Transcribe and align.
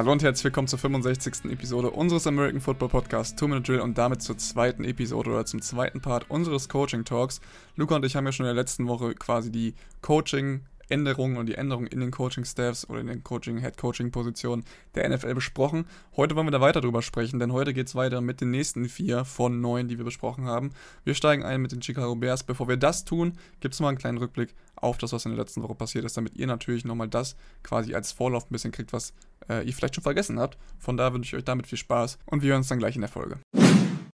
Hallo 0.00 0.12
und 0.12 0.22
herzlich 0.22 0.44
willkommen 0.44 0.66
zur 0.66 0.78
65. 0.78 1.52
Episode 1.52 1.90
unseres 1.90 2.26
American 2.26 2.62
Football 2.62 2.88
Podcasts 2.88 3.36
Two 3.36 3.48
Minute 3.48 3.70
Drill 3.70 3.80
und 3.82 3.98
damit 3.98 4.22
zur 4.22 4.38
zweiten 4.38 4.82
Episode 4.82 5.28
oder 5.28 5.44
zum 5.44 5.60
zweiten 5.60 6.00
Part 6.00 6.30
unseres 6.30 6.70
Coaching 6.70 7.04
Talks. 7.04 7.42
Luca 7.76 7.96
und 7.96 8.06
ich 8.06 8.16
haben 8.16 8.24
ja 8.24 8.32
schon 8.32 8.46
in 8.46 8.54
der 8.54 8.62
letzten 8.62 8.88
Woche 8.88 9.14
quasi 9.14 9.52
die 9.52 9.74
Coaching 10.00 10.62
Änderungen 10.90 11.36
und 11.36 11.46
die 11.46 11.54
Änderungen 11.54 11.86
in 11.86 12.00
den 12.00 12.10
Coaching-Staffs 12.10 12.88
oder 12.88 13.00
in 13.00 13.06
den 13.06 13.24
Coaching, 13.24 13.58
Head-Coaching-Positionen 13.58 14.64
der 14.94 15.08
NFL 15.08 15.34
besprochen. 15.34 15.86
Heute 16.16 16.36
wollen 16.36 16.46
wir 16.46 16.52
da 16.52 16.60
weiter 16.60 16.80
drüber 16.80 17.02
sprechen, 17.02 17.38
denn 17.38 17.52
heute 17.52 17.72
geht 17.72 17.86
es 17.86 17.94
weiter 17.94 18.20
mit 18.20 18.40
den 18.40 18.50
nächsten 18.50 18.88
vier 18.88 19.24
von 19.24 19.60
neun, 19.60 19.88
die 19.88 19.98
wir 19.98 20.04
besprochen 20.04 20.46
haben. 20.46 20.70
Wir 21.04 21.14
steigen 21.14 21.44
ein 21.44 21.62
mit 21.62 21.72
den 21.72 21.82
Chicago 21.82 22.14
Bears. 22.16 22.42
Bevor 22.42 22.68
wir 22.68 22.76
das 22.76 23.04
tun, 23.04 23.34
gibt 23.60 23.74
es 23.74 23.80
mal 23.80 23.88
einen 23.88 23.98
kleinen 23.98 24.18
Rückblick 24.18 24.54
auf 24.76 24.98
das, 24.98 25.12
was 25.12 25.24
in 25.24 25.32
der 25.32 25.38
letzten 25.38 25.62
Woche 25.62 25.74
passiert 25.74 26.04
ist, 26.04 26.16
damit 26.16 26.36
ihr 26.36 26.46
natürlich 26.46 26.84
nochmal 26.84 27.08
das 27.08 27.36
quasi 27.62 27.94
als 27.94 28.12
Vorlauf 28.12 28.44
ein 28.44 28.52
bisschen 28.52 28.72
kriegt, 28.72 28.92
was 28.92 29.12
äh, 29.48 29.66
ihr 29.66 29.72
vielleicht 29.72 29.94
schon 29.94 30.02
vergessen 30.02 30.38
habt. 30.38 30.58
Von 30.78 30.96
da 30.96 31.12
wünsche 31.12 31.36
ich 31.36 31.40
euch 31.40 31.44
damit 31.44 31.66
viel 31.66 31.78
Spaß 31.78 32.18
und 32.26 32.42
wir 32.42 32.50
hören 32.50 32.58
uns 32.58 32.68
dann 32.68 32.78
gleich 32.78 32.94
in 32.94 33.02
der 33.02 33.10
Folge. 33.10 33.38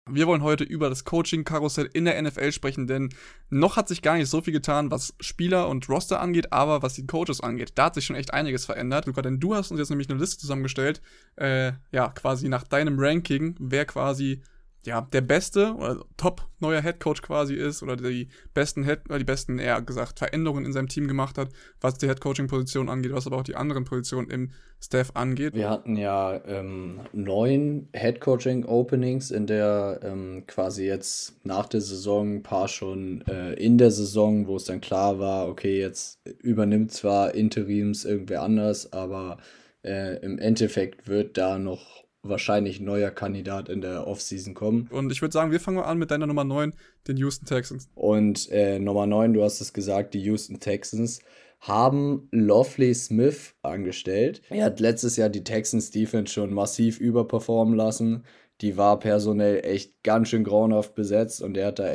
Wir 0.09 0.28
wollen 0.28 0.45
heute 0.45 0.62
über 0.62 0.88
das 0.88 1.05
Coaching-Karussell 1.05 1.91
in 1.92 2.05
der 2.05 2.23
NFL 2.23 2.52
sprechen, 2.52 2.87
denn 2.87 3.09
noch 3.51 3.77
hat 3.77 3.88
sich 3.88 4.02
gar 4.02 4.14
nicht 4.14 4.30
so 4.30 4.41
viel 4.41 4.52
getan, 4.52 4.92
was 4.92 5.14
Spieler 5.19 5.69
und 5.69 5.88
Roster 5.88 6.20
angeht, 6.20 6.52
aber 6.52 6.80
was 6.83 6.95
die 6.95 7.09
Coaches 7.09 7.41
angeht, 7.41 7.73
da 7.74 7.87
hat 7.87 7.95
sich 7.95 8.06
schon 8.06 8.14
echt 8.14 8.33
einiges 8.33 8.66
verändert. 8.66 9.06
Luca, 9.06 9.20
denn 9.20 9.41
du 9.41 9.56
hast 9.56 9.73
uns 9.73 9.80
jetzt 9.80 9.91
nämlich 9.91 10.09
eine 10.09 10.20
Liste 10.20 10.38
zusammengestellt, 10.38 11.02
äh, 11.34 11.73
ja, 11.91 12.11
quasi 12.11 12.48
nach 12.48 12.62
deinem 12.62 13.00
Ranking, 13.00 13.56
wer 13.58 13.84
quasi 13.84 14.42
ja, 14.87 15.03
der 15.12 15.20
beste 15.20 15.75
oder 15.75 16.05
top 16.17 16.47
neuer 16.61 16.81
Head 16.81 17.01
Coach 17.01 17.20
quasi 17.20 17.55
ist 17.55 17.83
oder 17.83 17.97
die 17.97 18.29
besten 18.55 18.84
Head, 18.84 19.01
die 19.11 19.25
besten, 19.25 19.59
eher 19.59 19.83
gesagt, 19.83 20.19
Veränderungen 20.19 20.65
in 20.65 20.73
seinem 20.73 20.89
Team 20.89 21.09
gemacht 21.09 21.37
hat, 21.37 21.48
was 21.81 21.98
die 21.98 22.06
Head 22.06 22.20
Coaching 22.20 22.47
Position 22.47 22.89
angeht, 22.89 23.12
was 23.12 23.27
aber 23.27 23.37
auch 23.37 23.42
die 23.42 23.57
anderen 23.57 23.84
Positionen 23.84 24.31
im 24.31 24.53
Staff 24.81 25.11
angeht. 25.14 25.55
Wir 25.55 25.69
hatten 25.69 25.97
ja 25.97 26.41
ähm, 26.47 27.01
neun 27.12 27.89
Head 27.92 28.20
Coaching 28.20 28.64
Openings, 28.64 29.31
in 29.31 29.47
der 29.47 30.01
ähm, 30.03 30.45
quasi 30.47 30.87
jetzt 30.87 31.45
nach 31.45 31.67
der 31.67 31.81
Saison 31.81 32.37
ein 32.37 32.42
paar 32.42 32.69
schon 32.69 33.23
äh, 33.27 33.55
in 33.55 33.79
der 33.79 33.91
Saison, 33.91 34.47
wo 34.47 34.57
es 34.57 34.64
dann 34.64 34.81
klar 34.81 35.19
war, 35.19 35.48
okay, 35.48 35.81
jetzt 35.81 36.20
übernimmt 36.41 36.92
zwar 36.92 37.34
Interims 37.34 38.05
irgendwer 38.05 38.42
anders, 38.42 38.92
aber 38.92 39.39
äh, 39.83 40.19
im 40.20 40.39
Endeffekt 40.39 41.09
wird 41.09 41.37
da 41.37 41.59
noch 41.59 42.05
wahrscheinlich 42.28 42.80
neuer 42.80 43.10
Kandidat 43.10 43.69
in 43.69 43.80
der 43.80 44.06
Offseason 44.06 44.55
kommen. 44.55 44.88
Und 44.91 45.12
ich 45.12 45.22
würde 45.22 45.32
sagen, 45.32 45.52
wir 45.52 45.60
fangen 45.60 45.78
mal 45.78 45.84
an 45.84 45.98
mit 45.98 46.10
deiner 46.10 46.27
Nummer 46.27 46.44
9, 46.44 46.74
den 47.08 47.16
Houston 47.16 47.46
Texans. 47.46 47.88
Und 47.94 48.50
äh, 48.50 48.78
Nummer 48.78 49.06
9, 49.06 49.34
du 49.34 49.42
hast 49.42 49.60
es 49.60 49.72
gesagt, 49.72 50.14
die 50.14 50.20
Houston 50.22 50.60
Texans 50.60 51.20
haben 51.60 52.28
Lovely 52.30 52.94
Smith 52.94 53.55
angestellt. 53.62 54.42
Er 54.50 54.66
hat 54.66 54.80
letztes 54.80 55.16
Jahr 55.16 55.28
die 55.28 55.44
Texans 55.44 55.91
Defense 55.91 56.33
schon 56.33 56.52
massiv 56.52 57.00
überperformen 57.00 57.74
lassen. 57.74 58.24
Die 58.61 58.77
war 58.77 58.98
personell 58.98 59.64
echt 59.64 60.02
ganz 60.02 60.28
schön 60.28 60.44
grauenhaft 60.44 60.94
besetzt 60.94 61.42
und 61.42 61.56
er 61.56 61.68
hat 61.68 61.78
da 61.78 61.92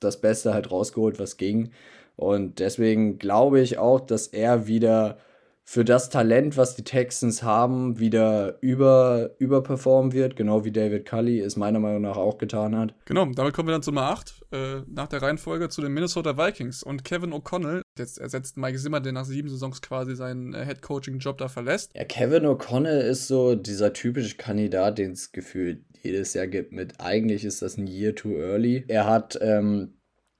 das 0.00 0.20
Beste 0.20 0.54
halt 0.54 0.70
rausgeholt, 0.70 1.18
was 1.18 1.36
ging. 1.36 1.70
Und 2.16 2.60
deswegen 2.60 3.18
glaube 3.18 3.60
ich 3.60 3.78
auch, 3.78 4.00
dass 4.00 4.28
er 4.28 4.66
wieder 4.66 5.18
für 5.66 5.84
das 5.84 6.10
Talent, 6.10 6.58
was 6.58 6.76
die 6.76 6.84
Texans 6.84 7.42
haben, 7.42 7.98
wieder 7.98 8.58
über, 8.60 9.30
überperformen 9.38 10.12
wird, 10.12 10.36
genau 10.36 10.64
wie 10.64 10.70
David 10.70 11.08
Cully 11.08 11.40
es 11.40 11.56
meiner 11.56 11.80
Meinung 11.80 12.02
nach 12.02 12.18
auch 12.18 12.36
getan 12.36 12.76
hat. 12.76 12.94
Genau, 13.06 13.24
damit 13.24 13.54
kommen 13.54 13.68
wir 13.68 13.72
dann 13.72 13.82
zu 13.82 13.90
Nummer 13.90 14.10
8, 14.10 14.44
äh, 14.52 14.82
nach 14.86 15.08
der 15.08 15.22
Reihenfolge 15.22 15.70
zu 15.70 15.80
den 15.80 15.92
Minnesota 15.92 16.36
Vikings. 16.36 16.82
Und 16.82 17.02
Kevin 17.02 17.32
O'Connell, 17.32 17.80
jetzt 17.98 18.18
ersetzt 18.18 18.58
Mike 18.58 18.78
Zimmer, 18.78 19.00
der 19.00 19.12
nach 19.12 19.24
sieben 19.24 19.48
Saisons 19.48 19.80
quasi 19.80 20.14
seinen 20.14 20.52
äh, 20.52 20.66
Head-Coaching-Job 20.66 21.38
da 21.38 21.48
verlässt. 21.48 21.92
Ja, 21.94 22.04
Kevin 22.04 22.44
O'Connell 22.44 23.00
ist 23.00 23.26
so 23.26 23.54
dieser 23.54 23.94
typische 23.94 24.36
Kandidat, 24.36 24.98
den 24.98 25.12
es 25.12 25.32
gefühlt 25.32 25.82
jedes 26.02 26.34
Jahr 26.34 26.46
gibt 26.46 26.72
mit, 26.72 27.00
eigentlich 27.00 27.46
ist 27.46 27.62
das 27.62 27.78
ein 27.78 27.86
Year 27.86 28.14
too 28.14 28.36
early. 28.36 28.84
Er 28.88 29.06
hat 29.06 29.38
ähm, 29.40 29.94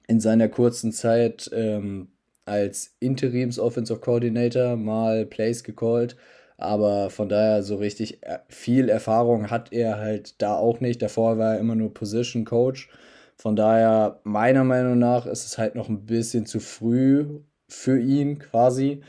in 0.07 0.19
seiner 0.19 0.49
kurzen 0.49 0.91
Zeit 0.91 1.49
ähm, 1.51 2.14
als 2.45 2.95
Interims 2.99 3.59
Offensive 3.59 3.99
Coordinator 3.99 4.75
mal 4.75 5.25
Plays 5.25 5.63
gecallt. 5.63 6.15
Aber 6.57 7.09
von 7.09 7.27
daher 7.29 7.63
so 7.63 7.75
richtig 7.75 8.23
äh, 8.23 8.39
viel 8.47 8.89
Erfahrung 8.89 9.49
hat 9.51 9.73
er 9.73 9.97
halt 9.97 10.41
da 10.41 10.55
auch 10.55 10.79
nicht. 10.79 11.01
Davor 11.01 11.37
war 11.37 11.55
er 11.55 11.59
immer 11.59 11.75
nur 11.75 11.93
Position 11.93 12.45
Coach. 12.45 12.89
Von 13.37 13.55
daher, 13.55 14.21
meiner 14.23 14.63
Meinung 14.63 14.97
nach, 14.97 15.25
ist 15.25 15.45
es 15.45 15.57
halt 15.57 15.75
noch 15.75 15.89
ein 15.89 16.05
bisschen 16.05 16.45
zu 16.45 16.59
früh 16.61 17.41
für 17.67 17.99
ihn 17.99 18.39
quasi. 18.39 19.01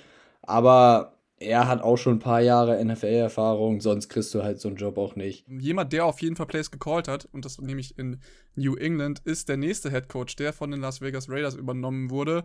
Aber 0.42 1.15
er 1.38 1.68
hat 1.68 1.82
auch 1.82 1.98
schon 1.98 2.16
ein 2.16 2.20
paar 2.20 2.40
Jahre 2.40 2.82
NFL-Erfahrung, 2.82 3.82
sonst 3.82 4.08
kriegst 4.08 4.34
du 4.34 4.42
halt 4.42 4.58
so 4.58 4.68
einen 4.68 4.78
Job 4.78 4.96
auch 4.96 5.16
nicht. 5.16 5.46
Jemand, 5.48 5.92
der 5.92 6.06
auf 6.06 6.22
jeden 6.22 6.34
Fall 6.34 6.46
Plays 6.46 6.70
gecallt 6.70 7.08
hat, 7.08 7.26
und 7.26 7.44
das 7.44 7.60
nämlich 7.60 7.98
in 7.98 8.20
New 8.54 8.74
England, 8.76 9.20
ist 9.24 9.50
der 9.50 9.58
nächste 9.58 9.90
Head 9.90 10.08
Coach, 10.08 10.36
der 10.36 10.54
von 10.54 10.70
den 10.70 10.80
Las 10.80 11.02
Vegas 11.02 11.28
Raiders 11.28 11.54
übernommen 11.54 12.10
wurde. 12.10 12.44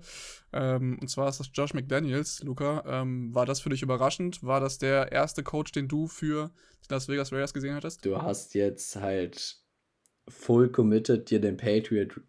Ähm, 0.52 0.98
und 1.00 1.08
zwar 1.08 1.30
ist 1.30 1.40
das 1.40 1.50
Josh 1.54 1.74
McDaniels. 1.74 2.44
Luca, 2.44 2.84
ähm, 2.86 3.34
war 3.34 3.46
das 3.46 3.62
für 3.62 3.70
dich 3.70 3.82
überraschend? 3.82 4.44
War 4.44 4.60
das 4.60 4.78
der 4.78 5.12
erste 5.12 5.42
Coach, 5.42 5.72
den 5.72 5.88
du 5.88 6.08
für 6.08 6.52
die 6.86 6.94
Las 6.94 7.08
Vegas 7.08 7.32
Raiders 7.32 7.54
gesehen 7.54 7.76
hattest? 7.76 8.06
Du 8.06 8.22
hast 8.22 8.54
jetzt 8.56 8.98
halt 8.98 9.58
full 10.28 10.70
committed, 10.70 11.30
dir 11.30 11.40
den 11.40 11.56
Patriot, 11.56 12.20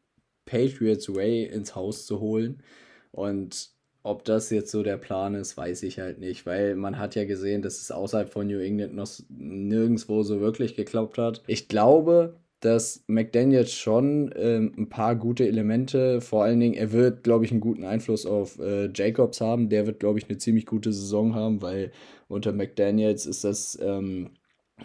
Patriots 0.44 1.12
Way 1.12 1.46
ins 1.46 1.74
Haus 1.74 2.06
zu 2.06 2.20
holen. 2.20 2.62
Und 3.10 3.72
ob 4.02 4.24
das 4.24 4.50
jetzt 4.50 4.70
so 4.70 4.82
der 4.82 4.96
Plan 4.96 5.34
ist, 5.34 5.56
weiß 5.56 5.82
ich 5.84 5.98
halt 6.00 6.18
nicht, 6.18 6.44
weil 6.46 6.74
man 6.74 6.98
hat 6.98 7.14
ja 7.14 7.24
gesehen, 7.24 7.62
dass 7.62 7.80
es 7.80 7.90
außerhalb 7.90 8.28
von 8.28 8.46
New 8.46 8.58
England 8.58 8.94
noch 8.94 9.08
nirgendwo 9.28 10.22
so 10.22 10.40
wirklich 10.40 10.74
geklappt 10.74 11.18
hat. 11.18 11.42
Ich 11.46 11.68
glaube, 11.68 12.36
dass 12.62 13.02
McDaniels 13.08 13.72
schon 13.72 14.32
ähm, 14.36 14.72
ein 14.78 14.88
paar 14.88 15.16
gute 15.16 15.46
Elemente, 15.46 16.20
vor 16.20 16.44
allen 16.44 16.60
Dingen, 16.60 16.74
er 16.74 16.92
wird, 16.92 17.24
glaube 17.24 17.44
ich, 17.44 17.50
einen 17.50 17.60
guten 17.60 17.84
Einfluss 17.84 18.24
auf 18.24 18.58
äh, 18.60 18.88
Jacobs 18.94 19.40
haben. 19.40 19.68
Der 19.68 19.86
wird, 19.86 19.98
glaube 19.98 20.20
ich, 20.20 20.28
eine 20.28 20.38
ziemlich 20.38 20.66
gute 20.66 20.92
Saison 20.92 21.34
haben, 21.34 21.60
weil 21.60 21.90
unter 22.28 22.52
McDaniels 22.52 23.26
ist 23.26 23.42
das 23.42 23.76
ähm, 23.82 24.30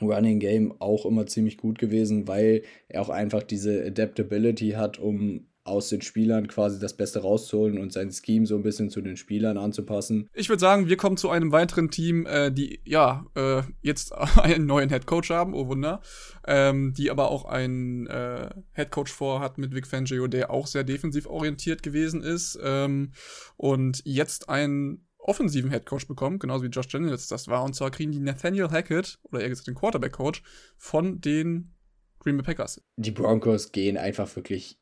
Running 0.01 0.39
Game 0.39 0.73
auch 0.79 1.05
immer 1.05 1.27
ziemlich 1.27 1.57
gut 1.57 1.77
gewesen, 1.77 2.27
weil 2.27 2.63
er 2.89 3.01
auch 3.01 3.09
einfach 3.09 3.43
diese 3.43 3.85
Adaptability 3.85 4.71
hat, 4.71 4.97
um 4.99 5.45
aus 5.67 5.89
den 5.89 6.01
Spielern 6.01 6.47
quasi 6.47 6.79
das 6.79 6.95
Beste 6.95 7.21
rauszuholen 7.21 7.77
und 7.77 7.93
sein 7.93 8.11
Scheme 8.11 8.45
so 8.45 8.55
ein 8.55 8.63
bisschen 8.63 8.89
zu 8.89 9.01
den 9.01 9.17
Spielern 9.17 9.57
anzupassen. 9.57 10.29
Ich 10.33 10.49
würde 10.49 10.59
sagen, 10.59 10.87
wir 10.87 10.97
kommen 10.97 11.17
zu 11.17 11.29
einem 11.29 11.51
weiteren 11.51 11.89
Team, 11.89 12.25
äh, 12.25 12.51
die 12.51 12.81
ja 12.85 13.25
äh, 13.35 13.61
jetzt 13.81 14.13
einen 14.37 14.65
neuen 14.65 14.89
Head 14.89 15.05
Coach 15.05 15.29
haben, 15.29 15.53
oh 15.53 15.67
Wunder, 15.67 16.01
ähm, 16.45 16.93
die 16.93 17.11
aber 17.11 17.29
auch 17.29 17.45
einen 17.45 18.07
äh, 18.07 18.49
Head 18.73 18.91
Coach 18.91 19.11
vorhat 19.11 19.57
mit 19.57 19.73
Vic 19.73 19.87
Fangio, 19.87 20.27
der 20.27 20.51
auch 20.51 20.67
sehr 20.67 20.83
defensiv 20.83 21.27
orientiert 21.27 21.83
gewesen 21.83 22.21
ist 22.21 22.57
ähm, 22.63 23.11
und 23.55 24.01
jetzt 24.05 24.49
einen 24.49 25.07
offensiven 25.27 25.69
Head 25.71 25.85
Coach 25.85 26.07
bekommen, 26.07 26.39
genauso 26.39 26.63
wie 26.63 26.69
Josh 26.69 26.87
Daniels 26.87 27.27
das 27.27 27.47
war. 27.47 27.63
Und 27.63 27.75
zwar 27.75 27.91
kriegen 27.91 28.11
die 28.11 28.19
Nathaniel 28.19 28.69
Hackett, 28.69 29.19
oder 29.23 29.41
eher 29.41 29.49
gesagt 29.49 29.67
den 29.67 29.75
Quarterback 29.75 30.13
Coach, 30.13 30.41
von 30.77 31.19
den 31.19 31.73
Green 32.19 32.37
Bay 32.37 32.43
Packers. 32.43 32.81
Die 32.95 33.11
Broncos 33.11 33.71
gehen 33.71 33.97
einfach 33.97 34.33
wirklich 34.35 34.79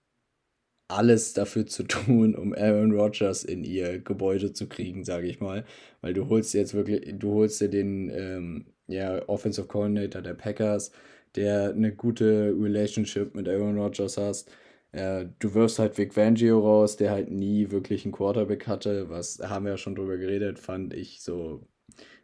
alles 0.87 1.33
dafür 1.33 1.65
zu 1.67 1.83
tun, 1.83 2.35
um 2.35 2.53
Aaron 2.53 2.91
Rodgers 2.91 3.43
in 3.43 3.63
ihr 3.63 3.99
Gebäude 3.99 4.53
zu 4.53 4.67
kriegen, 4.67 5.03
sage 5.03 5.27
ich 5.27 5.39
mal. 5.39 5.65
Weil 6.01 6.13
du 6.13 6.29
holst 6.29 6.53
jetzt 6.53 6.73
wirklich, 6.73 7.17
du 7.17 7.33
holst 7.33 7.61
dir 7.61 7.69
den 7.69 8.09
ähm, 8.13 8.65
ja, 8.87 9.27
Offensive 9.27 9.67
Coordinator 9.67 10.21
der 10.21 10.35
Packers, 10.35 10.91
der 11.35 11.71
eine 11.71 11.93
gute 11.93 12.55
Relationship 12.57 13.35
mit 13.35 13.49
Aaron 13.49 13.77
Rodgers 13.77 14.17
hast. 14.17 14.49
Äh, 14.91 15.25
du 15.39 15.53
wirfst 15.53 15.79
halt 15.79 15.97
Vic 15.97 16.13
Fangio 16.13 16.59
raus, 16.59 16.97
der 16.97 17.11
halt 17.11 17.31
nie 17.31 17.71
wirklich 17.71 18.05
einen 18.05 18.13
Quarterback 18.13 18.67
hatte, 18.67 19.09
was 19.09 19.39
haben 19.39 19.65
wir 19.65 19.71
ja 19.71 19.77
schon 19.77 19.95
drüber 19.95 20.17
geredet, 20.17 20.59
fand 20.59 20.93
ich 20.93 21.21
so 21.21 21.67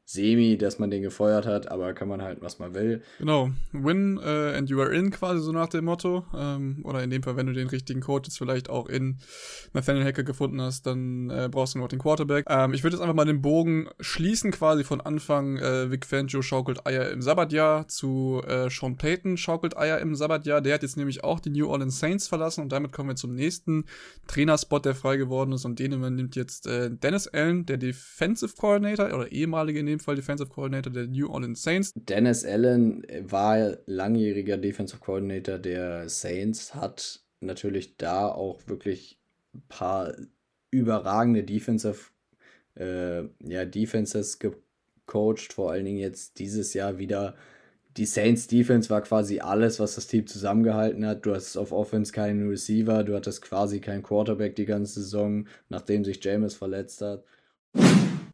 semi, 0.06 0.58
dass 0.58 0.80
man 0.80 0.92
den 0.92 1.02
gefeuert 1.02 1.46
hat, 1.46 1.72
aber 1.72 1.94
kann 1.94 2.08
man 2.08 2.22
halt, 2.22 2.42
was 2.42 2.60
man 2.60 2.74
will. 2.74 3.02
Genau, 3.20 3.52
win 3.72 4.18
uh, 4.18 4.56
and 4.56 4.70
you 4.70 4.82
are 4.82 4.94
in, 4.94 5.12
quasi 5.12 5.42
so 5.42 5.52
nach 5.52 5.70
dem 5.70 5.86
Motto. 5.86 6.26
Ähm, 6.36 6.82
oder 6.84 7.04
in 7.04 7.10
dem 7.10 7.24
Fall, 7.24 7.38
wenn 7.38 7.48
du 7.48 7.54
den 7.54 7.68
richtigen 7.68 8.02
Coach 8.02 8.28
jetzt 8.28 8.38
vielleicht 8.38 8.70
auch 8.70 8.88
in 8.88 9.20
Nathaniel 9.74 10.06
Hacker 10.06 10.24
gefunden 10.24 10.62
hast, 10.62 10.86
dann 10.86 11.30
äh, 11.30 11.50
brauchst 11.50 11.76
du 11.76 11.80
noch 11.80 11.88
den 11.88 12.00
Quarterback. 12.00 12.46
Ähm, 12.50 12.74
ich 12.74 12.84
würde 12.84 12.96
jetzt 12.96 13.02
einfach 13.02 13.16
mal 13.16 13.26
den 13.26 13.42
Bogen 13.42 13.90
schließen, 14.00 14.52
quasi 14.52 14.84
von 14.84 15.02
Anfang 15.02 15.58
äh, 15.58 15.92
Vic 15.92 16.06
Fangio 16.06 16.42
schaukelt 16.42 16.86
Eier 16.86 17.10
im 17.12 17.22
Sabbatjahr 17.22 17.88
zu 17.88 18.42
äh, 18.48 18.70
Sean 18.70 18.98
Payton 18.98 19.38
schaukelt 19.38 19.78
Eier 19.78 20.00
im 20.00 20.16
Sabbatjahr. 20.16 20.62
Der 20.62 20.74
hat 20.74 20.84
jetzt 20.84 20.98
nämlich 20.98 21.24
auch 21.24 21.40
die 21.40 21.52
New 21.52 21.68
Orleans 21.70 22.00
Saints 22.00 22.28
verlassen 22.28 22.62
und 22.62 22.72
damit 22.72 22.92
kommen 22.92 23.10
wir 23.10 23.16
zum 23.16 23.34
nächsten 23.34 23.86
Trainerspot, 24.28 24.86
der 24.86 24.96
frei 24.96 25.18
geworden 25.18 25.54
ist 25.54 25.66
und 25.66 25.80
den 25.80 25.94
übernimmt 25.94 26.36
jetzt 26.36 26.68
äh, 26.68 26.90
Dennis 26.92 27.28
Allen, 27.28 27.66
der 27.66 27.78
Defensive 27.78 28.56
Coordinator 28.58 29.14
oder 29.14 29.32
ehemalige 29.32 29.84
dem 29.92 30.00
Fall 30.00 30.16
Defensive 30.16 30.50
Coordinator 30.50 30.92
der 30.92 31.08
New 31.08 31.30
Orleans 31.30 31.62
Saints. 31.62 31.92
Dennis 31.96 32.46
Allen 32.46 33.06
war 33.22 33.78
langjähriger 33.86 34.58
Defensive 34.58 35.00
Coordinator 35.00 35.60
der 35.60 36.10
Saints, 36.10 36.74
hat 36.76 37.22
natürlich 37.40 37.98
da 37.98 38.28
auch 38.28 38.62
wirklich 38.68 39.20
ein 39.54 39.64
paar 39.68 40.14
überragende 40.72 41.44
Defensive, 41.44 42.12
äh, 42.76 43.24
ja, 43.44 43.66
Defenses 43.66 44.40
ge 44.40 44.52
coacht, 45.06 45.52
vor 45.52 45.72
allen 45.72 45.84
Dingen 45.84 45.98
jetzt 45.98 46.40
dieses 46.40 46.74
Jahr 46.74 46.98
wieder. 46.98 47.36
Die 47.98 48.06
Saints 48.06 48.48
Defense 48.48 48.90
war 48.90 49.02
quasi 49.02 49.42
alles, 49.42 49.78
was 49.82 49.96
das 49.96 50.08
Team 50.08 50.26
zusammengehalten 50.26 51.06
hat. 51.06 51.26
Du 51.26 51.36
hast 51.36 51.58
auf 51.58 51.74
Offense 51.74 52.14
keinen 52.14 52.48
Receiver, 52.48 53.04
du 53.04 53.16
hattest 53.16 53.42
quasi 53.42 53.82
keinen 53.82 54.04
Quarterback 54.04 54.56
die 54.56 54.66
ganze 54.66 55.02
Saison, 55.02 55.48
nachdem 55.68 56.06
sich 56.06 56.24
James 56.24 56.56
verletzt 56.56 57.02
hat. 57.02 57.26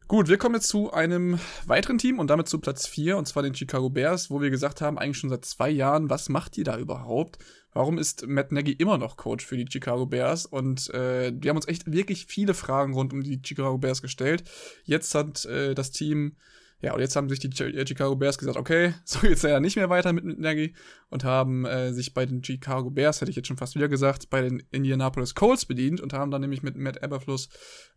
Gut, 0.08 0.28
wir 0.28 0.38
kommen 0.38 0.54
jetzt 0.54 0.68
zu 0.68 0.90
einem 0.90 1.38
weiteren 1.66 1.98
Team 1.98 2.18
und 2.18 2.28
damit 2.30 2.48
zu 2.48 2.58
Platz 2.58 2.86
4, 2.86 3.18
und 3.18 3.28
zwar 3.28 3.42
den 3.42 3.54
Chicago 3.54 3.90
Bears, 3.90 4.30
wo 4.30 4.40
wir 4.40 4.48
gesagt 4.48 4.80
haben, 4.80 4.98
eigentlich 4.98 5.18
schon 5.18 5.28
seit 5.28 5.44
zwei 5.44 5.68
Jahren, 5.68 6.08
was 6.08 6.30
macht 6.30 6.56
die 6.56 6.62
da 6.62 6.78
überhaupt? 6.78 7.36
Warum 7.74 7.98
ist 7.98 8.26
Matt 8.26 8.50
Nagy 8.50 8.72
immer 8.72 8.96
noch 8.96 9.18
Coach 9.18 9.44
für 9.44 9.58
die 9.58 9.70
Chicago 9.70 10.06
Bears? 10.06 10.46
Und 10.46 10.88
äh, 10.94 11.30
wir 11.38 11.50
haben 11.50 11.58
uns 11.58 11.68
echt 11.68 11.92
wirklich 11.92 12.24
viele 12.24 12.54
Fragen 12.54 12.94
rund 12.94 13.12
um 13.12 13.22
die 13.22 13.38
Chicago 13.44 13.76
Bears 13.76 14.00
gestellt. 14.00 14.44
Jetzt 14.84 15.14
hat 15.14 15.44
äh, 15.44 15.74
das 15.74 15.90
Team 15.90 16.36
ja, 16.80 16.94
und 16.94 17.00
jetzt 17.00 17.16
haben 17.16 17.28
sich 17.28 17.40
die 17.40 17.48
äh, 17.48 17.86
Chicago 17.86 18.14
Bears 18.14 18.38
gesagt, 18.38 18.56
okay, 18.56 18.94
so 19.04 19.20
geht's 19.20 19.42
ja 19.42 19.58
nicht 19.60 19.76
mehr 19.76 19.90
weiter 19.90 20.12
mit, 20.12 20.24
mit 20.24 20.38
Nagy 20.38 20.74
und 21.10 21.24
haben 21.24 21.64
äh, 21.64 21.92
sich 21.92 22.14
bei 22.14 22.24
den 22.24 22.42
Chicago 22.44 22.90
Bears, 22.90 23.20
hätte 23.20 23.30
ich 23.30 23.36
jetzt 23.36 23.48
schon 23.48 23.56
fast 23.56 23.74
wieder 23.74 23.88
gesagt, 23.88 24.30
bei 24.30 24.42
den 24.42 24.62
Indianapolis 24.70 25.34
Colts 25.34 25.66
bedient 25.66 26.00
und 26.00 26.12
haben 26.12 26.30
dann 26.30 26.40
nämlich 26.40 26.62
mit 26.62 26.76
Matt 26.76 27.02
Eberfluss 27.02 27.48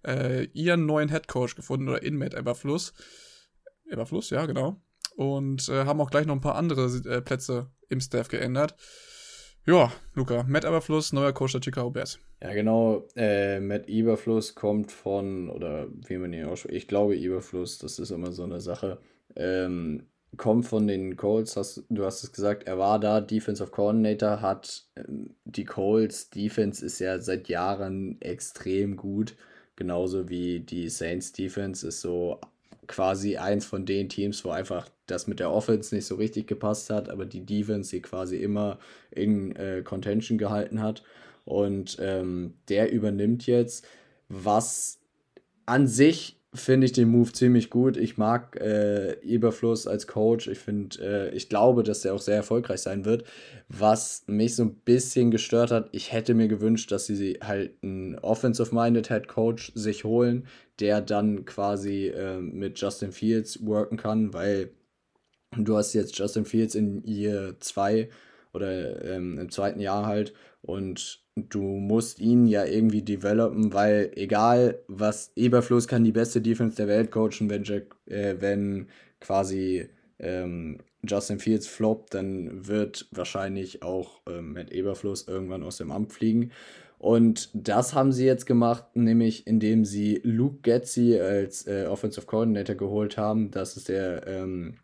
äh, 0.05 0.45
ihren 0.53 0.85
neuen 0.85 1.09
Head 1.09 1.27
Coach 1.27 1.55
gefunden 1.55 1.89
oder 1.89 2.01
in 2.01 2.17
Matt 2.17 2.33
Eberfluss. 2.33 2.93
Eberfluss, 3.89 4.29
ja, 4.29 4.45
genau. 4.45 4.81
Und 5.15 5.67
äh, 5.69 5.85
haben 5.85 6.01
auch 6.01 6.09
gleich 6.09 6.25
noch 6.25 6.35
ein 6.35 6.41
paar 6.41 6.55
andere 6.55 6.85
äh, 6.85 7.21
Plätze 7.21 7.69
im 7.89 7.99
Staff 7.99 8.29
geändert. 8.29 8.75
Ja, 9.65 9.91
Luca, 10.15 10.43
Matt 10.47 10.65
Eberfluss, 10.65 11.13
neuer 11.13 11.33
Coach 11.33 11.53
der 11.53 11.61
Chicago 11.61 11.91
Bears. 11.91 12.19
Ja, 12.41 12.51
genau. 12.53 13.07
Äh, 13.15 13.59
Matt 13.59 13.87
Eberfluss 13.87 14.55
kommt 14.55 14.91
von, 14.91 15.49
oder 15.49 15.87
wie 16.07 16.17
man 16.17 16.33
ihn 16.33 16.45
ausspricht, 16.45 16.75
ich 16.75 16.87
glaube 16.87 17.15
Eberfluss, 17.15 17.77
das 17.77 17.99
ist 17.99 18.09
immer 18.09 18.31
so 18.31 18.43
eine 18.43 18.59
Sache. 18.59 18.99
Ähm, 19.35 20.07
kommt 20.35 20.65
von 20.65 20.87
den 20.87 21.15
Colts, 21.15 21.57
hast, 21.57 21.83
du 21.89 22.05
hast 22.05 22.23
es 22.23 22.31
gesagt, 22.31 22.63
er 22.63 22.79
war 22.79 22.99
da 22.99 23.21
Defensive 23.21 23.69
Coordinator, 23.69 24.41
hat 24.41 24.85
ähm, 24.95 25.35
die 25.45 25.65
Colts 25.65 26.31
Defense 26.31 26.83
ist 26.83 26.99
ja 26.99 27.19
seit 27.19 27.47
Jahren 27.47 28.19
extrem 28.21 28.95
gut, 28.95 29.35
genauso 29.75 30.27
wie 30.27 30.61
die 30.61 30.89
Saints 30.89 31.33
Defense 31.33 31.87
ist 31.87 32.01
so 32.01 32.39
quasi 32.87 33.37
eins 33.37 33.65
von 33.65 33.85
den 33.85 34.09
Teams, 34.09 34.43
wo 34.43 34.49
einfach 34.49 34.89
das 35.07 35.27
mit 35.27 35.39
der 35.39 35.51
Offense 35.51 35.93
nicht 35.93 36.05
so 36.05 36.15
richtig 36.15 36.47
gepasst 36.47 36.89
hat, 36.89 37.09
aber 37.09 37.25
die 37.25 37.45
Defense 37.45 37.89
sie 37.89 38.01
quasi 38.01 38.37
immer 38.37 38.79
in 39.11 39.55
äh, 39.55 39.81
Contention 39.83 40.37
gehalten 40.37 40.81
hat. 40.81 41.03
Und 41.45 41.97
ähm, 41.99 42.55
der 42.69 42.91
übernimmt 42.91 43.45
jetzt, 43.45 43.85
was 44.29 44.99
an 45.65 45.87
sich 45.87 46.40
finde 46.53 46.85
ich 46.85 46.91
den 46.91 47.09
Move 47.09 47.31
ziemlich 47.31 47.69
gut. 47.69 47.95
Ich 47.95 48.17
mag 48.17 48.59
äh, 48.59 49.13
Eberfluss 49.21 49.87
als 49.87 50.05
Coach. 50.07 50.47
Ich 50.47 50.59
finde, 50.59 51.29
äh, 51.31 51.35
ich 51.35 51.47
glaube, 51.47 51.83
dass 51.83 52.01
der 52.01 52.13
auch 52.13 52.19
sehr 52.19 52.35
erfolgreich 52.35 52.81
sein 52.81 53.05
wird. 53.05 53.23
Was 53.69 54.23
mich 54.27 54.55
so 54.55 54.63
ein 54.63 54.75
bisschen 54.75 55.31
gestört 55.31 55.71
hat, 55.71 55.89
ich 55.93 56.11
hätte 56.11 56.33
mir 56.33 56.49
gewünscht, 56.49 56.91
dass 56.91 57.05
sie 57.05 57.39
halt 57.41 57.81
einen 57.81 58.19
Offensive-Minded 58.19 59.07
Head 59.07 59.27
Coach 59.29 59.71
sich 59.75 60.03
holen, 60.03 60.45
der 60.79 61.01
dann 61.01 61.45
quasi 61.45 62.07
äh, 62.07 62.39
mit 62.39 62.79
Justin 62.79 63.13
Fields 63.13 63.65
worken 63.65 63.95
kann, 63.95 64.33
weil 64.33 64.71
du 65.55 65.77
hast 65.77 65.93
jetzt 65.93 66.17
Justin 66.17 66.45
Fields 66.45 66.75
in 66.75 67.03
Year 67.05 67.55
2 67.59 68.09
oder 68.53 69.05
ähm, 69.05 69.39
im 69.39 69.49
zweiten 69.51 69.79
Jahr 69.79 70.05
halt 70.05 70.33
und 70.61 71.20
du 71.35 71.61
musst 71.61 72.19
ihn 72.19 72.47
ja 72.47 72.65
irgendwie 72.65 73.01
developen, 73.01 73.73
weil 73.73 74.11
egal 74.15 74.79
was, 74.87 75.31
Eberfluss 75.35 75.87
kann 75.87 76.03
die 76.03 76.11
beste 76.11 76.41
Defense 76.41 76.75
der 76.75 76.87
Welt 76.87 77.11
coachen, 77.11 77.49
wenn, 77.49 77.63
Jack, 77.63 77.95
äh, 78.07 78.35
wenn 78.39 78.87
quasi 79.19 79.87
ähm, 80.19 80.79
Justin 81.03 81.39
Fields 81.39 81.67
floppt, 81.67 82.13
dann 82.13 82.67
wird 82.67 83.07
wahrscheinlich 83.11 83.81
auch 83.81 84.21
ähm, 84.29 84.53
Matt 84.53 84.71
Eberfluss 84.71 85.27
irgendwann 85.27 85.63
aus 85.63 85.77
dem 85.77 85.91
Amt 85.91 86.13
fliegen. 86.13 86.51
Und 86.99 87.49
das 87.53 87.95
haben 87.95 88.11
sie 88.11 88.25
jetzt 88.25 88.45
gemacht, 88.45 88.95
nämlich 88.95 89.47
indem 89.47 89.85
sie 89.85 90.21
Luke 90.23 90.59
Getzi 90.61 91.19
als 91.19 91.65
äh, 91.65 91.87
Offensive 91.87 92.27
Coordinator 92.27 92.75
geholt 92.75 93.17
haben. 93.17 93.49
Das 93.49 93.75
ist 93.75 93.89
der 93.89 94.27
ähm, 94.27 94.75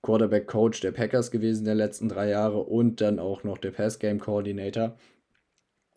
Quarterback-Coach 0.00 0.80
der 0.80 0.92
Packers 0.92 1.30
gewesen 1.30 1.66
der 1.66 1.74
letzten 1.74 2.08
drei 2.08 2.30
Jahre 2.30 2.60
und 2.60 3.02
dann 3.02 3.18
auch 3.18 3.44
noch 3.44 3.58
der 3.58 3.72
Pass-Game-Coordinator. 3.72 4.96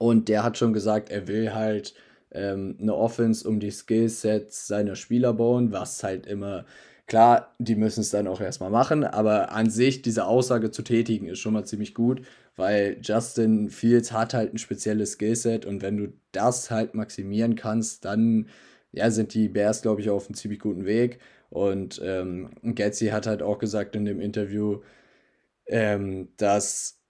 Und 0.01 0.29
der 0.29 0.41
hat 0.41 0.57
schon 0.57 0.73
gesagt, 0.73 1.11
er 1.11 1.27
will 1.27 1.53
halt 1.53 1.93
ähm, 2.31 2.75
eine 2.81 2.95
Offense 2.95 3.47
um 3.47 3.59
die 3.59 3.69
Skillsets 3.69 4.65
seiner 4.65 4.95
Spieler 4.95 5.31
bauen, 5.31 5.71
was 5.71 6.03
halt 6.03 6.25
immer, 6.25 6.65
klar, 7.05 7.53
die 7.59 7.75
müssen 7.75 8.01
es 8.01 8.09
dann 8.09 8.27
auch 8.27 8.41
erstmal 8.41 8.71
machen, 8.71 9.03
aber 9.03 9.51
an 9.51 9.69
sich 9.69 10.01
diese 10.01 10.25
Aussage 10.25 10.71
zu 10.71 10.81
tätigen 10.81 11.27
ist 11.27 11.37
schon 11.37 11.53
mal 11.53 11.65
ziemlich 11.65 11.93
gut, 11.93 12.23
weil 12.55 12.97
Justin 13.03 13.69
Fields 13.69 14.11
hat 14.11 14.33
halt 14.33 14.55
ein 14.55 14.57
spezielles 14.57 15.11
Skillset 15.13 15.67
und 15.67 15.83
wenn 15.83 15.97
du 15.97 16.13
das 16.31 16.71
halt 16.71 16.95
maximieren 16.95 17.55
kannst, 17.55 18.03
dann 18.03 18.47
ja, 18.93 19.11
sind 19.11 19.35
die 19.35 19.49
Bears, 19.49 19.83
glaube 19.83 20.01
ich, 20.01 20.09
auf 20.09 20.25
einem 20.25 20.33
ziemlich 20.35 20.59
guten 20.59 20.85
Weg. 20.85 21.19
Und 21.51 22.01
ähm, 22.03 22.49
Getzi 22.63 23.07
hat 23.09 23.27
halt 23.27 23.43
auch 23.43 23.59
gesagt 23.59 23.95
in 23.95 24.05
dem 24.05 24.19
Interview, 24.19 24.81
ähm, 25.67 26.29
dass 26.37 27.00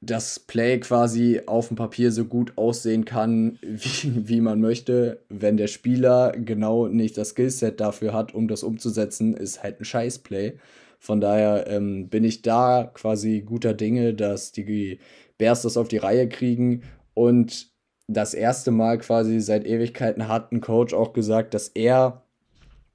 das 0.00 0.38
Play 0.38 0.78
quasi 0.78 1.42
auf 1.46 1.68
dem 1.68 1.76
Papier 1.76 2.12
so 2.12 2.24
gut 2.24 2.52
aussehen 2.56 3.04
kann, 3.04 3.58
wie, 3.62 4.28
wie 4.28 4.40
man 4.40 4.60
möchte. 4.60 5.22
Wenn 5.28 5.56
der 5.56 5.66
Spieler 5.66 6.32
genau 6.32 6.86
nicht 6.86 7.18
das 7.18 7.30
Skillset 7.30 7.80
dafür 7.80 8.12
hat, 8.12 8.34
um 8.34 8.48
das 8.48 8.62
umzusetzen, 8.62 9.34
ist 9.34 9.62
halt 9.62 9.80
ein 9.80 9.84
Scheißplay. 9.84 10.58
Von 11.00 11.20
daher 11.20 11.66
ähm, 11.68 12.08
bin 12.08 12.24
ich 12.24 12.42
da 12.42 12.90
quasi 12.92 13.42
guter 13.42 13.74
Dinge, 13.74 14.14
dass 14.14 14.52
die 14.52 14.98
Bears 15.36 15.62
das 15.62 15.76
auf 15.76 15.88
die 15.88 15.98
Reihe 15.98 16.28
kriegen. 16.28 16.82
Und 17.14 17.70
das 18.08 18.34
erste 18.34 18.70
Mal 18.70 18.98
quasi 18.98 19.40
seit 19.40 19.66
Ewigkeiten 19.66 20.28
hat 20.28 20.50
ein 20.50 20.60
Coach 20.60 20.94
auch 20.94 21.12
gesagt, 21.12 21.54
dass 21.54 21.68
er 21.68 22.24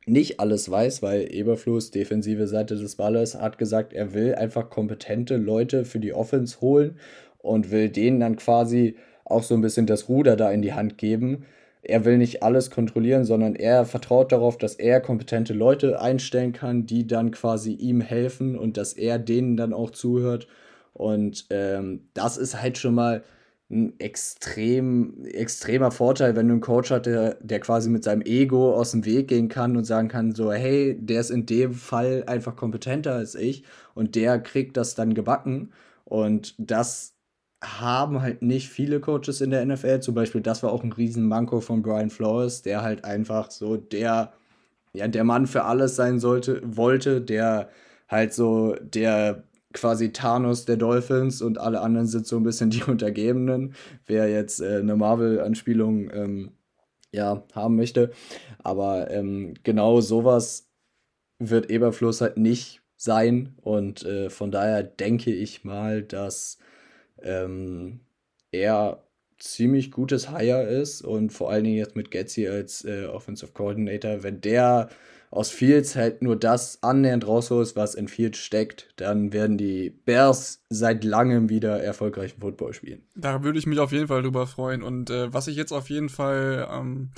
nicht 0.06 0.40
alles 0.40 0.70
weiß, 0.70 1.02
weil 1.02 1.34
Eberfluss, 1.34 1.92
defensive 1.92 2.48
Seite 2.48 2.76
des 2.76 2.96
Balles, 2.96 3.36
hat 3.36 3.58
gesagt, 3.58 3.94
er 3.94 4.14
will 4.14 4.36
einfach 4.36 4.70
kompetente 4.70 5.38
Leute 5.38 5.86
für 5.86 6.00
die 6.00 6.14
Offense 6.14 6.62
holen 6.62 6.98
und 7.40 7.72
will 7.72 7.90
denen 7.90 8.20
dann 8.20 8.36
quasi 8.36 8.96
auch 9.26 9.44
so 9.44 9.56
ein 9.56 9.62
bisschen 9.62 9.86
das 9.86 10.10
Ruder 10.10 10.36
da 10.36 10.52
in 10.52 10.62
die 10.62 10.74
Hand 10.74 10.98
geben. 10.98 11.46
Er 11.82 12.06
will 12.06 12.18
nicht 12.18 12.44
alles 12.44 12.72
kontrollieren, 12.72 13.26
sondern 13.26 13.56
er 13.56 13.86
vertraut 13.86 14.32
darauf, 14.32 14.58
dass 14.58 14.76
er 14.76 15.02
kompetente 15.02 15.54
Leute 15.54 16.02
einstellen 16.02 16.54
kann, 16.54 16.86
die 16.86 17.08
dann 17.08 17.32
quasi 17.32 17.74
ihm 17.74 18.00
helfen 18.00 18.58
und 18.58 18.78
dass 18.78 18.94
er 18.94 19.20
denen 19.20 19.58
dann 19.58 19.74
auch 19.74 19.92
zuhört. 19.92 20.48
Und 20.94 21.46
ähm, 21.50 22.08
das 22.14 22.38
ist 22.38 22.62
halt 22.62 22.78
schon 22.78 22.96
mal 22.96 23.24
ein 23.70 24.00
extrem, 24.00 25.26
extremer 25.26 25.92
Vorteil, 25.92 26.36
wenn 26.36 26.48
du 26.48 26.54
einen 26.54 26.62
Coach 26.62 26.92
hast, 26.92 27.06
der, 27.06 27.36
der 27.42 27.60
quasi 27.60 27.90
mit 27.90 28.04
seinem 28.04 28.22
Ego 28.22 28.74
aus 28.76 28.92
dem 28.92 29.06
Weg 29.06 29.30
gehen 29.30 29.50
kann 29.50 29.78
und 29.78 29.86
sagen 29.86 30.10
kann, 30.10 30.34
so, 30.36 30.52
hey, 30.52 30.98
der 31.00 31.22
ist 31.22 31.32
in 31.32 31.46
dem 31.46 31.74
Fall 31.74 32.24
einfach 32.28 32.56
kompetenter 32.56 33.14
als 33.14 33.36
ich 33.36 33.64
und 33.96 34.16
der 34.16 34.40
kriegt 34.40 34.78
das 34.78 34.96
dann 34.96 35.14
gebacken. 35.14 35.72
Und 36.06 36.56
das 36.58 37.16
haben 37.64 38.22
halt 38.22 38.42
nicht 38.42 38.70
viele 38.70 39.00
Coaches 39.00 39.42
in 39.42 39.52
der 39.52 39.66
NFL. 39.66 40.02
Zum 40.02 40.16
Beispiel, 40.16 40.42
das 40.42 40.64
war 40.64 40.72
auch 40.72 40.84
ein 40.84 40.92
Riesenmanko 40.92 41.62
von 41.62 41.82
Brian 41.82 42.10
Flores, 42.10 42.62
der 42.62 42.82
halt 42.84 43.06
einfach 43.06 43.52
so 43.52 43.78
der, 43.78 44.34
ja, 44.94 45.08
der 45.08 45.24
Mann 45.24 45.48
für 45.48 45.64
alles 45.64 45.96
sein 45.96 46.20
sollte, 46.20 46.62
wollte, 46.64 47.22
der 47.22 47.70
halt 48.10 48.34
so 48.34 48.76
der 48.82 49.44
quasi 49.74 50.12
Thanos 50.14 50.66
der 50.66 50.78
Dolphins 50.78 51.42
und 51.42 51.58
alle 51.58 51.82
anderen 51.82 52.08
sind 52.08 52.26
so 52.28 52.38
ein 52.38 52.44
bisschen 52.44 52.70
die 52.72 52.84
Untergebenen. 52.84 53.74
Wer 54.06 54.30
jetzt 54.30 54.62
äh, 54.62 54.78
eine 54.78 54.96
Marvel-Anspielung 54.96 56.12
ähm, 56.12 56.52
ja, 57.12 57.44
haben 57.54 57.76
möchte. 57.76 58.12
Aber 58.60 59.12
ähm, 59.12 59.54
genau 59.64 60.02
sowas 60.02 60.68
wird 61.40 61.70
Eberfluss 61.70 62.22
halt 62.22 62.38
nicht 62.38 62.82
sein. 62.98 63.56
Und 63.62 64.04
äh, 64.04 64.30
von 64.30 64.52
daher 64.52 64.84
denke 64.84 65.32
ich 65.34 65.64
mal, 65.64 66.04
dass 66.04 66.58
ähm, 67.22 68.02
er 68.52 69.04
ziemlich 69.40 69.92
gutes 69.92 70.30
Hire 70.30 70.64
ist 70.64 71.02
und 71.02 71.32
vor 71.32 71.52
allen 71.52 71.66
Dingen 71.66 71.78
jetzt 71.78 71.96
mit 71.96 72.12
Getzi 72.12 72.48
als 72.48 72.86
äh, 72.86 73.06
Offensive 73.06 73.52
Coordinator, 73.52 74.24
wenn 74.24 74.40
der 74.42 74.90
aus 75.34 75.50
Fields 75.50 75.96
halt 75.96 76.22
nur 76.22 76.36
das 76.36 76.84
annähernd 76.84 77.28
rausholst, 77.28 77.76
was 77.76 77.96
in 77.96 78.08
Fields 78.08 78.38
steckt, 78.38 78.94
dann 78.98 79.34
werden 79.34 79.58
die 79.58 79.90
Bears 79.90 80.64
seit 80.70 81.04
langem 81.04 81.50
wieder 81.50 81.82
erfolgreichen 81.82 82.40
Football 82.40 82.74
spielen. 82.74 83.04
Da 83.16 83.44
würde 83.44 83.58
ich 83.58 83.66
mich 83.66 83.80
auf 83.80 83.92
jeden 83.92 84.08
Fall 84.08 84.22
drüber 84.22 84.46
freuen. 84.46 84.84
Und 84.84 85.10
äh, 85.10 85.34
was 85.34 85.48
ich 85.48 85.56
jetzt 85.56 85.72
auf 85.72 85.90
jeden 85.90 86.10
Fall 86.10 86.68
ähm, 86.72 87.10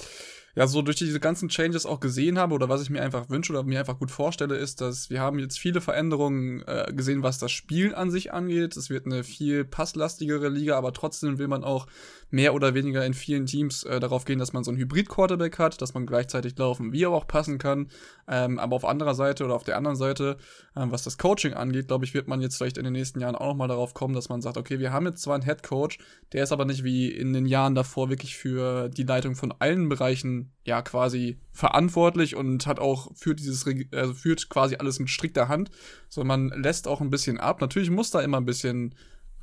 ja 0.55 0.65
so 0.67 0.81
durch 0.81 0.95
diese 0.95 1.19
ganzen 1.19 1.49
Changes 1.49 1.85
auch 1.85 1.99
gesehen 1.99 2.39
habe 2.39 2.53
oder 2.55 2.69
was 2.69 2.81
ich 2.81 2.89
mir 2.89 3.01
einfach 3.01 3.29
wünsche 3.29 3.51
oder 3.51 3.63
mir 3.63 3.79
einfach 3.79 3.99
gut 3.99 4.11
vorstelle, 4.11 4.55
ist, 4.55 4.79
dass 4.79 5.09
wir 5.09 5.19
haben 5.19 5.37
jetzt 5.37 5.59
viele 5.59 5.81
Veränderungen 5.81 6.63
äh, 6.65 6.93
gesehen, 6.93 7.21
was 7.21 7.37
das 7.37 7.51
Spiel 7.51 7.93
an 7.93 8.11
sich 8.11 8.31
angeht. 8.31 8.77
Es 8.77 8.89
wird 8.89 9.05
eine 9.05 9.25
viel 9.25 9.65
passlastigere 9.65 10.47
Liga, 10.47 10.77
aber 10.77 10.93
trotzdem 10.93 11.37
will 11.37 11.49
man 11.49 11.65
auch 11.65 11.87
mehr 12.35 12.53
oder 12.53 12.73
weniger 12.73 13.05
in 13.05 13.13
vielen 13.13 13.45
Teams 13.45 13.83
äh, 13.83 14.01
darauf 14.01 14.25
gehen, 14.25 14.39
dass 14.39 14.51
man 14.51 14.65
so 14.65 14.69
einen 14.69 14.77
Hybrid-Quarterback 14.77 15.57
hat, 15.57 15.81
dass 15.81 15.93
man 15.93 16.05
gleichzeitig 16.05 16.57
laufen, 16.57 16.91
wie 16.91 17.03
er 17.03 17.11
auch 17.11 17.27
passen 17.27 17.59
kann. 17.59 17.87
Ähm, 18.27 18.59
aber 18.59 18.75
auf 18.75 18.83
anderer 18.83 19.15
Seite 19.15 19.45
oder 19.45 19.55
auf 19.55 19.63
der 19.63 19.77
anderen 19.77 19.95
Seite, 19.95 20.35
ähm, 20.75 20.91
was 20.91 21.03
das 21.03 21.17
Coaching 21.17 21.53
angeht, 21.53 21.87
glaube 21.87 22.03
ich, 22.03 22.13
wird 22.13 22.27
man 22.27 22.41
jetzt 22.41 22.57
vielleicht 22.57 22.77
in 22.77 22.83
den 22.83 22.91
nächsten 22.91 23.21
Jahren 23.21 23.35
auch 23.35 23.47
nochmal 23.47 23.69
darauf 23.69 23.93
kommen, 23.93 24.13
dass 24.13 24.27
man 24.27 24.41
sagt, 24.41 24.57
okay, 24.57 24.79
wir 24.79 24.91
haben 24.91 25.05
jetzt 25.05 25.21
zwar 25.21 25.35
einen 25.35 25.45
Head 25.45 25.63
Coach, 25.63 25.97
der 26.33 26.43
ist 26.43 26.51
aber 26.51 26.65
nicht 26.65 26.83
wie 26.83 27.09
in 27.09 27.31
den 27.31 27.45
Jahren 27.45 27.73
davor 27.73 28.09
wirklich 28.09 28.35
für 28.35 28.89
die 28.89 29.03
Leitung 29.03 29.35
von 29.35 29.53
allen 29.59 29.87
Bereichen 29.87 30.51
ja 30.65 30.81
quasi 30.81 31.39
verantwortlich 31.53 32.35
und 32.35 32.67
hat 32.67 32.81
auch 32.81 33.15
führt 33.15 33.39
dieses 33.39 33.65
also 33.93 34.13
führt 34.13 34.49
quasi 34.49 34.75
alles 34.75 34.99
mit 34.99 35.09
strikter 35.09 35.47
Hand, 35.47 35.71
sondern 36.09 36.49
man 36.49 36.61
lässt 36.61 36.89
auch 36.89 36.99
ein 36.99 37.11
bisschen 37.11 37.39
ab. 37.39 37.61
Natürlich 37.61 37.91
muss 37.91 38.11
da 38.11 38.19
immer 38.19 38.41
ein 38.41 38.45
bisschen 38.45 38.93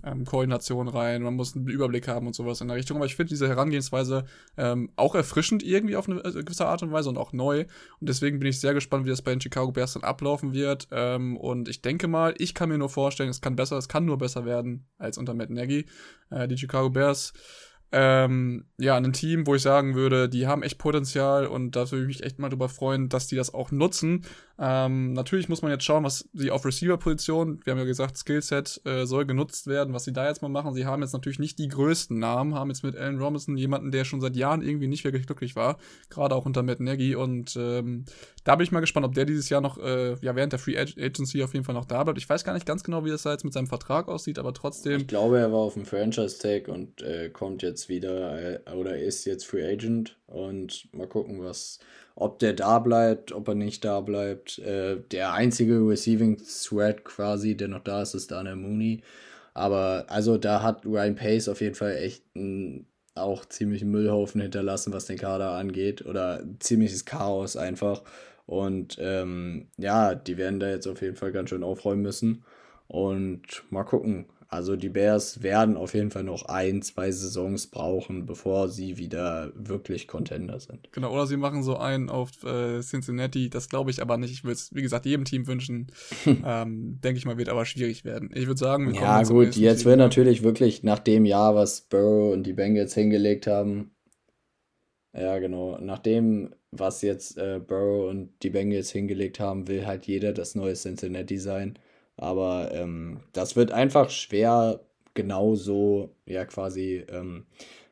ähm, 0.05 0.25
Koordination 0.25 0.89
rein, 0.89 1.23
man 1.23 1.35
muss 1.35 1.55
einen 1.55 1.69
Überblick 1.69 2.09
haben 2.09 2.27
und 2.27 2.35
sowas 2.35 2.61
in 2.61 2.69
der 2.69 2.77
Richtung. 2.77 2.97
Aber 2.97 3.07
ich 3.07 3.17
finde 3.17 3.31
diese 3.31 3.49
Herangehensweise 3.49 4.25
ähm, 4.57 4.91
auch 4.97 5.15
erfrischend 5.15 5.63
irgendwie 5.63 5.97
auf 5.97 6.09
eine 6.09 6.21
äh, 6.21 6.43
gewisse 6.43 6.67
Art 6.67 6.83
und 6.83 6.93
Weise 6.93 7.09
und 7.09 7.19
auch 7.19 7.33
neu. 7.33 7.61
Und 8.01 8.09
deswegen 8.09 8.39
bin 8.39 8.49
ich 8.49 8.61
sehr 8.61 8.75
gespannt, 8.75 9.05
wie 9.07 9.11
das 9.11 9.23
bei 9.23 9.33
den 9.33 9.41
Chicago 9.41 9.73
Bears 9.73 9.95
dann 9.95 10.05
ablaufen 10.05 10.53
wird. 10.53 10.89
Ähm, 10.91 11.37
und 11.37 11.69
ich 11.69 11.83
denke 11.83 12.09
mal, 12.09 12.35
ich 12.39 12.55
kann 12.55 12.69
mir 12.69 12.79
nur 12.79 12.89
vorstellen, 12.89 13.31
es 13.31 13.41
kann 13.41 13.57
besser, 13.57 13.77
es 13.77 13.89
kann 13.89 14.05
nur 14.05 14.19
besser 14.19 14.45
werden 14.45 14.87
als 14.99 15.19
unter 15.19 15.35
Matt 15.35 15.51
Nagy. 15.51 15.87
Äh, 16.31 16.49
die 16.49 16.59
Chicago 16.59 16.91
Bears 16.91 17.33
ähm, 17.95 18.65
ja, 18.79 18.97
ein 18.97 19.13
Team, 19.13 19.47
wo 19.47 19.55
ich 19.55 19.61
sagen 19.61 19.95
würde, 19.95 20.31
die 20.31 20.47
haben 20.47 20.63
echt 20.63 20.79
Potenzial 20.79 21.47
und 21.47 21.77
da 21.77 21.91
würde 21.91 22.03
ich 22.03 22.07
mich 22.07 22.23
echt 22.23 22.39
mal 22.39 22.49
drüber 22.49 22.71
freuen, 22.71 23.11
dass 23.11 23.27
die 23.27 23.37
das 23.37 23.53
auch 23.53 23.71
nutzen. 23.71 24.25
Ähm, 24.65 25.13
natürlich 25.13 25.49
muss 25.49 25.61
man 25.63 25.73
jetzt 25.73 25.83
schauen, 25.83 26.05
was 26.05 26.29
sie 26.35 26.53
auf 26.53 26.65
Receiver-Position, 26.65 27.63
wir 27.65 27.73
haben 27.73 27.81
ja 27.81 27.85
gesagt, 27.85 28.17
Skillset 28.17 28.81
äh, 28.85 29.07
soll 29.07 29.27
genutzt 29.27 29.67
werden, 29.67 29.93
was 29.93 30.05
sie 30.05 30.13
da 30.13 30.29
jetzt 30.29 30.41
mal 30.41 30.49
machen. 30.49 30.73
Sie 30.73 30.87
haben 30.87 31.03
jetzt 31.03 31.15
natürlich 31.15 31.41
nicht 31.41 31.59
die 31.59 31.67
größten 31.67 32.17
Namen, 32.17 32.55
haben 32.55 32.71
jetzt 32.71 32.85
mit 32.85 32.95
Allen 32.95 33.21
Robinson 33.21 33.57
jemanden, 33.57 33.91
der 33.91 34.05
schon 34.05 34.21
seit 34.21 34.37
Jahren 34.37 34.63
irgendwie 34.63 34.87
nicht 34.87 35.03
wirklich 35.03 35.27
glücklich 35.27 35.57
war, 35.57 35.79
gerade 36.11 36.37
auch 36.37 36.47
unter 36.47 36.63
Matt 36.63 36.79
Nagy 36.79 37.17
und 37.17 37.57
ähm, 37.57 38.05
da 38.45 38.55
bin 38.55 38.63
ich 38.63 38.71
mal 38.71 38.79
gespannt, 38.79 39.05
ob 39.05 39.15
der 39.15 39.25
dieses 39.25 39.49
Jahr 39.49 39.61
noch, 39.61 39.79
äh, 39.79 40.15
ja, 40.21 40.37
während 40.37 40.53
der 40.53 40.61
Free 40.61 40.79
Agency 40.79 41.43
auf 41.43 41.55
jeden 41.55 41.65
Fall 41.65 41.75
noch 41.75 41.85
da 41.85 42.05
bleibt. 42.05 42.19
Ich 42.19 42.29
weiß 42.29 42.45
gar 42.45 42.55
nicht 42.55 42.67
ganz 42.67 42.85
genau, 42.85 43.05
wie 43.05 43.11
das 43.11 43.23
da 43.23 43.33
jetzt 43.33 43.45
mit 43.45 43.53
seinem 43.53 43.67
Vertrag 43.67 44.07
aussieht, 44.07 44.39
aber 44.39 44.55
trotzdem. 44.55 45.01
Ich 45.01 45.07
glaube, 45.09 45.41
er 45.41 45.51
war 45.51 45.59
auf 45.59 45.75
dem 45.75 45.87
Franchise-Tag 45.87 46.69
und 46.69 47.03
äh, 47.03 47.31
kommt 47.31 47.63
jetzt 47.63 47.89
wieder 47.89 48.61
äh, 48.65 48.71
oder 48.71 48.97
ist 48.97 49.25
jetzt 49.25 49.45
Free 49.45 49.67
Agent 49.67 50.17
und 50.27 50.89
mal 50.93 51.09
gucken, 51.09 51.43
was, 51.43 51.81
ob 52.15 52.39
der 52.39 52.53
da 52.53 52.79
bleibt, 52.79 53.33
ob 53.33 53.49
er 53.49 53.55
nicht 53.55 53.85
da 53.85 54.01
bleibt. 54.01 54.59
Äh, 54.59 55.01
der 55.11 55.33
einzige 55.33 55.87
Receiving 55.87 56.39
Thread 56.39 57.05
quasi, 57.05 57.57
der 57.57 57.69
noch 57.69 57.83
da 57.83 58.03
ist, 58.03 58.15
ist 58.15 58.31
Daniel 58.31 58.57
Mooney. 58.57 59.03
Aber 59.55 60.07
also 60.09 60.39
da 60.39 60.63
hat 60.63 60.87
Ryan 60.87 61.15
Pace 61.15 61.49
auf 61.49 61.61
jeden 61.61 61.75
Fall 61.75 61.97
echt 61.97 62.25
ein 62.37 62.87
auch 63.15 63.45
ziemlich 63.45 63.85
Müllhaufen 63.85 64.41
hinterlassen, 64.41 64.93
was 64.93 65.07
den 65.07 65.19
Kader 65.19 65.51
angeht. 65.53 66.05
Oder 66.07 66.43
ziemliches 66.61 67.05
Chaos 67.05 67.57
einfach. 67.57 68.03
Und 68.47 68.97
ähm, 69.01 69.69
ja, 69.77 70.15
die 70.15 70.37
werden 70.37 70.61
da 70.61 70.71
jetzt 70.71 70.87
auf 70.87 71.03
jeden 71.03 71.17
Fall 71.17 71.33
ganz 71.33 71.51
schön 71.51 71.63
aufräumen 71.63 72.03
müssen. 72.03 72.45
Und 72.89 73.65
mal 73.71 73.85
gucken. 73.85 74.27
Also 74.53 74.77
die 74.77 74.91
Bears 74.91 75.43
werden 75.43 75.79
auf 75.79 75.95
jeden 75.95 76.11
Fall 76.11 76.25
noch 76.25 76.45
ein, 76.45 76.83
zwei 76.83 77.11
Saisons 77.11 77.69
brauchen, 77.69 78.27
bevor 78.27 78.69
sie 78.69 78.99
wieder 78.99 79.51
wirklich 79.55 80.07
Contender 80.07 80.61
sind. 80.61 80.93
Genau, 80.93 81.11
oder 81.11 81.27
sie 81.27 81.39
machen 81.39 81.63
so 81.63 81.79
einen 81.79 82.11
auf 82.11 82.31
äh, 82.45 82.81
Cincinnati. 82.81 83.49
Das 83.49 83.71
glaube 83.71 83.91
ich 83.91 84.03
aber 84.03 84.19
nicht. 84.19 84.31
Ich 84.31 84.45
würde 84.45 84.55
es, 84.55 84.75
wie 84.75 84.83
gesagt, 84.83 85.07
jedem 85.07 85.25
Team 85.25 85.47
wünschen. 85.47 85.87
ähm, 86.27 87.01
Denke 87.03 87.17
ich 87.17 87.25
mal, 87.25 87.39
wird 87.39 87.49
aber 87.49 87.65
schwierig 87.65 88.05
werden. 88.05 88.29
Ich 88.35 88.47
würde 88.47 88.59
sagen, 88.59 88.93
wir 88.93 89.01
Ja, 89.01 89.23
gut, 89.23 89.57
jetzt 89.57 89.87
wird 89.87 89.97
natürlich 89.97 90.43
wirklich 90.43 90.83
nach 90.83 90.99
dem 90.99 91.25
Jahr, 91.25 91.55
was 91.55 91.81
Burrow 91.81 92.35
und 92.35 92.43
die 92.43 92.53
Bengals 92.53 92.93
hingelegt 92.93 93.47
haben, 93.47 93.91
ja, 95.15 95.39
genau. 95.39 95.79
Nach 95.79 95.99
dem, 95.99 96.55
was 96.71 97.03
jetzt 97.03 97.37
äh, 97.37 97.61
Burrow 97.61 98.11
und 98.11 98.31
die 98.43 98.51
Bengals 98.51 98.91
hingelegt 98.91 99.41
haben, 99.41 99.69
will 99.69 99.87
halt 99.87 100.07
jeder 100.07 100.33
das 100.33 100.55
neue 100.55 100.75
Cincinnati 100.75 101.39
sein. 101.39 101.79
Aber 102.23 102.71
ähm, 102.73 103.19
das 103.33 103.57
wird 103.57 103.73
einfach 103.73 104.09
schwer, 104.11 104.79
genauso 105.15 106.15
ja 106.25 106.45
quasi 106.45 107.05
ähm, 107.09 107.47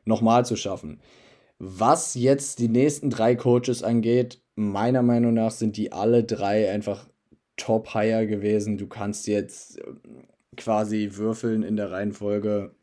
nochmal 0.05 0.45
zu 0.45 0.55
schaffen. 0.55 1.01
Was 1.59 2.15
jetzt 2.15 2.59
die 2.59 2.69
nächsten 2.69 3.09
drei 3.09 3.35
Coaches 3.35 3.83
angeht, 3.83 4.41
meiner 4.55 5.01
Meinung 5.01 5.33
nach 5.33 5.51
sind 5.51 5.75
die 5.75 5.91
alle 5.91 6.23
drei 6.23 6.71
einfach 6.71 7.09
Top-Hire 7.57 8.25
gewesen. 8.25 8.77
Du 8.77 8.87
kannst 8.87 9.27
jetzt 9.27 9.79
ähm, 9.85 9.99
quasi 10.55 11.09
würfeln 11.15 11.61
in 11.61 11.75
der 11.75 11.91
Reihenfolge. 11.91 12.73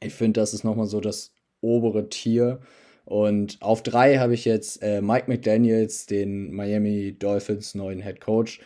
Ich 0.00 0.14
finde, 0.14 0.40
das 0.40 0.54
ist 0.54 0.62
nochmal 0.62 0.86
so 0.86 1.00
das 1.00 1.32
obere 1.62 2.08
Tier. 2.10 2.60
Und 3.04 3.58
auf 3.60 3.82
drei 3.82 4.18
habe 4.18 4.34
ich 4.34 4.44
jetzt 4.44 4.84
äh, 4.84 5.00
Mike 5.00 5.24
McDaniels, 5.26 6.06
den 6.06 6.52
Miami 6.52 7.16
Dolphins 7.18 7.74
neuen 7.74 8.00
Head 8.00 8.20
Coach, 8.20 8.60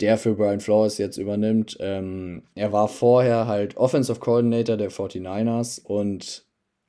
der 0.00 0.18
für 0.18 0.34
Brian 0.34 0.60
Flores 0.60 0.98
jetzt 0.98 1.16
übernimmt. 1.16 1.76
Ähm, 1.80 2.42
er 2.54 2.72
war 2.72 2.88
vorher 2.88 3.46
halt 3.46 3.76
Offensive 3.76 4.20
Coordinator 4.20 4.76
der 4.76 4.90
49ers 4.90 5.82
und 5.82 6.44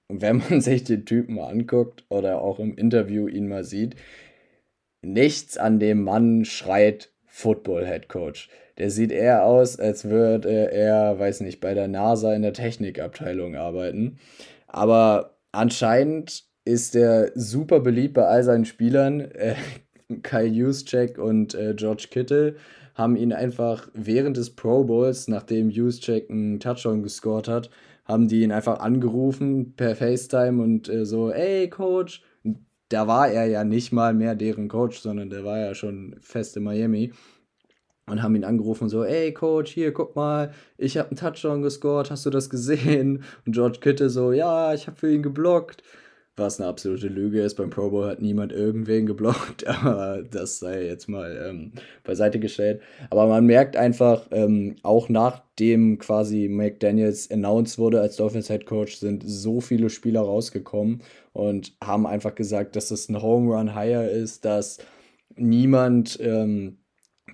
wenn 0.10 0.38
man 0.38 0.62
sich 0.62 0.84
den 0.84 1.06
Typen 1.06 1.36
mal 1.36 1.50
anguckt 1.50 2.06
oder 2.10 2.42
auch 2.42 2.60
im 2.60 2.76
Interview 2.76 3.28
ihn 3.28 3.48
mal 3.48 3.64
sieht, 3.64 3.96
nichts 5.02 5.58
an 5.58 5.80
dem 5.80 6.04
Mann 6.04 6.46
schreit 6.46 7.12
Football 7.26 7.86
Head 7.86 8.10
Coach. 8.10 8.50
Der 8.78 8.90
sieht 8.90 9.12
eher 9.12 9.46
aus, 9.46 9.80
als 9.80 10.06
würde 10.06 10.72
er, 10.72 11.18
weiß 11.20 11.42
nicht, 11.42 11.62
bei 11.62 11.74
der 11.74 11.88
NASA 11.88 12.34
in 12.34 12.42
der 12.42 12.54
Technikabteilung 12.54 13.56
arbeiten. 13.56 14.20
Aber 14.68 15.38
anscheinend 15.52 16.46
ist 16.66 16.96
er 16.96 17.32
super 17.34 17.80
beliebt 17.80 18.14
bei 18.14 18.26
all 18.26 18.44
seinen 18.44 18.66
Spielern. 18.66 19.22
Äh, 19.22 19.56
Kai 20.24 20.46
Juszczyk 20.46 21.18
und 21.18 21.54
äh, 21.54 21.74
George 21.76 22.08
Kittle 22.10 22.56
haben 22.98 23.16
ihn 23.16 23.32
einfach 23.32 23.88
während 23.94 24.38
des 24.38 24.50
Pro 24.50 24.84
Bowls, 24.84 25.28
nachdem 25.28 25.70
Juszczyk 25.70 26.32
einen 26.32 26.60
Touchdown 26.60 27.04
gescored 27.04 27.48
hat, 27.48 27.70
haben 28.06 28.28
die 28.28 28.42
ihn 28.42 28.52
einfach 28.52 28.80
angerufen 28.80 29.76
per 29.76 29.96
FaceTime 29.96 30.62
und 30.62 30.90
äh, 30.90 31.06
so, 31.06 31.30
ey 31.32 31.70
Coach, 31.70 32.24
da 32.90 33.08
war 33.08 33.30
er 33.30 33.46
ja 33.46 33.64
nicht 33.64 33.92
mal 33.92 34.14
mehr 34.16 34.34
deren 34.34 34.68
Coach, 34.68 35.00
sondern 35.00 35.30
der 35.30 35.44
war 35.44 35.60
ja 35.60 35.76
schon 35.76 36.16
fest 36.22 36.58
in 36.58 36.64
Miami 36.64 37.12
und 38.08 38.24
haben 38.24 38.36
ihn 38.36 38.46
angerufen 38.46 38.90
so, 38.90 39.04
ey 39.04 39.32
Coach, 39.32 39.72
hier, 39.72 39.94
guck 39.94 40.16
mal, 40.16 40.52
ich 40.78 40.98
habe 40.98 41.10
einen 41.10 41.18
Touchdown 41.18 41.62
gescored, 41.62 42.10
hast 42.10 42.26
du 42.26 42.32
das 42.32 42.50
gesehen? 42.50 43.24
Und 43.46 43.54
George 43.54 43.80
Kittle 43.80 44.10
so, 44.10 44.32
ja, 44.32 44.74
ich 44.74 44.88
habe 44.88 44.98
für 44.98 45.14
ihn 45.14 45.22
geblockt 45.22 45.84
was 46.38 46.60
eine 46.60 46.70
absolute 46.70 47.08
Lüge 47.08 47.42
ist. 47.42 47.56
Beim 47.56 47.70
Pro 47.70 47.90
Bowl 47.90 48.08
hat 48.08 48.22
niemand 48.22 48.52
irgendwen 48.52 49.06
geblockt, 49.06 49.68
aber 49.84 50.24
das 50.24 50.60
sei 50.60 50.86
jetzt 50.86 51.10
mal 51.10 51.46
ähm, 51.50 51.72
beiseite 52.04 52.40
gestellt. 52.40 52.82
Aber 53.10 53.28
man 53.28 53.46
merkt 53.46 53.76
einfach, 53.76 54.28
ähm, 54.32 54.76
auch 54.84 55.10
nachdem 55.10 55.98
quasi 55.98 56.48
McDaniels 56.48 57.30
announced 57.32 57.78
wurde 57.80 58.00
als 58.00 58.16
Dolphins 58.16 58.48
Head 58.48 58.66
Coach, 58.66 58.98
sind 58.98 59.24
so 59.26 59.60
viele 59.60 59.90
Spieler 59.90 60.22
rausgekommen 60.22 61.02
und 61.34 61.76
haben 61.84 62.06
einfach 62.08 62.36
gesagt, 62.36 62.76
dass 62.76 62.92
es 62.92 63.10
ein 63.10 63.22
Home 63.22 63.54
Run 63.56 63.74
Hire 63.76 64.08
ist, 64.08 64.46
dass 64.46 64.78
niemand 65.36 66.20
ähm, 66.22 66.78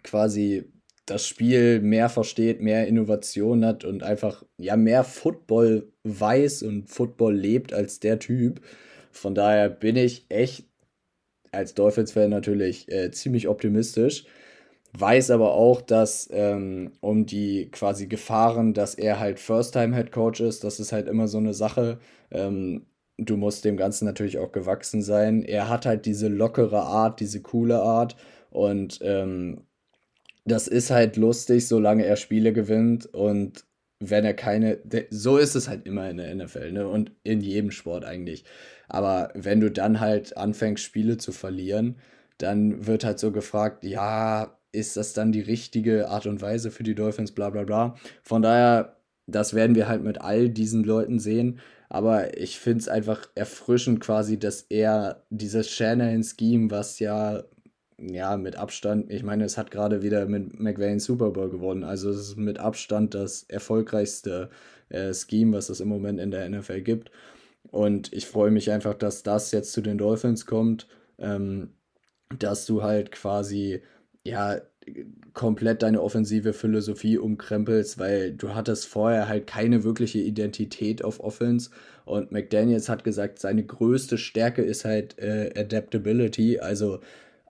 quasi 0.04 0.66
das 1.06 1.28
Spiel 1.28 1.82
mehr 1.82 2.10
versteht, 2.10 2.62
mehr 2.62 2.88
Innovation 2.88 3.66
hat 3.66 3.84
und 3.84 4.04
einfach 4.04 4.44
ja 4.58 4.78
mehr 4.78 5.04
Football 5.04 5.92
weiß 6.04 6.64
und 6.64 6.90
Football 6.90 7.36
lebt 7.36 7.74
als 7.74 8.00
der 8.00 8.20
Typ. 8.20 8.62
Von 9.14 9.36
daher 9.36 9.70
bin 9.70 9.96
ich 9.96 10.26
echt 10.30 10.66
als 11.52 11.74
Dolphins-Fan 11.76 12.30
natürlich 12.30 12.92
äh, 12.92 13.12
ziemlich 13.12 13.48
optimistisch. 13.48 14.26
Weiß 14.98 15.32
aber 15.32 15.54
auch, 15.54 15.82
dass 15.82 16.30
ähm, 16.32 16.92
um 17.02 17.26
die 17.26 17.70
quasi 17.72 18.08
Gefahren, 18.08 18.74
dass 18.74 18.96
er 18.96 19.20
halt 19.20 19.40
First-Time-Head-Coach 19.40 20.42
ist, 20.42 20.64
das 20.64 20.80
ist 20.80 20.92
halt 20.92 21.08
immer 21.08 21.28
so 21.28 21.40
eine 21.40 21.54
Sache. 21.54 22.00
Ähm, 22.32 22.86
du 23.18 23.38
musst 23.38 23.66
dem 23.66 23.78
Ganzen 23.78 24.06
natürlich 24.06 24.38
auch 24.38 24.52
gewachsen 24.52 25.02
sein. 25.02 25.44
Er 25.44 25.70
hat 25.70 25.86
halt 25.86 26.06
diese 26.06 26.28
lockere 26.28 26.82
Art, 26.82 27.20
diese 27.20 27.42
coole 27.42 27.82
Art 27.82 28.16
und 28.52 29.00
ähm, 29.02 29.66
das 30.46 30.68
ist 30.68 30.92
halt 30.92 31.16
lustig, 31.18 31.68
solange 31.68 32.06
er 32.06 32.18
Spiele 32.18 32.54
gewinnt 32.54 33.08
und 33.08 33.66
wenn 34.00 34.26
er 34.26 34.34
keine, 34.34 34.80
so 35.10 35.38
ist 35.38 35.56
es 35.56 35.68
halt 35.70 35.86
immer 35.86 36.10
in 36.10 36.18
der 36.18 36.36
NFL 36.36 36.72
ne? 36.72 36.88
und 36.88 37.12
in 37.24 37.42
jedem 37.42 37.72
Sport 37.72 38.04
eigentlich. 38.06 38.44
Aber 38.94 39.32
wenn 39.34 39.60
du 39.60 39.72
dann 39.72 40.00
halt 40.00 40.38
anfängst, 40.38 40.84
Spiele 40.84 41.18
zu 41.18 41.32
verlieren, 41.32 41.96
dann 42.38 42.86
wird 42.86 43.04
halt 43.04 43.18
so 43.20 43.32
gefragt, 43.32 43.84
ja, 43.84 44.58
ist 44.72 44.98
das 44.98 45.14
dann 45.14 45.32
die 45.32 45.42
richtige 45.42 46.10
Art 46.10 46.28
und 46.28 46.42
Weise 46.42 46.72
für 46.72 46.84
die 46.84 46.96
Dolphins, 46.96 47.32
bla 47.32 47.50
bla 47.50 47.64
bla. 47.64 47.96
Von 48.22 48.44
daher, 48.44 48.98
das 49.26 49.56
werden 49.56 49.76
wir 49.76 49.88
halt 49.88 50.04
mit 50.04 50.22
all 50.22 50.50
diesen 50.50 50.84
Leuten 50.84 51.20
sehen. 51.20 51.60
Aber 51.90 52.38
ich 52.38 52.60
finde 52.60 52.80
es 52.80 52.88
einfach 52.88 53.28
erfrischend 53.36 54.00
quasi, 54.00 54.38
dass 54.38 54.62
er 54.70 55.24
dieses 55.30 55.70
Shanahan-Scheme, 55.72 56.70
was 56.72 57.00
ja 57.00 57.44
ja, 58.00 58.38
mit 58.38 58.58
Abstand, 58.58 59.12
ich 59.12 59.24
meine, 59.24 59.46
es 59.46 59.58
hat 59.58 59.72
gerade 59.72 60.02
wieder 60.02 60.26
mit 60.26 60.60
McVay 60.60 61.00
Super 61.00 61.32
Bowl 61.32 61.50
gewonnen. 61.50 61.84
Also 61.84 62.10
es 62.10 62.18
ist 62.18 62.38
mit 62.38 62.60
Abstand 62.60 63.14
das 63.14 63.44
erfolgreichste 63.44 64.50
äh, 64.90 65.14
Scheme, 65.14 65.56
was 65.56 65.70
es 65.70 65.80
im 65.80 65.88
Moment 65.88 66.20
in 66.20 66.32
der 66.32 66.50
NFL 66.50 66.82
gibt. 66.82 67.12
Und 67.72 68.14
ich 68.14 68.28
freue 68.28 68.52
mich 68.52 68.72
einfach, 68.72 68.94
dass 68.94 69.24
das 69.24 69.52
jetzt 69.52 69.72
zu 69.72 69.82
den 69.82 69.98
Dolphins 69.98 70.46
kommt, 70.46 70.88
ähm, 71.18 71.72
dass 72.38 72.66
du 72.66 72.84
halt 72.84 73.12
quasi, 73.12 73.82
ja, 74.24 74.62
komplett 75.34 75.82
deine 75.82 76.02
offensive 76.02 76.54
Philosophie 76.54 77.18
umkrempelst, 77.18 77.98
weil 77.98 78.34
du 78.34 78.54
hattest 78.54 78.86
vorher 78.86 79.28
halt 79.28 79.48
keine 79.48 79.84
wirkliche 79.84 80.20
Identität 80.20 81.04
auf 81.04 81.20
Offense. 81.20 81.70
Und 82.06 82.32
McDaniels 82.32 82.90
hat 82.90 83.04
gesagt, 83.04 83.40
seine 83.40 83.66
größte 83.66 84.18
Stärke 84.18 84.62
ist 84.62 84.86
halt 84.86 85.18
äh, 85.20 85.52
Adaptability, 85.56 86.60
also 86.60 87.00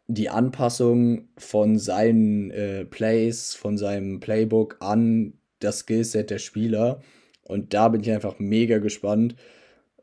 die 0.08 0.30
Anpassung 0.30 1.30
von 1.38 1.80
seinen 1.80 2.52
äh, 2.52 2.86
Plays, 2.86 3.56
von 3.56 3.78
seinem 3.78 4.20
Playbook 4.20 4.78
an 4.80 5.34
das 5.60 5.80
Skillset 5.80 6.30
der 6.30 6.40
Spieler. 6.40 7.02
Und 7.44 7.74
da 7.74 7.90
bin 7.90 8.02
ich 8.02 8.12
einfach 8.12 8.40
mega 8.40 8.78
gespannt, 8.78 9.36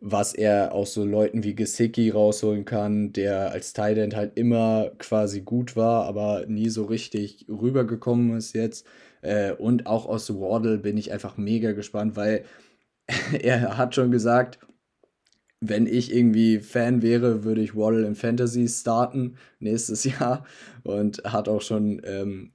was 0.00 0.33
er 0.33 0.73
aus 0.73 0.95
so 0.95 1.04
Leuten 1.04 1.45
wie 1.45 1.54
Gesicki 1.54 2.11
rausholen 2.11 2.64
kann, 2.64 3.12
der 3.12 3.52
als 3.52 3.75
Tight 3.75 4.14
halt 4.14 4.37
immer 4.37 4.92
quasi 4.99 5.42
gut 5.42 5.76
war, 5.76 6.07
aber 6.07 6.47
nie 6.47 6.71
so 6.71 6.85
richtig 6.85 7.47
rübergekommen 7.49 8.37
ist 8.37 8.54
jetzt. 8.54 8.87
Äh, 9.21 9.52
und 9.52 9.87
auch 9.87 10.07
aus 10.07 10.30
Waddle 10.35 10.78
bin 10.78 10.97
ich 10.97 11.12
einfach 11.12 11.37
mega 11.37 11.73
gespannt, 11.73 12.16
weil 12.16 12.45
er 13.42 13.76
hat 13.76 13.95
schon 13.95 14.11
gesagt, 14.11 14.59
wenn 15.61 15.87
ich 15.87 16.14
irgendwie 16.14 16.61
Fan 16.61 17.02
wäre, 17.02 17.45
würde 17.45 17.61
ich 17.61 17.76
Waddle 17.76 18.07
in 18.07 18.14
Fantasy 18.14 18.66
starten 18.69 19.37
nächstes 19.59 20.04
Jahr. 20.19 20.47
Und 20.83 21.23
hat 21.25 21.49
auch 21.49 21.61
schon, 21.61 22.00
ähm, 22.04 22.52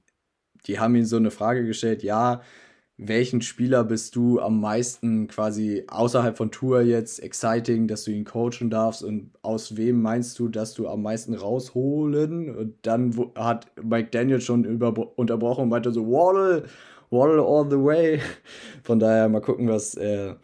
die 0.66 0.80
haben 0.80 0.96
ihm 0.96 1.04
so 1.04 1.16
eine 1.16 1.30
Frage 1.30 1.64
gestellt, 1.64 2.02
ja, 2.02 2.42
welchen 2.98 3.42
Spieler 3.42 3.84
bist 3.84 4.16
du 4.16 4.40
am 4.40 4.60
meisten 4.60 5.28
quasi 5.28 5.84
außerhalb 5.86 6.36
von 6.36 6.50
Tour 6.50 6.80
jetzt 6.80 7.22
exciting, 7.22 7.88
dass 7.88 8.04
du 8.04 8.10
ihn 8.10 8.24
coachen 8.24 8.70
darfst 8.70 9.02
und 9.02 9.30
aus 9.42 9.76
wem 9.76 10.00
meinst 10.00 10.38
du, 10.38 10.48
dass 10.48 10.72
du 10.72 10.88
am 10.88 11.02
meisten 11.02 11.34
rausholen? 11.34 12.54
Und 12.56 12.74
dann 12.82 13.14
hat 13.34 13.70
Mike 13.82 14.08
Daniel 14.12 14.40
schon 14.40 14.64
unterbrochen 14.66 15.64
und 15.64 15.68
meinte 15.68 15.92
so, 15.92 16.06
Waddle, 16.06 16.64
Waddle 17.10 17.42
all 17.42 17.70
the 17.70 17.76
way. 17.76 18.20
Von 18.82 18.98
daher 18.98 19.28
mal 19.28 19.40
gucken, 19.40 19.68
was, 19.68 19.94
äh, 19.96 20.34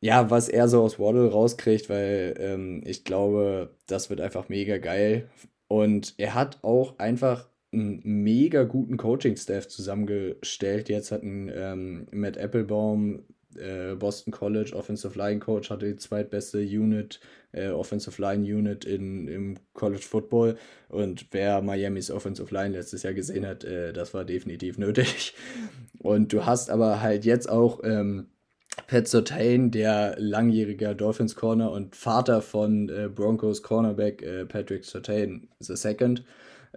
ja, 0.00 0.28
was 0.30 0.48
er 0.48 0.68
so 0.68 0.82
aus 0.82 0.98
Waddle 0.98 1.30
rauskriegt, 1.30 1.88
weil 1.88 2.34
ähm, 2.38 2.82
ich 2.84 3.04
glaube, 3.04 3.70
das 3.86 4.10
wird 4.10 4.20
einfach 4.20 4.48
mega 4.48 4.78
geil. 4.78 5.30
Und 5.68 6.14
er 6.18 6.34
hat 6.34 6.58
auch 6.62 6.98
einfach 6.98 7.48
einen 7.76 8.00
mega 8.04 8.64
guten 8.64 8.96
Coaching-Staff 8.96 9.68
zusammengestellt. 9.68 10.88
Jetzt 10.88 11.12
hat 11.12 11.22
ein 11.22 11.50
ähm, 11.54 12.06
Matt 12.10 12.36
Applebaum, 12.36 13.24
äh, 13.56 13.94
Boston 13.94 14.32
College 14.32 14.74
Offensive 14.74 15.16
Line 15.18 15.38
Coach, 15.40 15.70
hatte 15.70 15.86
die 15.86 15.96
zweitbeste 15.96 16.58
Unit, 16.58 17.20
äh, 17.52 17.68
Offensive 17.68 18.20
Line 18.20 18.42
Unit 18.44 18.84
in, 18.84 19.28
im 19.28 19.54
College 19.74 20.02
Football. 20.02 20.56
Und 20.88 21.26
wer 21.32 21.62
Miamis 21.62 22.10
Offensive 22.10 22.52
Line 22.52 22.76
letztes 22.76 23.02
Jahr 23.02 23.14
gesehen 23.14 23.46
hat, 23.46 23.64
äh, 23.64 23.92
das 23.92 24.14
war 24.14 24.24
definitiv 24.24 24.78
nötig. 24.78 25.34
Und 26.00 26.32
du 26.32 26.46
hast 26.46 26.70
aber 26.70 27.00
halt 27.00 27.24
jetzt 27.24 27.48
auch 27.48 27.80
ähm, 27.84 28.26
Pat 28.86 29.08
Surtain, 29.08 29.70
der 29.70 30.16
langjähriger 30.18 30.94
Dolphins 30.94 31.34
Corner 31.34 31.72
und 31.72 31.96
Vater 31.96 32.42
von 32.42 32.88
äh, 32.88 33.08
Broncos 33.08 33.62
Cornerback 33.62 34.22
äh, 34.22 34.44
Patrick 34.44 34.84
Surtain 34.84 35.48
II 35.60 36.16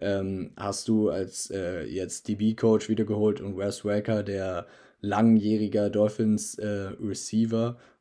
ähm, 0.02 0.52
hast 0.56 0.88
du 0.88 1.10
als 1.10 1.52
äh, 1.52 1.84
jetzt 1.84 2.28
DB-Coach 2.28 2.90
wiedergeholt 2.90 3.42
und 3.42 3.58
Wes 3.58 3.86
Waker, 3.86 4.24
der 4.24 4.68
langjähriger 5.02 5.90
Dolphins 5.90 6.58
äh, 6.60 6.92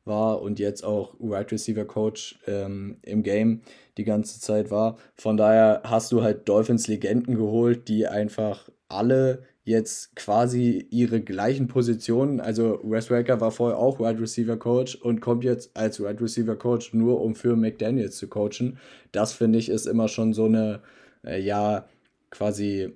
war 0.05 0.41
und 0.41 0.59
jetzt 0.59 0.83
auch 0.83 1.13
Wide 1.19 1.51
Receiver 1.51 1.85
Coach 1.85 2.39
ähm, 2.47 2.97
im 3.03 3.23
Game 3.23 3.61
die 3.97 4.03
ganze 4.03 4.39
Zeit 4.39 4.71
war. 4.71 4.97
Von 5.15 5.37
daher 5.37 5.81
hast 5.85 6.11
du 6.11 6.21
halt 6.23 6.49
Dolphins 6.49 6.87
Legenden 6.87 7.35
geholt, 7.35 7.87
die 7.87 8.07
einfach 8.07 8.69
alle 8.89 9.43
jetzt 9.63 10.15
quasi 10.15 10.87
ihre 10.89 11.21
gleichen 11.21 11.67
Positionen. 11.67 12.39
Also 12.41 12.79
Wes 12.83 13.11
Waker 13.11 13.39
war 13.39 13.51
vorher 13.51 13.77
auch 13.77 13.99
Wide 13.99 14.19
Receiver 14.19 14.57
Coach 14.57 14.95
und 14.95 15.21
kommt 15.21 15.43
jetzt 15.43 15.77
als 15.77 15.99
Wide 15.99 16.21
Receiver 16.21 16.55
Coach 16.55 16.93
nur 16.93 17.21
um 17.21 17.35
für 17.35 17.55
McDaniels 17.55 18.17
zu 18.17 18.27
coachen. 18.27 18.79
Das 19.11 19.33
finde 19.33 19.59
ich 19.59 19.69
ist 19.69 19.85
immer 19.85 20.07
schon 20.07 20.33
so 20.33 20.45
eine 20.45 20.81
äh, 21.25 21.39
ja 21.39 21.87
quasi 22.29 22.93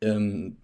ähm, 0.00 0.58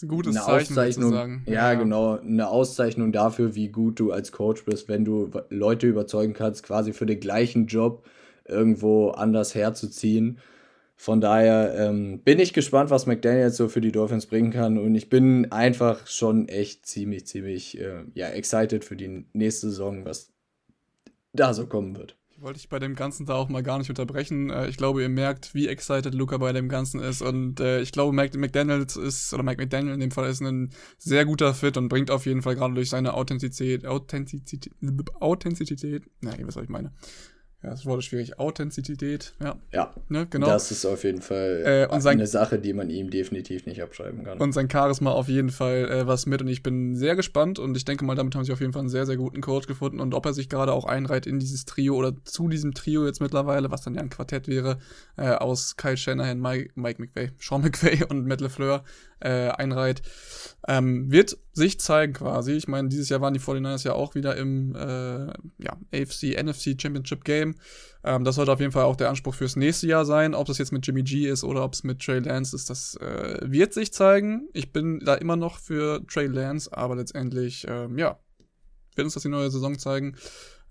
ist 0.00 0.04
ein 0.04 0.08
gutes 0.08 0.36
eine 0.36 0.44
Zeichen, 0.44 0.72
Auszeichnung, 0.72 1.42
ja, 1.46 1.52
ja, 1.52 1.74
genau, 1.74 2.18
eine 2.18 2.48
Auszeichnung 2.48 3.12
dafür, 3.12 3.54
wie 3.54 3.68
gut 3.68 4.00
du 4.00 4.12
als 4.12 4.32
Coach 4.32 4.64
bist, 4.64 4.88
wenn 4.88 5.04
du 5.04 5.30
Leute 5.50 5.86
überzeugen 5.86 6.32
kannst, 6.32 6.62
quasi 6.62 6.92
für 6.92 7.06
den 7.06 7.20
gleichen 7.20 7.66
Job 7.66 8.06
irgendwo 8.46 9.10
anders 9.10 9.54
herzuziehen. 9.54 10.38
Von 10.96 11.20
daher 11.20 11.74
ähm, 11.76 12.20
bin 12.20 12.38
ich 12.38 12.52
gespannt, 12.52 12.90
was 12.90 13.06
McDaniel 13.06 13.50
so 13.50 13.68
für 13.68 13.80
die 13.80 13.92
Dolphins 13.92 14.26
bringen 14.26 14.50
kann. 14.50 14.78
Und 14.78 14.94
ich 14.94 15.08
bin 15.08 15.50
einfach 15.50 16.06
schon 16.06 16.48
echt 16.48 16.86
ziemlich, 16.86 17.26
ziemlich 17.26 17.78
äh, 17.78 18.04
ja, 18.14 18.28
excited 18.28 18.84
für 18.84 18.96
die 18.96 19.26
nächste 19.32 19.70
Saison, 19.70 20.04
was 20.04 20.32
da 21.32 21.54
so 21.54 21.66
kommen 21.66 21.96
wird 21.96 22.19
wollte 22.40 22.58
ich 22.58 22.68
bei 22.68 22.78
dem 22.78 22.94
Ganzen 22.94 23.26
da 23.26 23.34
auch 23.34 23.48
mal 23.48 23.62
gar 23.62 23.78
nicht 23.78 23.90
unterbrechen. 23.90 24.50
Äh, 24.50 24.68
ich 24.68 24.76
glaube, 24.76 25.02
ihr 25.02 25.08
merkt, 25.08 25.54
wie 25.54 25.68
excited 25.68 26.14
Luca 26.14 26.38
bei 26.38 26.52
dem 26.52 26.68
Ganzen 26.68 27.00
ist. 27.00 27.22
Und 27.22 27.60
äh, 27.60 27.80
ich 27.80 27.92
glaube, 27.92 28.14
Mike 28.14 28.38
McDaniels 28.38 28.96
ist, 28.96 29.32
oder 29.34 29.42
Mike 29.42 29.60
McDaniel 29.60 29.94
in 29.94 30.00
dem 30.00 30.10
Fall 30.10 30.28
ist 30.28 30.40
ein 30.40 30.70
sehr 30.98 31.24
guter 31.24 31.54
Fit 31.54 31.76
und 31.76 31.88
bringt 31.88 32.10
auf 32.10 32.26
jeden 32.26 32.42
Fall 32.42 32.54
gerade 32.54 32.74
durch 32.74 32.90
seine 32.90 33.14
Authentizität, 33.14 33.86
Authentizität, 33.86 34.72
Authentizität, 35.20 36.04
na, 36.20 36.36
ihr 36.36 36.46
wisst, 36.46 36.56
was 36.56 36.64
ich 36.64 36.70
meine 36.70 36.92
ja, 37.62 37.68
das 37.70 37.84
Wort 37.84 37.98
ist 37.98 38.06
schwierig, 38.06 38.38
Authentizität, 38.38 39.34
ja. 39.38 39.54
Ja, 39.70 39.94
ne, 40.08 40.26
genau. 40.30 40.46
Das 40.46 40.70
ist 40.70 40.86
auf 40.86 41.04
jeden 41.04 41.20
Fall 41.20 41.88
äh, 41.90 42.00
sein, 42.00 42.14
eine 42.14 42.26
Sache, 42.26 42.58
die 42.58 42.72
man 42.72 42.88
ihm 42.88 43.10
definitiv 43.10 43.66
nicht 43.66 43.82
abschreiben 43.82 44.24
kann. 44.24 44.38
Und 44.38 44.52
sein 44.52 44.70
Charisma 44.70 45.10
auf 45.10 45.28
jeden 45.28 45.50
Fall 45.50 45.90
äh, 45.90 46.06
was 46.06 46.24
mit 46.24 46.40
und 46.40 46.48
ich 46.48 46.62
bin 46.62 46.96
sehr 46.96 47.16
gespannt 47.16 47.58
und 47.58 47.76
ich 47.76 47.84
denke 47.84 48.06
mal, 48.06 48.14
damit 48.14 48.34
haben 48.34 48.44
sie 48.44 48.52
auf 48.52 48.60
jeden 48.60 48.72
Fall 48.72 48.80
einen 48.80 48.88
sehr, 48.88 49.04
sehr 49.04 49.18
guten 49.18 49.42
Coach 49.42 49.66
gefunden 49.66 50.00
und 50.00 50.14
ob 50.14 50.24
er 50.24 50.32
sich 50.32 50.48
gerade 50.48 50.72
auch 50.72 50.86
einreiht 50.86 51.26
in 51.26 51.38
dieses 51.38 51.66
Trio 51.66 51.96
oder 51.96 52.14
zu 52.24 52.48
diesem 52.48 52.72
Trio 52.72 53.04
jetzt 53.04 53.20
mittlerweile, 53.20 53.70
was 53.70 53.82
dann 53.82 53.94
ja 53.94 54.00
ein 54.00 54.08
Quartett 54.08 54.48
wäre, 54.48 54.78
äh, 55.18 55.28
aus 55.28 55.76
Kyle 55.76 55.98
Shanahan, 55.98 56.40
Mike, 56.40 56.70
Mike 56.76 57.02
McVay, 57.02 57.30
Sean 57.38 57.60
McVay 57.60 58.04
und 58.08 58.26
Matt 58.26 58.40
LeFleur 58.40 58.84
äh, 59.20 59.48
einreiht, 59.48 60.00
ähm, 60.66 61.12
wird 61.12 61.36
sich 61.60 61.78
zeigen 61.78 62.14
quasi. 62.14 62.52
Ich 62.52 62.68
meine, 62.68 62.88
dieses 62.88 63.10
Jahr 63.10 63.20
waren 63.20 63.34
die 63.34 63.40
49ers 63.40 63.84
ja 63.84 63.92
auch 63.92 64.14
wieder 64.14 64.36
im 64.36 64.74
äh, 64.74 65.26
ja, 65.58 65.76
AFC, 65.92 66.42
NFC 66.42 66.80
Championship 66.80 67.22
Game. 67.24 67.54
Ähm, 68.02 68.24
das 68.24 68.36
sollte 68.36 68.52
auf 68.52 68.60
jeden 68.60 68.72
Fall 68.72 68.84
auch 68.84 68.96
der 68.96 69.10
Anspruch 69.10 69.34
fürs 69.34 69.56
nächste 69.56 69.86
Jahr 69.86 70.06
sein. 70.06 70.34
Ob 70.34 70.46
das 70.46 70.56
jetzt 70.56 70.72
mit 70.72 70.86
Jimmy 70.86 71.02
G 71.02 71.28
ist 71.28 71.44
oder 71.44 71.62
ob 71.62 71.74
es 71.74 71.84
mit 71.84 72.00
Trey 72.00 72.20
Lance 72.20 72.56
ist, 72.56 72.70
das 72.70 72.96
äh, 72.96 73.38
wird 73.42 73.74
sich 73.74 73.92
zeigen. 73.92 74.48
Ich 74.54 74.72
bin 74.72 75.00
da 75.00 75.14
immer 75.14 75.36
noch 75.36 75.58
für 75.58 76.04
Trey 76.06 76.26
Lance, 76.26 76.72
aber 76.72 76.96
letztendlich, 76.96 77.66
ähm, 77.68 77.98
ja, 77.98 78.18
wird 78.94 79.04
uns 79.04 79.14
das 79.14 79.22
die 79.22 79.28
neue 79.28 79.50
Saison 79.50 79.78
zeigen. 79.78 80.16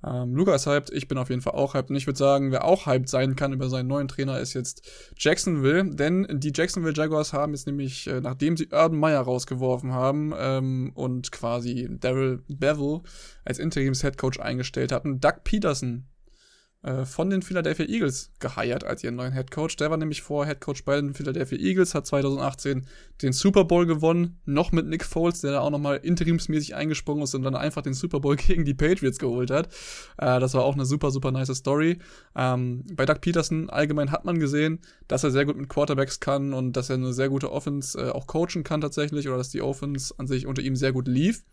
Ähm, 0.06 0.36
Luca 0.36 0.56
ist 0.56 0.66
hyped, 0.66 0.92
ich 0.92 1.08
bin 1.08 1.18
auf 1.18 1.30
jeden 1.30 1.42
Fall 1.42 1.54
auch 1.54 1.74
hyped. 1.74 1.90
Und 1.90 1.96
ich 1.96 2.08
würde 2.08 2.18
sagen, 2.18 2.52
wer 2.52 2.66
auch 2.66 2.86
hyped 2.86 3.10
sein 3.10 3.36
kann 3.36 3.54
über 3.54 3.70
seinen 3.70 3.88
neuen 3.88 4.08
Trainer, 4.08 4.40
ist 4.40 4.54
jetzt 4.54 4.88
Jacksonville. 5.18 5.96
Denn 5.96 6.28
die 6.40 6.52
Jacksonville 6.54 6.94
Jaguars 6.96 7.34
haben 7.34 7.54
jetzt 7.54 7.68
nämlich, 7.68 8.08
äh, 8.08 8.22
nachdem 8.22 8.58
sie 8.58 8.70
Urban 8.72 9.00
Meyer 9.00 9.22
rausgeworfen 9.22 9.94
haben 9.94 10.34
ähm, 10.38 10.92
und 10.96 11.32
quasi 11.32 11.88
Daryl 12.00 12.44
Bevel 12.48 13.02
als 13.46 13.60
Interims-Headcoach 13.60 14.40
eingestellt 14.40 14.92
hatten, 14.92 15.20
Doug 15.20 15.44
Peterson 15.44 16.09
äh, 16.82 17.04
von 17.04 17.30
den 17.30 17.42
Philadelphia 17.42 17.86
Eagles 17.86 18.32
geheiert 18.40 18.86
als 18.86 19.04
ihren 19.04 19.16
neuen 19.16 19.34
Head 19.34 19.52
Coach. 19.52 19.76
Der 19.76 19.90
war 19.90 19.98
nämlich 19.98 20.22
vorher 20.22 20.54
Head 20.54 20.62
Coach 20.62 20.86
bei 20.86 20.96
den 20.96 21.14
Philadelphia 21.14 21.58
Eagles, 21.58 21.94
hat 21.94 22.06
2018 22.06 22.86
den 23.22 23.34
Super 23.34 23.66
Bowl 23.66 23.86
gewonnen, 23.86 24.40
noch 24.46 24.72
mit 24.72 24.88
Nick 24.88 25.04
Foles, 25.04 25.42
der 25.42 25.52
da 25.52 25.60
auch 25.60 25.72
nochmal 25.72 25.98
interimsmäßig 25.98 26.76
eingesprungen 26.76 27.24
ist 27.24 27.36
und 27.36 27.44
dann 27.44 27.56
einfach 27.56 27.82
den 27.82 27.94
Super 27.94 28.22
Bowl 28.22 28.36
gegen 28.38 28.64
die 28.64 28.74
Patriots 28.74 29.20
geholt 29.20 29.52
hat. 29.52 29.68
Äh, 30.18 30.40
das 30.40 30.54
war 30.54 30.64
auch 30.64 30.76
eine 30.76 30.86
super, 30.86 31.12
super 31.12 31.32
nice 31.32 31.54
Story. 31.54 32.00
Ähm, 32.34 32.86
bei 32.94 33.06
Doug 33.06 33.20
Peterson 33.20 33.70
allgemein 33.70 34.12
hat 34.12 34.24
man 34.24 34.40
gesehen, 34.40 34.80
dass 35.10 35.26
er 35.26 35.32
sehr 35.32 35.46
gut 35.46 35.58
mit 35.58 35.68
Quarterbacks 35.68 36.22
kann 36.22 36.54
und 36.54 36.74
dass 36.74 36.90
er 36.90 36.96
eine 36.96 37.12
sehr 37.12 37.28
gute 37.28 37.52
Offense 37.52 38.00
äh, 38.00 38.10
auch 38.12 38.26
coachen 38.26 38.64
kann 38.64 38.80
tatsächlich 38.80 39.28
oder 39.28 39.38
dass 39.38 39.50
die 39.50 39.62
Offense 39.62 40.14
an 40.18 40.28
sich 40.28 40.48
unter 40.48 40.62
ihm 40.62 40.78
sehr 40.78 40.94
gut 40.94 41.10
lief. 41.10 41.44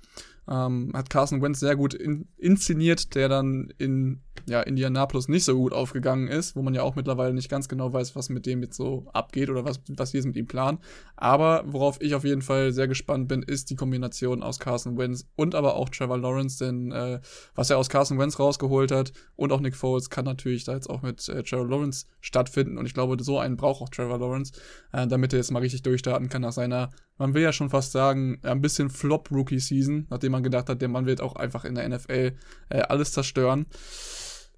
Ähm, 0.48 0.92
hat 0.94 1.11
Carson 1.11 1.42
Wentz 1.42 1.61
sehr 1.61 1.76
gut 1.76 1.94
in, 1.94 2.28
inszeniert, 2.37 3.14
der 3.14 3.28
dann 3.28 3.72
in 3.78 4.20
ja, 4.48 4.61
Indianapolis 4.61 5.28
nicht 5.28 5.44
so 5.44 5.56
gut 5.56 5.72
aufgegangen 5.72 6.28
ist, 6.28 6.54
wo 6.54 6.62
man 6.62 6.74
ja 6.74 6.82
auch 6.82 6.94
mittlerweile 6.94 7.35
nicht 7.35 7.48
ganz 7.48 7.68
genau 7.68 7.92
weiß, 7.92 8.14
was 8.14 8.28
mit 8.28 8.46
dem 8.46 8.62
jetzt 8.62 8.76
so 8.76 9.06
abgeht 9.12 9.50
oder 9.50 9.64
was, 9.64 9.80
was 9.88 10.12
wir 10.12 10.24
mit 10.24 10.37
ihm 10.37 10.46
planen. 10.46 10.78
Aber 11.16 11.64
worauf 11.66 12.00
ich 12.00 12.14
auf 12.14 12.24
jeden 12.24 12.42
Fall 12.42 12.72
sehr 12.72 12.87
gespannt 12.87 13.28
bin, 13.28 13.42
ist 13.42 13.70
die 13.70 13.76
Kombination 13.76 14.42
aus 14.42 14.59
Carson 14.59 14.96
Wentz 14.98 15.26
und 15.35 15.54
aber 15.54 15.74
auch 15.74 15.88
Trevor 15.88 16.18
Lawrence, 16.18 16.64
denn 16.64 16.92
äh, 16.92 17.20
was 17.54 17.70
er 17.70 17.78
aus 17.78 17.88
Carson 17.88 18.18
Wentz 18.18 18.38
rausgeholt 18.38 18.92
hat 18.92 19.12
und 19.35 19.52
auch 19.52 19.61
Nick 19.61 19.74
Foles 19.74 20.11
kann 20.11 20.24
natürlich 20.24 20.64
da 20.64 20.74
jetzt 20.74 20.88
auch 20.88 21.02
mit 21.02 21.28
äh, 21.28 21.42
Trevor 21.42 21.68
Lawrence 21.68 22.06
stattfinden 22.20 22.78
und 22.78 22.87
ich 22.87 22.94
glaube, 22.94 23.16
so 23.22 23.38
einen 23.38 23.56
braucht 23.56 23.82
auch 23.82 23.88
Trevor 23.88 24.18
Lawrence, 24.18 24.52
äh, 24.92 25.06
damit 25.09 25.32
er 25.32 25.38
jetzt 25.38 25.50
mal 25.50 25.61
richtig 25.61 25.82
durchstarten 25.82 26.28
kann 26.28 26.42
nach 26.42 26.52
seiner, 26.52 26.90
man 27.18 27.35
will 27.35 27.42
ja 27.42 27.52
schon 27.52 27.70
fast 27.70 27.92
sagen, 27.92 28.38
ein 28.42 28.61
bisschen 28.61 28.90
Flop-Rookie-Season, 28.90 30.07
nachdem 30.11 30.33
man 30.33 30.42
gedacht 30.42 30.68
hat, 30.68 30.83
der 30.83 30.88
Mann 30.88 31.07
wird 31.07 31.20
auch 31.20 31.37
einfach 31.37 31.64
in 31.64 31.74
der 31.74 31.88
NFL 31.88 32.33
äh, 32.68 32.81
alles 32.83 33.12
zerstören. 33.12 33.66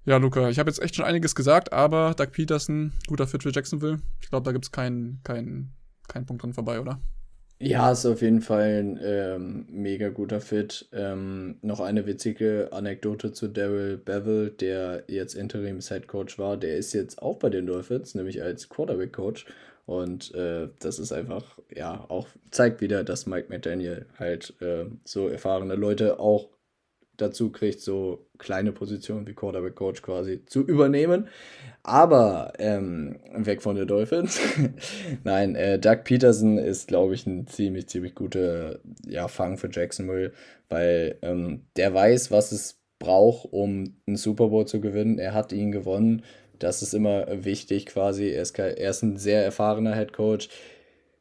Ja, 0.05 0.17
Luca, 0.17 0.49
ich 0.49 0.59
habe 0.59 0.69
jetzt 0.69 0.81
echt 0.81 0.95
schon 0.95 1.05
einiges 1.05 1.35
gesagt, 1.35 1.73
aber 1.73 2.13
Doug 2.15 2.31
Peterson, 2.31 2.93
guter 3.07 3.27
Fit 3.27 3.43
für 3.43 3.51
Jacksonville. 3.51 3.99
Ich 4.21 4.29
glaube, 4.29 4.45
da 4.45 4.51
gibt 4.51 4.65
es 4.65 4.71
keinen 4.71 5.19
kein, 5.23 5.71
kein 6.07 6.25
Punkt 6.25 6.43
dran 6.43 6.53
vorbei, 6.53 6.79
oder? 6.79 6.99
Ja, 7.61 7.91
ist 7.91 8.05
auf 8.05 8.21
jeden 8.21 8.39
Fall 8.39 8.79
ein 8.79 8.99
ähm, 9.03 9.65
mega 9.69 10.07
guter 10.07 10.39
Fit. 10.39 10.87
Ähm, 10.93 11.57
noch 11.61 11.81
eine 11.81 12.05
witzige 12.05 12.69
Anekdote 12.71 13.33
zu 13.33 13.49
Daryl 13.49 13.97
Bevel, 13.97 14.51
der 14.51 15.03
jetzt 15.07 15.33
Interims 15.33 15.89
Head 15.89 16.07
Coach 16.07 16.39
war. 16.39 16.55
Der 16.55 16.77
ist 16.77 16.93
jetzt 16.93 17.21
auch 17.21 17.37
bei 17.37 17.49
den 17.49 17.65
Dolphins, 17.65 18.15
nämlich 18.15 18.41
als 18.41 18.69
Quarterback 18.69 19.11
Coach. 19.11 19.45
Und 19.89 20.35
äh, 20.35 20.69
das 20.81 20.99
ist 20.99 21.11
einfach, 21.11 21.57
ja, 21.75 22.05
auch 22.09 22.27
zeigt 22.51 22.79
wieder, 22.79 23.03
dass 23.03 23.25
Mike 23.25 23.47
McDaniel 23.49 24.05
halt 24.19 24.53
äh, 24.61 24.85
so 25.03 25.29
erfahrene 25.29 25.73
Leute 25.73 26.19
auch 26.19 26.49
dazu 27.17 27.51
kriegt, 27.51 27.81
so 27.81 28.27
kleine 28.37 28.71
Positionen 28.71 29.25
wie 29.25 29.33
Quarterback 29.33 29.73
Coach 29.73 30.03
quasi 30.03 30.45
zu 30.45 30.61
übernehmen. 30.61 31.27
Aber 31.81 32.53
ähm, 32.59 33.17
weg 33.33 33.63
von 33.63 33.77
den 33.77 33.87
Dolphins. 33.87 34.39
Nein, 35.23 35.55
äh, 35.55 35.79
Doug 35.79 36.03
Peterson 36.03 36.59
ist, 36.59 36.87
glaube 36.87 37.15
ich, 37.15 37.25
ein 37.25 37.47
ziemlich, 37.47 37.87
ziemlich 37.87 38.13
guter 38.13 38.77
ja, 39.07 39.27
Fang 39.27 39.57
für 39.57 39.71
Jacksonville, 39.71 40.33
weil 40.69 41.17
ähm, 41.23 41.65
der 41.77 41.95
weiß, 41.95 42.29
was 42.29 42.51
es 42.51 42.79
braucht, 42.99 43.51
um 43.51 43.95
einen 44.05 44.17
Super 44.17 44.49
Bowl 44.49 44.67
zu 44.67 44.81
gewinnen. 44.81 45.17
Er 45.17 45.33
hat 45.33 45.51
ihn 45.51 45.71
gewonnen. 45.71 46.21
Das 46.59 46.81
ist 46.81 46.93
immer 46.93 47.25
wichtig 47.45 47.87
quasi. 47.87 48.29
Er 48.29 48.41
ist, 48.41 48.57
er 48.59 48.89
ist 48.89 49.01
ein 49.01 49.17
sehr 49.17 49.43
erfahrener 49.43 49.95
Head 49.95 50.13
Coach. 50.13 50.49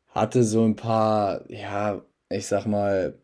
Hatte 0.08 0.44
so 0.44 0.64
ein 0.64 0.76
paar, 0.76 1.50
ja, 1.50 2.04
ich 2.30 2.46
sag 2.46 2.66
mal, 2.66 3.14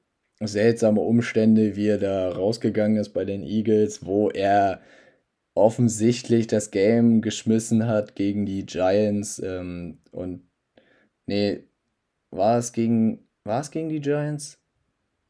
seltsame 0.40 1.00
Umstände, 1.00 1.76
wie 1.76 1.88
er 1.88 1.98
da 1.98 2.30
rausgegangen 2.30 2.98
ist 2.98 3.10
bei 3.10 3.24
den 3.24 3.42
Eagles, 3.42 4.04
wo 4.06 4.30
er 4.30 4.80
offensichtlich 5.54 6.46
das 6.46 6.70
Game 6.70 7.22
geschmissen 7.22 7.86
hat 7.86 8.16
gegen 8.16 8.44
die 8.46 8.66
Giants 8.66 9.38
ähm, 9.38 9.98
und 10.10 10.42
nee, 11.26 11.64
war 12.30 12.58
es 12.58 12.72
gegen 12.72 13.24
war 13.44 13.60
es 13.60 13.70
gegen 13.70 13.88
die 13.90 14.00
Giants? 14.00 14.58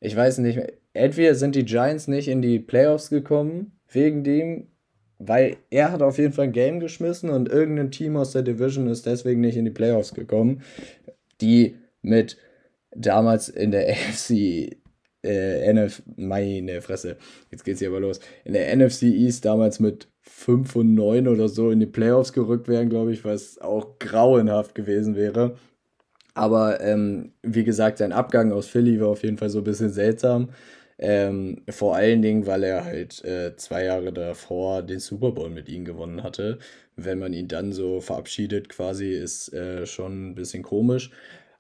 Ich 0.01 0.15
weiß 0.15 0.39
nicht 0.39 0.57
mehr. 0.57 0.73
Entweder 0.93 1.35
sind 1.35 1.57
die 1.57 1.65
Giants 1.65 2.07
nicht 2.07 2.29
in 2.29 2.43
die 2.43 2.61
Playoffs 2.61 3.11
gekommen 3.11 3.73
wegen 3.89 4.23
dem, 4.23 4.69
weil 5.19 5.57
er 5.71 5.93
hat 5.93 6.03
auf 6.03 6.19
jeden 6.19 6.33
Fall 6.33 6.47
ein 6.47 6.53
Game 6.53 6.81
geschmissen 6.81 7.31
und 7.31 7.49
irgendein 7.49 7.91
Team 7.91 8.17
aus 8.17 8.33
der 8.33 8.43
Division 8.43 8.89
ist 8.89 9.07
deswegen 9.07 9.41
nicht 9.41 9.57
in 9.57 9.65
die 9.65 9.71
Playoffs 9.71 10.15
gekommen, 10.15 10.63
die 11.41 11.77
mit 12.03 12.37
damals 12.95 13.49
in 13.49 13.71
der 13.71 13.89
AFC 13.91 14.77
äh, 15.25 15.73
NF, 15.73 16.03
meine 16.17 16.83
Fresse, 16.83 17.17
jetzt 17.51 17.65
geht's 17.65 17.81
hier 17.81 17.89
aber 17.89 18.01
los. 18.01 18.21
In 18.45 18.53
der 18.53 18.75
NFC 18.77 19.05
East 19.05 19.45
damals 19.45 19.81
mit 19.81 20.09
5 20.21 20.77
und 20.77 20.95
9 20.95 21.29
oder 21.29 21.49
so 21.49 21.71
in 21.71 21.81
die 21.81 21.87
Playoffs 21.87 22.33
gerückt 22.33 22.69
wären, 22.69 22.91
glaube 22.91 23.13
ich, 23.13 23.25
was 23.25 23.59
auch 23.59 23.99
grauenhaft 23.99 24.75
gewesen 24.75 25.17
wäre. 25.17 25.57
Aber 26.35 26.81
ähm, 26.81 27.33
wie 27.43 27.65
gesagt, 27.65 27.99
sein 27.99 28.13
Abgang 28.13 28.53
aus 28.53 28.67
Philly 28.67 29.01
war 29.01 29.09
auf 29.09 29.23
jeden 29.23 29.39
Fall 29.39 29.51
so 29.51 29.59
ein 29.59 29.65
bisschen 29.65 29.91
seltsam. 29.91 30.51
Ähm, 30.99 31.63
vor 31.69 31.97
allen 31.97 32.23
Dingen, 32.23 32.47
weil 32.47 32.63
er 32.63 32.85
halt 32.85 33.25
äh, 33.25 33.57
zwei 33.57 33.85
Jahre 33.85 34.13
davor 34.13 34.83
den 34.83 35.01
Super 35.01 35.33
Bowl 35.33 35.51
mit 35.51 35.69
ihm 35.69 35.85
gewonnen 35.85 36.23
hatte. 36.23 36.59
Wenn 36.97 37.19
man 37.19 37.33
ihn 37.33 37.49
dann 37.49 37.73
so 37.73 38.01
verabschiedet, 38.01 38.69
quasi, 38.69 39.13
ist 39.13 39.53
äh, 39.53 39.87
schon 39.87 40.31
ein 40.31 40.35
bisschen 40.37 40.63
komisch. 40.63 41.11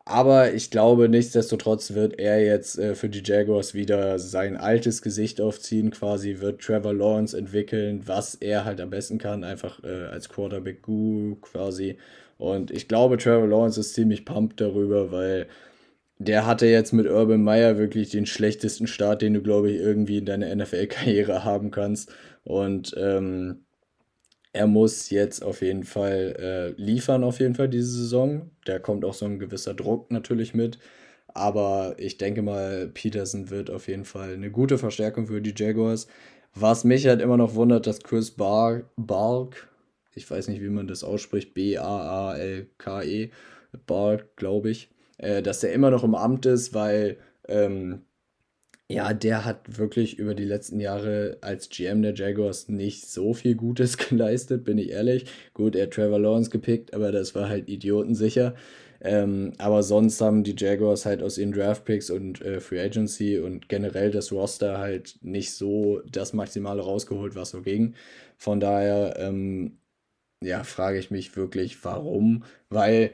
Aber 0.06 0.52
ich 0.52 0.70
glaube, 0.70 1.08
nichtsdestotrotz 1.08 1.94
wird 1.94 2.18
er 2.18 2.44
jetzt 2.44 2.78
äh, 2.78 2.94
für 2.94 3.08
die 3.08 3.22
Jaguars 3.24 3.72
wieder 3.74 4.18
sein 4.18 4.56
altes 4.56 5.00
Gesicht 5.00 5.40
aufziehen, 5.40 5.90
quasi 5.90 6.40
wird 6.40 6.60
Trevor 6.60 6.92
Lawrence 6.92 7.36
entwickeln, 7.36 8.02
was 8.06 8.34
er 8.34 8.66
halt 8.66 8.80
am 8.82 8.90
besten 8.90 9.16
kann, 9.18 9.44
einfach 9.44 9.82
äh, 9.82 10.06
als 10.06 10.28
Quarterback-Guru 10.28 11.36
quasi. 11.36 11.96
Und 12.36 12.70
ich 12.70 12.86
glaube, 12.88 13.16
Trevor 13.16 13.48
Lawrence 13.48 13.80
ist 13.80 13.94
ziemlich 13.94 14.26
pumped 14.26 14.60
darüber, 14.60 15.10
weil 15.10 15.46
der 16.18 16.46
hatte 16.46 16.66
jetzt 16.66 16.92
mit 16.92 17.06
Urban 17.06 17.42
Meyer 17.42 17.76
wirklich 17.78 18.10
den 18.10 18.26
schlechtesten 18.26 18.86
Start, 18.86 19.22
den 19.22 19.34
du, 19.34 19.42
glaube 19.42 19.70
ich, 19.70 19.80
irgendwie 19.80 20.18
in 20.18 20.26
deiner 20.26 20.54
NFL-Karriere 20.54 21.44
haben 21.44 21.70
kannst. 21.70 22.12
Und 22.44 22.94
ähm, 22.96 23.64
er 24.52 24.68
muss 24.68 25.10
jetzt 25.10 25.42
auf 25.42 25.62
jeden 25.62 25.84
Fall 25.84 26.36
äh, 26.78 26.80
liefern, 26.80 27.24
auf 27.24 27.40
jeden 27.40 27.56
Fall 27.56 27.68
diese 27.68 27.90
Saison. 27.90 28.50
Da 28.64 28.78
kommt 28.78 29.04
auch 29.04 29.14
so 29.14 29.26
ein 29.26 29.40
gewisser 29.40 29.74
Druck 29.74 30.12
natürlich 30.12 30.54
mit. 30.54 30.78
Aber 31.28 31.96
ich 31.98 32.18
denke 32.18 32.42
mal, 32.42 32.88
Peterson 32.94 33.50
wird 33.50 33.68
auf 33.68 33.88
jeden 33.88 34.04
Fall 34.04 34.34
eine 34.34 34.52
gute 34.52 34.78
Verstärkung 34.78 35.26
für 35.26 35.42
die 35.42 35.54
Jaguars. 35.56 36.06
Was 36.54 36.84
mich 36.84 37.08
halt 37.08 37.20
immer 37.20 37.36
noch 37.36 37.56
wundert, 37.56 37.88
dass 37.88 38.04
Chris 38.04 38.30
Bar 38.30 38.82
Bark, 38.96 39.68
ich 40.14 40.30
weiß 40.30 40.46
nicht, 40.46 40.62
wie 40.62 40.68
man 40.68 40.86
das 40.86 41.02
ausspricht, 41.02 41.52
B-A-A-L-K-E, 41.54 43.30
Bark, 43.86 44.36
glaube 44.36 44.70
ich, 44.70 44.93
äh, 45.18 45.42
dass 45.42 45.62
er 45.64 45.72
immer 45.72 45.90
noch 45.90 46.04
im 46.04 46.14
Amt 46.14 46.46
ist, 46.46 46.74
weil 46.74 47.18
ähm, 47.48 48.02
ja, 48.88 49.14
der 49.14 49.44
hat 49.46 49.78
wirklich 49.78 50.18
über 50.18 50.34
die 50.34 50.44
letzten 50.44 50.78
Jahre 50.78 51.38
als 51.40 51.70
GM 51.70 52.02
der 52.02 52.14
Jaguars 52.14 52.68
nicht 52.68 53.08
so 53.10 53.32
viel 53.32 53.54
Gutes 53.54 53.96
geleistet, 54.10 54.64
bin 54.64 54.78
ich 54.78 54.90
ehrlich. 54.90 55.26
Gut, 55.54 55.74
er 55.74 55.84
hat 55.84 55.92
Trevor 55.92 56.18
Lawrence 56.18 56.50
gepickt, 56.50 56.92
aber 56.94 57.10
das 57.10 57.34
war 57.34 57.48
halt 57.48 57.68
idiotensicher. 57.68 58.54
Ähm, 59.00 59.52
aber 59.58 59.82
sonst 59.82 60.20
haben 60.20 60.44
die 60.44 60.54
Jaguars 60.56 61.04
halt 61.06 61.22
aus 61.22 61.38
ihren 61.38 61.52
Draftpicks 61.52 62.10
und 62.10 62.40
äh, 62.42 62.60
Free 62.60 62.80
Agency 62.80 63.38
und 63.38 63.68
generell 63.68 64.10
das 64.10 64.32
Roster 64.32 64.78
halt 64.78 65.18
nicht 65.22 65.52
so 65.54 66.00
das 66.10 66.32
Maximale 66.32 66.82
rausgeholt, 66.82 67.34
was 67.34 67.50
so 67.50 67.62
ging. 67.62 67.94
Von 68.38 68.60
daher, 68.60 69.16
ähm, 69.18 69.78
ja, 70.42 70.64
frage 70.64 70.98
ich 70.98 71.10
mich 71.10 71.36
wirklich, 71.36 71.84
warum? 71.84 72.44
Weil 72.70 73.12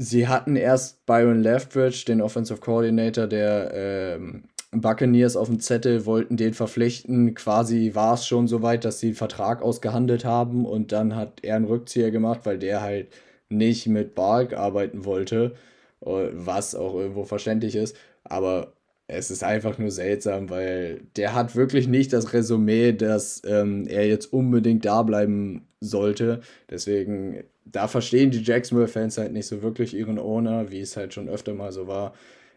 sie 0.00 0.28
hatten 0.28 0.56
erst 0.56 1.04
Byron 1.04 1.42
Leftwich, 1.42 2.06
den 2.06 2.22
Offensive 2.22 2.58
Coordinator 2.58 3.26
der 3.26 3.70
ähm, 3.74 4.44
Buccaneers 4.72 5.36
auf 5.36 5.48
dem 5.48 5.60
Zettel, 5.60 6.06
wollten 6.06 6.38
den 6.38 6.54
verpflichten. 6.54 7.34
Quasi 7.34 7.94
war 7.94 8.14
es 8.14 8.26
schon 8.26 8.48
so 8.48 8.62
weit, 8.62 8.86
dass 8.86 9.00
sie 9.00 9.08
einen 9.08 9.16
Vertrag 9.16 9.60
ausgehandelt 9.60 10.24
haben 10.24 10.64
und 10.64 10.92
dann 10.92 11.16
hat 11.16 11.40
er 11.42 11.56
einen 11.56 11.66
Rückzieher 11.66 12.10
gemacht, 12.10 12.40
weil 12.44 12.58
der 12.58 12.80
halt 12.80 13.08
nicht 13.50 13.88
mit 13.88 14.14
Bark 14.14 14.54
arbeiten 14.54 15.04
wollte, 15.04 15.54
äh, 16.00 16.28
was 16.32 16.74
auch 16.74 16.94
irgendwo 16.94 17.24
verständlich 17.24 17.76
ist. 17.76 17.94
Aber 18.24 18.72
es 19.06 19.30
ist 19.30 19.44
einfach 19.44 19.76
nur 19.76 19.90
seltsam, 19.90 20.48
weil 20.48 21.02
der 21.16 21.34
hat 21.34 21.56
wirklich 21.56 21.88
nicht 21.88 22.14
das 22.14 22.32
Resümee, 22.32 22.92
dass 22.92 23.42
ähm, 23.44 23.86
er 23.86 24.06
jetzt 24.08 24.32
unbedingt 24.32 24.86
da 24.86 25.02
bleiben 25.02 25.66
sollte. 25.80 26.40
Deswegen, 26.68 27.44
da 27.64 27.88
verstehen 27.88 28.30
die 28.30 28.42
Jacksonville-Fans 28.42 29.18
halt 29.18 29.32
nicht 29.32 29.46
so 29.46 29.62
wirklich 29.62 29.94
ihren 29.94 30.18
Owner, 30.18 30.70
wie 30.70 30.80
es 30.80 30.96
halt 30.96 31.14
schon 31.14 31.28
öfter 31.28 31.54
mal 31.54 31.72
so 31.72 31.86
war. 31.86 32.14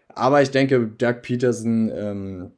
Aber 0.09 0.41
ich 0.41 0.51
denke, 0.51 0.87
Doug 0.87 1.21
Peterson 1.21 1.91
ähm, 1.93 2.51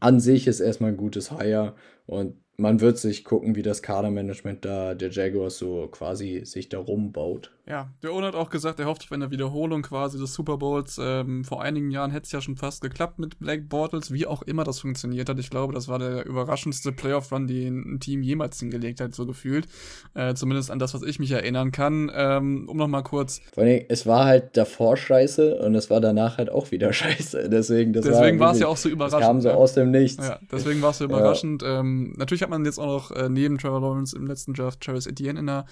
an 0.00 0.20
sich 0.20 0.46
ist 0.46 0.60
erstmal 0.60 0.90
ein 0.90 0.96
gutes 0.96 1.30
Hire 1.30 1.74
und 2.06 2.36
man 2.56 2.80
wird 2.80 2.98
sich 2.98 3.24
gucken, 3.24 3.56
wie 3.56 3.62
das 3.62 3.82
Kadermanagement 3.82 4.64
da 4.64 4.94
der 4.94 5.10
Jaguars 5.10 5.58
so 5.58 5.88
quasi 5.88 6.42
sich 6.44 6.68
da 6.68 6.78
rumbaut. 6.78 7.52
Ja, 7.64 7.88
der 8.02 8.12
Owner 8.12 8.26
hat 8.26 8.34
auch 8.34 8.50
gesagt, 8.50 8.80
er 8.80 8.86
hofft 8.86 9.04
auf 9.04 9.12
eine 9.12 9.30
Wiederholung 9.30 9.82
quasi 9.82 10.18
des 10.18 10.34
Super 10.34 10.58
Bowls. 10.58 10.98
Ähm, 11.00 11.44
vor 11.44 11.62
einigen 11.62 11.92
Jahren 11.92 12.10
hätte 12.10 12.24
es 12.24 12.32
ja 12.32 12.40
schon 12.40 12.56
fast 12.56 12.82
geklappt 12.82 13.20
mit 13.20 13.38
Black 13.38 13.68
Bortles, 13.68 14.12
wie 14.12 14.26
auch 14.26 14.42
immer 14.42 14.64
das 14.64 14.80
funktioniert 14.80 15.28
hat. 15.28 15.38
Ich 15.38 15.48
glaube, 15.48 15.72
das 15.72 15.86
war 15.86 16.00
der 16.00 16.26
überraschendste 16.26 16.90
Playoff-Run, 16.90 17.46
den 17.46 17.94
ein 17.94 18.00
Team 18.00 18.22
jemals 18.22 18.58
hingelegt 18.58 19.00
hat, 19.00 19.14
so 19.14 19.26
gefühlt. 19.26 19.68
Äh, 20.14 20.34
zumindest 20.34 20.72
an 20.72 20.80
das, 20.80 20.92
was 20.92 21.02
ich 21.02 21.20
mich 21.20 21.30
erinnern 21.30 21.70
kann. 21.70 22.10
Ähm, 22.12 22.68
um 22.68 22.76
nochmal 22.76 23.04
kurz. 23.04 23.40
Vor 23.54 23.62
allem, 23.62 23.84
es 23.88 24.06
war 24.06 24.24
halt 24.24 24.56
davor 24.56 24.96
scheiße 24.96 25.58
und 25.58 25.76
es 25.76 25.88
war 25.88 26.00
danach 26.00 26.38
halt 26.38 26.50
auch 26.50 26.72
wieder 26.72 26.92
scheiße. 26.92 27.48
Deswegen, 27.48 27.92
deswegen 27.92 28.40
war 28.40 28.52
es 28.52 28.58
ja 28.58 28.66
auch 28.66 28.76
so 28.76 28.88
überraschend. 28.88 29.22
Es 29.22 29.26
kam 29.28 29.40
so 29.40 29.48
ja. 29.50 29.54
aus 29.54 29.74
dem 29.74 29.92
Nichts. 29.92 30.26
Ja, 30.26 30.40
deswegen 30.50 30.82
war 30.82 30.90
es 30.90 30.98
so 30.98 31.04
überraschend. 31.04 31.62
Ja. 31.62 31.78
Ähm, 31.78 32.14
natürlich 32.16 32.42
hat 32.42 32.50
man 32.50 32.64
jetzt 32.64 32.80
auch 32.80 32.86
noch 32.86 33.12
äh, 33.12 33.28
neben 33.28 33.56
Trevor 33.56 33.80
Lawrence 33.80 34.16
im 34.16 34.26
letzten 34.26 34.52
Draft 34.52 34.80
Travis 34.80 35.06
Etienne 35.06 35.38
in 35.38 35.46
der 35.46 35.64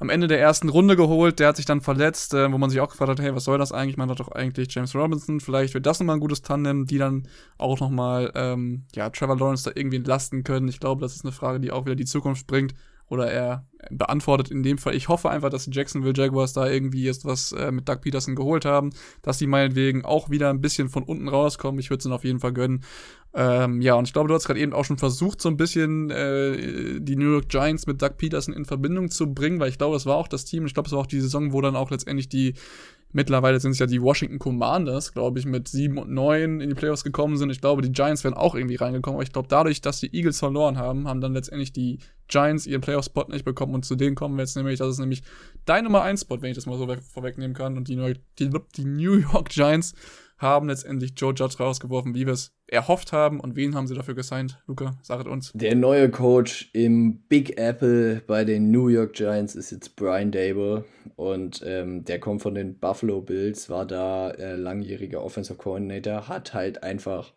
am 0.00 0.08
Ende 0.08 0.26
der 0.26 0.40
ersten 0.40 0.70
Runde 0.70 0.96
geholt. 0.96 1.38
Der 1.38 1.48
hat 1.48 1.56
sich 1.56 1.66
dann 1.66 1.82
verletzt, 1.82 2.32
äh, 2.34 2.50
wo 2.50 2.58
man 2.58 2.70
sich 2.70 2.80
auch 2.80 2.88
gefragt 2.88 3.10
hat, 3.10 3.20
hey, 3.20 3.34
was 3.34 3.44
soll 3.44 3.58
das 3.58 3.70
eigentlich? 3.70 3.98
Man 3.98 4.10
hat 4.10 4.18
doch 4.18 4.32
eigentlich 4.32 4.74
James 4.74 4.94
Robinson. 4.94 5.40
Vielleicht 5.40 5.74
wird 5.74 5.86
das 5.86 6.00
nochmal 6.00 6.16
ein 6.16 6.20
gutes 6.20 6.42
Tandem, 6.42 6.86
die 6.86 6.98
dann 6.98 7.28
auch 7.58 7.78
nochmal, 7.80 8.32
ähm, 8.34 8.84
ja, 8.94 9.10
Trevor 9.10 9.36
Lawrence 9.36 9.64
da 9.64 9.78
irgendwie 9.78 9.98
entlasten 9.98 10.42
können. 10.42 10.68
Ich 10.68 10.80
glaube, 10.80 11.02
das 11.02 11.14
ist 11.14 11.24
eine 11.24 11.32
Frage, 11.32 11.60
die 11.60 11.70
auch 11.70 11.84
wieder 11.84 11.96
die 11.96 12.06
Zukunft 12.06 12.46
bringt. 12.46 12.74
Oder 13.10 13.30
er 13.30 13.66
beantwortet 13.90 14.50
in 14.50 14.62
dem 14.62 14.78
Fall. 14.78 14.94
Ich 14.94 15.08
hoffe 15.08 15.30
einfach, 15.30 15.50
dass 15.50 15.64
die 15.64 15.72
Jacksonville 15.72 16.14
Jaguars 16.16 16.52
da 16.52 16.68
irgendwie 16.68 17.02
jetzt 17.02 17.24
was 17.24 17.50
äh, 17.52 17.72
mit 17.72 17.88
Doug 17.88 18.00
Peterson 18.02 18.36
geholt 18.36 18.64
haben, 18.64 18.90
dass 19.22 19.38
die 19.38 19.48
meinetwegen 19.48 20.04
auch 20.04 20.30
wieder 20.30 20.48
ein 20.48 20.60
bisschen 20.60 20.88
von 20.88 21.02
unten 21.02 21.28
rauskommen. 21.28 21.80
Ich 21.80 21.90
würde 21.90 21.98
es 21.98 22.06
ihnen 22.06 22.14
auf 22.14 22.24
jeden 22.24 22.38
Fall 22.38 22.52
gönnen. 22.52 22.84
Ähm, 23.34 23.80
ja, 23.80 23.94
und 23.94 24.06
ich 24.06 24.12
glaube, 24.12 24.28
du 24.28 24.34
hast 24.34 24.46
gerade 24.46 24.60
eben 24.60 24.72
auch 24.72 24.84
schon 24.84 24.98
versucht, 24.98 25.40
so 25.40 25.48
ein 25.48 25.56
bisschen 25.56 26.10
äh, 26.10 27.00
die 27.00 27.16
New 27.16 27.32
York 27.32 27.48
Giants 27.48 27.86
mit 27.86 28.00
Doug 28.00 28.16
Peterson 28.16 28.54
in 28.54 28.64
Verbindung 28.64 29.10
zu 29.10 29.34
bringen, 29.34 29.58
weil 29.58 29.70
ich 29.70 29.78
glaube, 29.78 29.94
das 29.94 30.06
war 30.06 30.16
auch 30.16 30.28
das 30.28 30.44
Team. 30.44 30.66
Ich 30.66 30.74
glaube, 30.74 30.86
es 30.86 30.92
war 30.92 31.00
auch 31.00 31.06
die 31.06 31.20
Saison, 31.20 31.52
wo 31.52 31.60
dann 31.60 31.76
auch 31.76 31.90
letztendlich 31.90 32.28
die 32.28 32.54
Mittlerweile 33.12 33.58
sind 33.58 33.72
es 33.72 33.78
ja 33.80 33.86
die 33.86 34.00
Washington 34.00 34.38
Commanders, 34.38 35.12
glaube 35.12 35.40
ich, 35.40 35.46
mit 35.46 35.66
7 35.66 35.98
und 35.98 36.10
9 36.10 36.60
in 36.60 36.68
die 36.68 36.74
Playoffs 36.74 37.02
gekommen 37.02 37.36
sind. 37.36 37.50
Ich 37.50 37.60
glaube, 37.60 37.82
die 37.82 37.90
Giants 37.90 38.22
wären 38.22 38.34
auch 38.34 38.54
irgendwie 38.54 38.76
reingekommen. 38.76 39.16
Aber 39.16 39.24
ich 39.24 39.32
glaube, 39.32 39.48
dadurch, 39.48 39.80
dass 39.80 39.98
die 39.98 40.14
Eagles 40.14 40.38
verloren 40.38 40.78
haben, 40.78 41.08
haben 41.08 41.20
dann 41.20 41.34
letztendlich 41.34 41.72
die 41.72 41.98
Giants 42.28 42.66
ihren 42.66 42.80
Playoff-Spot 42.80 43.26
nicht 43.28 43.44
bekommen. 43.44 43.74
Und 43.74 43.84
zu 43.84 43.96
denen 43.96 44.14
kommen 44.14 44.36
wir 44.36 44.42
jetzt 44.42 44.56
nämlich, 44.56 44.78
das 44.78 44.90
ist 44.90 44.98
nämlich 45.00 45.22
dein 45.64 45.84
Nummer 45.84 46.04
1-Spot, 46.04 46.40
wenn 46.40 46.50
ich 46.50 46.56
das 46.56 46.66
mal 46.66 46.78
so 46.78 46.86
vorwegnehmen 47.12 47.54
kann. 47.54 47.76
Und 47.76 47.88
die, 47.88 48.14
die, 48.38 48.50
die 48.76 48.84
New 48.84 49.14
York 49.16 49.48
Giants 49.48 49.94
haben 50.40 50.68
letztendlich 50.68 51.12
Joe 51.16 51.34
Judge 51.34 51.56
rausgeworfen, 51.58 52.14
wie 52.14 52.26
wir 52.26 52.32
es 52.32 52.52
erhofft 52.66 53.12
haben. 53.12 53.40
Und 53.40 53.56
wen 53.56 53.74
haben 53.74 53.86
sie 53.86 53.94
dafür 53.94 54.14
gesigned? 54.14 54.58
Luca, 54.66 54.98
sagt 55.02 55.26
uns. 55.26 55.52
Der 55.54 55.74
neue 55.74 56.10
Coach 56.10 56.70
im 56.72 57.20
Big 57.28 57.58
Apple 57.58 58.22
bei 58.26 58.44
den 58.44 58.70
New 58.70 58.88
York 58.88 59.12
Giants 59.12 59.54
ist 59.54 59.70
jetzt 59.70 59.96
Brian 59.96 60.30
Dable. 60.30 60.84
Und 61.16 61.62
ähm, 61.64 62.04
der 62.04 62.20
kommt 62.20 62.42
von 62.42 62.54
den 62.54 62.78
Buffalo 62.78 63.20
Bills, 63.20 63.68
war 63.68 63.86
da 63.86 64.30
äh, 64.30 64.56
langjähriger 64.56 65.22
Offensive 65.22 65.58
Coordinator, 65.58 66.28
hat 66.28 66.54
halt 66.54 66.82
einfach 66.82 67.32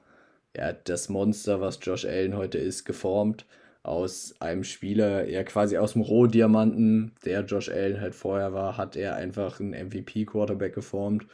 ja, 0.56 0.72
das 0.72 1.10
Monster, 1.10 1.62
was 1.62 1.80
Josh 1.82 2.06
Allen 2.06 2.38
heute 2.38 2.58
ist, 2.58 2.86
geformt 2.86 3.46
aus 3.82 4.36
einem 4.39 4.63
Spieler, 4.63 5.28
ja 5.28 5.44
quasi 5.44 5.78
aus 5.78 5.94
dem 5.94 6.04
Rohdiamanten, 6.04 7.12
der 7.26 7.42
Josh 7.42 7.70
Allen 7.70 8.00
halt 8.00 8.16
vorher 8.16 8.54
war, 8.54 8.78
hat 8.78 8.96
er 8.96 9.16
einfach 9.16 9.60
einen 9.60 9.72
MVP-Quarterback 9.72 10.74
geformt 10.74 11.28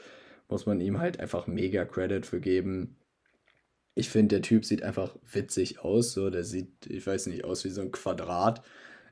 muss 0.50 0.66
man 0.66 0.82
ihm 0.82 1.00
halt 1.00 1.20
einfach 1.20 1.48
mega 1.48 1.86
Credit 1.86 2.26
für 2.26 2.42
geben. 2.42 2.98
Ich 3.96 4.10
finde, 4.10 4.36
der 4.36 4.42
Typ 4.42 4.66
sieht 4.66 4.84
einfach 4.84 5.16
witzig 5.32 5.80
aus. 5.80 6.14
So, 6.14 6.30
der 6.30 6.44
sieht, 6.44 6.88
ich 6.88 7.06
weiß 7.06 7.28
nicht, 7.28 7.44
aus 7.44 7.64
wie 7.66 7.70
so 7.70 7.82
ein 7.82 7.92
Quadrat. 7.92 8.64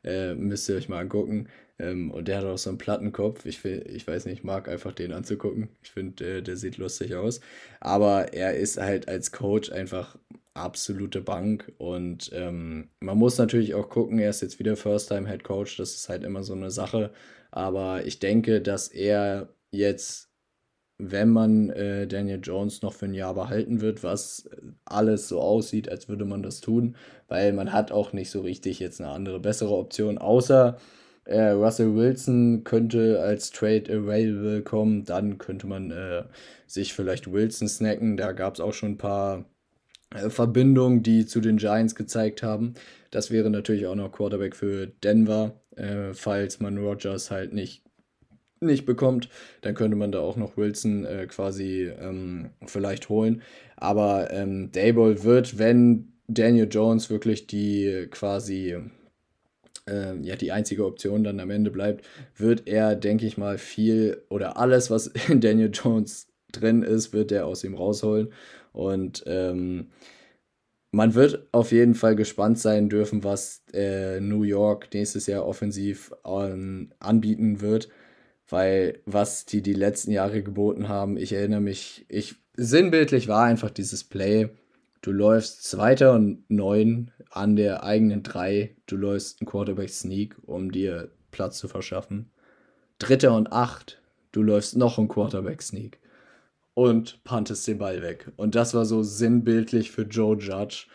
Äh, 0.03 0.35
müsst 0.35 0.69
ihr 0.69 0.75
euch 0.75 0.89
mal 0.89 0.99
angucken. 0.99 1.49
Ähm, 1.79 2.11
und 2.11 2.27
der 2.27 2.39
hat 2.39 2.45
auch 2.45 2.57
so 2.57 2.69
einen 2.69 2.77
Plattenkopf. 2.77 3.45
Ich, 3.45 3.63
ich 3.65 4.07
weiß 4.07 4.25
nicht, 4.25 4.39
ich 4.39 4.43
mag 4.43 4.67
einfach 4.69 4.93
den 4.93 5.11
anzugucken. 5.13 5.69
Ich 5.83 5.91
finde, 5.91 6.37
äh, 6.37 6.41
der 6.41 6.57
sieht 6.57 6.77
lustig 6.77 7.15
aus. 7.15 7.41
Aber 7.79 8.33
er 8.33 8.55
ist 8.55 8.77
halt 8.77 9.07
als 9.07 9.31
Coach 9.31 9.71
einfach 9.71 10.17
absolute 10.53 11.21
Bank. 11.21 11.71
Und 11.77 12.31
ähm, 12.33 12.89
man 12.99 13.17
muss 13.17 13.37
natürlich 13.37 13.75
auch 13.75 13.89
gucken, 13.89 14.19
er 14.19 14.29
ist 14.29 14.41
jetzt 14.41 14.59
wieder 14.59 14.75
First-Time-Head 14.75 15.43
Coach. 15.43 15.77
Das 15.77 15.93
ist 15.95 16.09
halt 16.09 16.23
immer 16.23 16.43
so 16.43 16.53
eine 16.53 16.71
Sache. 16.71 17.11
Aber 17.51 18.05
ich 18.05 18.19
denke, 18.19 18.61
dass 18.61 18.87
er 18.87 19.53
jetzt 19.71 20.26
wenn 20.99 21.29
man 21.29 21.69
äh, 21.69 22.07
Daniel 22.07 22.39
Jones 22.41 22.81
noch 22.81 22.93
für 22.93 23.05
ein 23.05 23.13
Jahr 23.13 23.35
behalten 23.35 23.81
wird, 23.81 24.03
was 24.03 24.49
alles 24.85 25.27
so 25.27 25.39
aussieht, 25.39 25.89
als 25.89 26.09
würde 26.09 26.25
man 26.25 26.41
das 26.43 26.61
tun, 26.61 26.95
weil 27.27 27.53
man 27.53 27.71
hat 27.73 27.91
auch 27.91 28.13
nicht 28.13 28.31
so 28.31 28.41
richtig 28.41 28.79
jetzt 28.79 28.99
eine 28.99 29.11
andere, 29.11 29.39
bessere 29.39 29.75
Option, 29.75 30.17
außer 30.17 30.77
äh, 31.25 31.49
Russell 31.49 31.95
Wilson 31.95 32.63
könnte 32.63 33.19
als 33.19 33.51
Trade 33.51 33.83
available 33.91 34.63
kommen, 34.63 35.03
dann 35.05 35.37
könnte 35.37 35.67
man 35.67 35.91
äh, 35.91 36.23
sich 36.65 36.93
vielleicht 36.93 37.31
Wilson 37.31 37.67
snacken, 37.67 38.17
da 38.17 38.31
gab 38.31 38.55
es 38.55 38.59
auch 38.59 38.73
schon 38.73 38.91
ein 38.93 38.97
paar 38.97 39.45
äh, 40.15 40.29
Verbindungen, 40.29 41.03
die 41.03 41.25
zu 41.25 41.41
den 41.41 41.57
Giants 41.57 41.95
gezeigt 41.95 42.43
haben. 42.43 42.73
Das 43.11 43.31
wäre 43.31 43.49
natürlich 43.49 43.87
auch 43.87 43.95
noch 43.95 44.11
Quarterback 44.11 44.55
für 44.55 44.87
Denver, 44.87 45.61
äh, 45.75 46.13
falls 46.13 46.59
man 46.59 46.77
Rogers 46.77 47.29
halt 47.29 47.53
nicht 47.53 47.83
nicht 48.59 48.85
bekommt, 48.85 49.29
dann 49.61 49.75
könnte 49.75 49.97
man 49.97 50.11
da 50.11 50.19
auch 50.19 50.35
noch 50.35 50.57
Wilson 50.57 51.05
äh, 51.05 51.27
quasi 51.27 51.91
ähm, 51.99 52.51
vielleicht 52.65 53.09
holen. 53.09 53.41
Aber 53.75 54.31
ähm, 54.31 54.71
Dable 54.71 55.23
wird, 55.23 55.57
wenn 55.57 56.13
Daniel 56.27 56.67
Jones 56.69 57.09
wirklich 57.09 57.47
die 57.47 58.07
quasi 58.09 58.75
äh, 59.87 60.15
ja 60.21 60.35
die 60.35 60.51
einzige 60.51 60.85
Option 60.85 61.23
dann 61.23 61.39
am 61.39 61.49
Ende 61.49 61.71
bleibt, 61.71 62.05
wird 62.35 62.67
er, 62.67 62.95
denke 62.95 63.25
ich 63.25 63.37
mal, 63.37 63.57
viel 63.57 64.23
oder 64.29 64.57
alles, 64.57 64.89
was 64.89 65.07
in 65.29 65.41
Daniel 65.41 65.71
Jones 65.73 66.27
drin 66.51 66.83
ist, 66.83 67.13
wird 67.13 67.31
er 67.31 67.45
aus 67.45 67.63
ihm 67.63 67.75
rausholen. 67.75 68.29
Und 68.73 69.23
ähm, 69.27 69.87
man 70.91 71.13
wird 71.15 71.47
auf 71.51 71.71
jeden 71.71 71.95
Fall 71.95 72.15
gespannt 72.15 72.59
sein 72.59 72.89
dürfen, 72.89 73.23
was 73.23 73.63
äh, 73.73 74.19
New 74.19 74.43
York 74.43 74.87
nächstes 74.93 75.27
Jahr 75.27 75.45
offensiv 75.45 76.13
an, 76.23 76.93
anbieten 76.99 77.61
wird 77.61 77.89
weil 78.49 78.99
was 79.05 79.45
die 79.45 79.61
die 79.61 79.73
letzten 79.73 80.11
Jahre 80.11 80.41
geboten 80.41 80.87
haben, 80.87 81.17
ich 81.17 81.33
erinnere 81.33 81.61
mich, 81.61 82.05
ich 82.09 82.35
sinnbildlich 82.55 83.27
war 83.27 83.43
einfach 83.43 83.69
dieses 83.69 84.03
Play. 84.03 84.49
Du 85.01 85.11
läufst 85.11 85.63
Zweiter 85.63 86.13
und 86.13 86.49
Neun 86.49 87.11
an 87.29 87.55
der 87.55 87.83
eigenen 87.83 88.23
Drei. 88.23 88.75
Du 88.87 88.97
läufst 88.97 89.41
einen 89.41 89.47
Quarterback 89.47 89.89
Sneak, 89.89 90.35
um 90.45 90.71
dir 90.71 91.11
Platz 91.31 91.59
zu 91.59 91.67
verschaffen. 91.67 92.31
Dritter 92.99 93.35
und 93.35 93.51
Acht. 93.51 94.01
Du 94.31 94.41
läufst 94.41 94.75
noch 94.75 94.97
einen 94.97 95.07
Quarterback 95.07 95.61
Sneak 95.61 95.99
und 96.73 97.23
pantest 97.23 97.67
den 97.67 97.77
Ball 97.77 98.01
weg. 98.01 98.31
Und 98.37 98.55
das 98.55 98.73
war 98.73 98.85
so 98.85 99.03
sinnbildlich 99.03 99.91
für 99.91 100.03
Joe 100.03 100.37
Judge. 100.37 100.87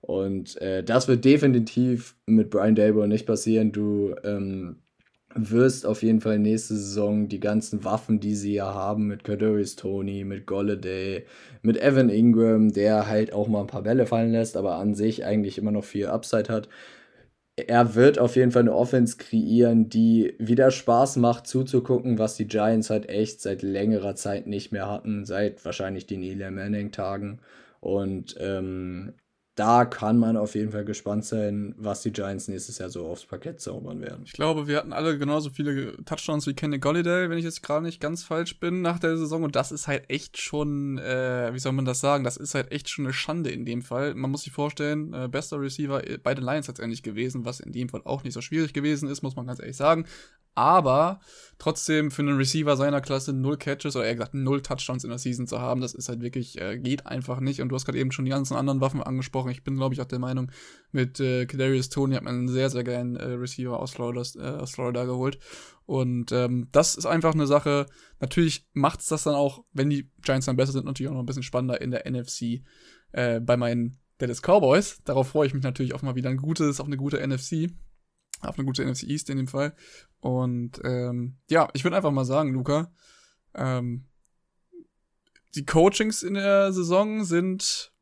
Und 0.00 0.60
äh, 0.60 0.82
das 0.82 1.08
wird 1.08 1.24
definitiv 1.24 2.16
mit 2.26 2.50
Brian 2.50 2.74
Dable 2.74 3.08
nicht 3.08 3.26
passieren. 3.26 3.72
Du 3.72 4.14
ähm, 4.24 4.80
wirst 5.34 5.86
auf 5.86 6.02
jeden 6.02 6.20
Fall 6.20 6.38
nächste 6.38 6.74
Saison 6.74 7.28
die 7.28 7.40
ganzen 7.40 7.84
Waffen, 7.84 8.20
die 8.20 8.34
sie 8.34 8.54
ja 8.54 8.74
haben, 8.74 9.06
mit 9.06 9.24
Kadarius 9.24 9.76
Tony, 9.76 10.24
mit 10.24 10.46
Golladay, 10.46 11.24
mit 11.62 11.80
Evan 11.80 12.08
Ingram, 12.08 12.72
der 12.72 13.06
halt 13.06 13.32
auch 13.32 13.48
mal 13.48 13.60
ein 13.60 13.66
paar 13.66 13.82
Bälle 13.82 14.06
fallen 14.06 14.32
lässt, 14.32 14.56
aber 14.56 14.76
an 14.76 14.94
sich 14.94 15.24
eigentlich 15.24 15.58
immer 15.58 15.70
noch 15.70 15.84
viel 15.84 16.06
Upside 16.06 16.52
hat. 16.52 16.68
Er 17.56 17.94
wird 17.94 18.18
auf 18.18 18.36
jeden 18.36 18.52
Fall 18.52 18.62
eine 18.62 18.74
Offense 18.74 19.18
kreieren, 19.18 19.88
die 19.88 20.34
wieder 20.38 20.70
Spaß 20.70 21.16
macht 21.16 21.46
zuzugucken, 21.46 22.18
was 22.18 22.36
die 22.36 22.46
Giants 22.46 22.90
halt 22.90 23.08
echt 23.08 23.40
seit 23.42 23.62
längerer 23.62 24.14
Zeit 24.14 24.46
nicht 24.46 24.72
mehr 24.72 24.88
hatten, 24.90 25.24
seit 25.26 25.64
wahrscheinlich 25.64 26.06
den 26.06 26.22
Eli 26.22 26.50
Manning-Tagen. 26.50 27.40
Und 27.80 28.36
ähm, 28.40 29.14
da 29.60 29.84
kann 29.84 30.16
man 30.18 30.38
auf 30.38 30.54
jeden 30.54 30.72
Fall 30.72 30.86
gespannt 30.86 31.26
sein, 31.26 31.74
was 31.76 32.00
die 32.00 32.14
Giants 32.14 32.48
nächstes 32.48 32.78
Jahr 32.78 32.88
so 32.88 33.06
aufs 33.06 33.26
Parkett 33.26 33.60
zaubern 33.60 34.00
werden. 34.00 34.22
Ich 34.24 34.32
glaube, 34.32 34.66
wir 34.66 34.78
hatten 34.78 34.94
alle 34.94 35.18
genauso 35.18 35.50
viele 35.50 36.02
Touchdowns 36.06 36.46
wie 36.46 36.54
Kenny 36.54 36.78
Golliday, 36.78 37.28
wenn 37.28 37.36
ich 37.36 37.44
jetzt 37.44 37.62
gerade 37.62 37.84
nicht 37.84 38.00
ganz 38.00 38.24
falsch 38.24 38.58
bin, 38.58 38.80
nach 38.80 38.98
der 38.98 39.18
Saison. 39.18 39.42
Und 39.42 39.56
das 39.56 39.70
ist 39.70 39.86
halt 39.86 40.08
echt 40.08 40.38
schon, 40.38 40.96
äh, 40.96 41.52
wie 41.52 41.58
soll 41.58 41.72
man 41.72 41.84
das 41.84 42.00
sagen, 42.00 42.24
das 42.24 42.38
ist 42.38 42.54
halt 42.54 42.72
echt 42.72 42.88
schon 42.88 43.04
eine 43.04 43.12
Schande 43.12 43.50
in 43.50 43.66
dem 43.66 43.82
Fall. 43.82 44.14
Man 44.14 44.30
muss 44.30 44.44
sich 44.44 44.52
vorstellen, 44.54 45.12
äh, 45.12 45.28
bester 45.28 45.60
Receiver 45.60 46.02
bei 46.22 46.34
den 46.34 46.44
Lions 46.44 46.66
letztendlich 46.66 47.02
gewesen, 47.02 47.44
was 47.44 47.60
in 47.60 47.72
dem 47.72 47.90
Fall 47.90 48.00
auch 48.06 48.24
nicht 48.24 48.32
so 48.32 48.40
schwierig 48.40 48.72
gewesen 48.72 49.10
ist, 49.10 49.20
muss 49.20 49.36
man 49.36 49.46
ganz 49.46 49.60
ehrlich 49.60 49.76
sagen 49.76 50.06
aber 50.60 51.20
trotzdem 51.58 52.10
für 52.10 52.22
einen 52.22 52.36
Receiver 52.36 52.76
seiner 52.76 53.00
Klasse 53.00 53.32
null 53.32 53.56
Catches 53.56 53.96
oder 53.96 54.04
eher 54.04 54.14
gesagt 54.14 54.34
null 54.34 54.60
Touchdowns 54.60 55.04
in 55.04 55.10
der 55.10 55.18
Season 55.18 55.46
zu 55.46 55.58
haben, 55.58 55.80
das 55.80 55.94
ist 55.94 56.08
halt 56.08 56.20
wirklich, 56.20 56.60
äh, 56.60 56.78
geht 56.78 57.06
einfach 57.06 57.40
nicht. 57.40 57.60
Und 57.60 57.70
du 57.70 57.76
hast 57.76 57.86
gerade 57.86 57.98
eben 57.98 58.12
schon 58.12 58.26
die 58.26 58.30
ganzen 58.30 58.56
anderen 58.56 58.80
Waffen 58.80 59.02
angesprochen. 59.02 59.50
Ich 59.50 59.64
bin, 59.64 59.76
glaube 59.76 59.94
ich, 59.94 60.00
auch 60.00 60.06
der 60.06 60.18
Meinung, 60.18 60.50
mit 60.92 61.18
äh, 61.18 61.46
Kadarius 61.46 61.88
Tony 61.88 62.14
hat 62.14 62.24
man 62.24 62.34
einen 62.34 62.48
sehr, 62.48 62.68
sehr 62.68 62.84
geilen 62.84 63.16
äh, 63.16 63.24
Receiver 63.24 63.78
aus 63.78 63.92
Florida, 63.92 64.22
äh, 64.36 64.60
aus 64.60 64.72
Florida 64.72 65.04
geholt. 65.04 65.38
Und 65.86 66.30
ähm, 66.32 66.68
das 66.72 66.94
ist 66.96 67.06
einfach 67.06 67.34
eine 67.34 67.46
Sache. 67.46 67.86
Natürlich 68.20 68.68
macht 68.74 69.00
es 69.00 69.06
das 69.06 69.22
dann 69.22 69.34
auch, 69.34 69.64
wenn 69.72 69.88
die 69.88 70.10
Giants 70.22 70.46
dann 70.46 70.56
besser 70.56 70.72
sind, 70.72 70.84
natürlich 70.84 71.10
auch 71.10 71.14
noch 71.14 71.22
ein 71.22 71.26
bisschen 71.26 71.42
spannender 71.42 71.80
in 71.80 71.90
der 71.90 72.10
NFC 72.10 72.62
äh, 73.12 73.40
bei 73.40 73.56
meinen 73.56 73.98
Dallas 74.18 74.42
Cowboys. 74.42 75.00
Darauf 75.04 75.28
freue 75.28 75.46
ich 75.46 75.54
mich 75.54 75.62
natürlich 75.62 75.94
auch 75.94 76.02
mal 76.02 76.14
wieder 76.14 76.30
ein 76.30 76.36
gutes, 76.36 76.80
auch 76.80 76.86
eine 76.86 76.96
gute 76.96 77.26
NFC 77.26 77.70
auf 78.40 78.58
eine 78.58 78.64
gute 78.64 78.84
NFC 78.84 79.04
East 79.04 79.30
in 79.30 79.36
dem 79.36 79.48
Fall. 79.48 79.74
Und 80.20 80.80
ähm, 80.84 81.36
ja, 81.48 81.68
ich 81.72 81.84
würde 81.84 81.96
einfach 81.96 82.10
mal 82.10 82.24
sagen, 82.24 82.52
Luca, 82.52 82.92
ähm, 83.54 84.06
die 85.54 85.66
Coachings 85.66 86.22
in 86.22 86.34
der 86.34 86.72
Saison 86.72 87.24
sind, 87.24 87.92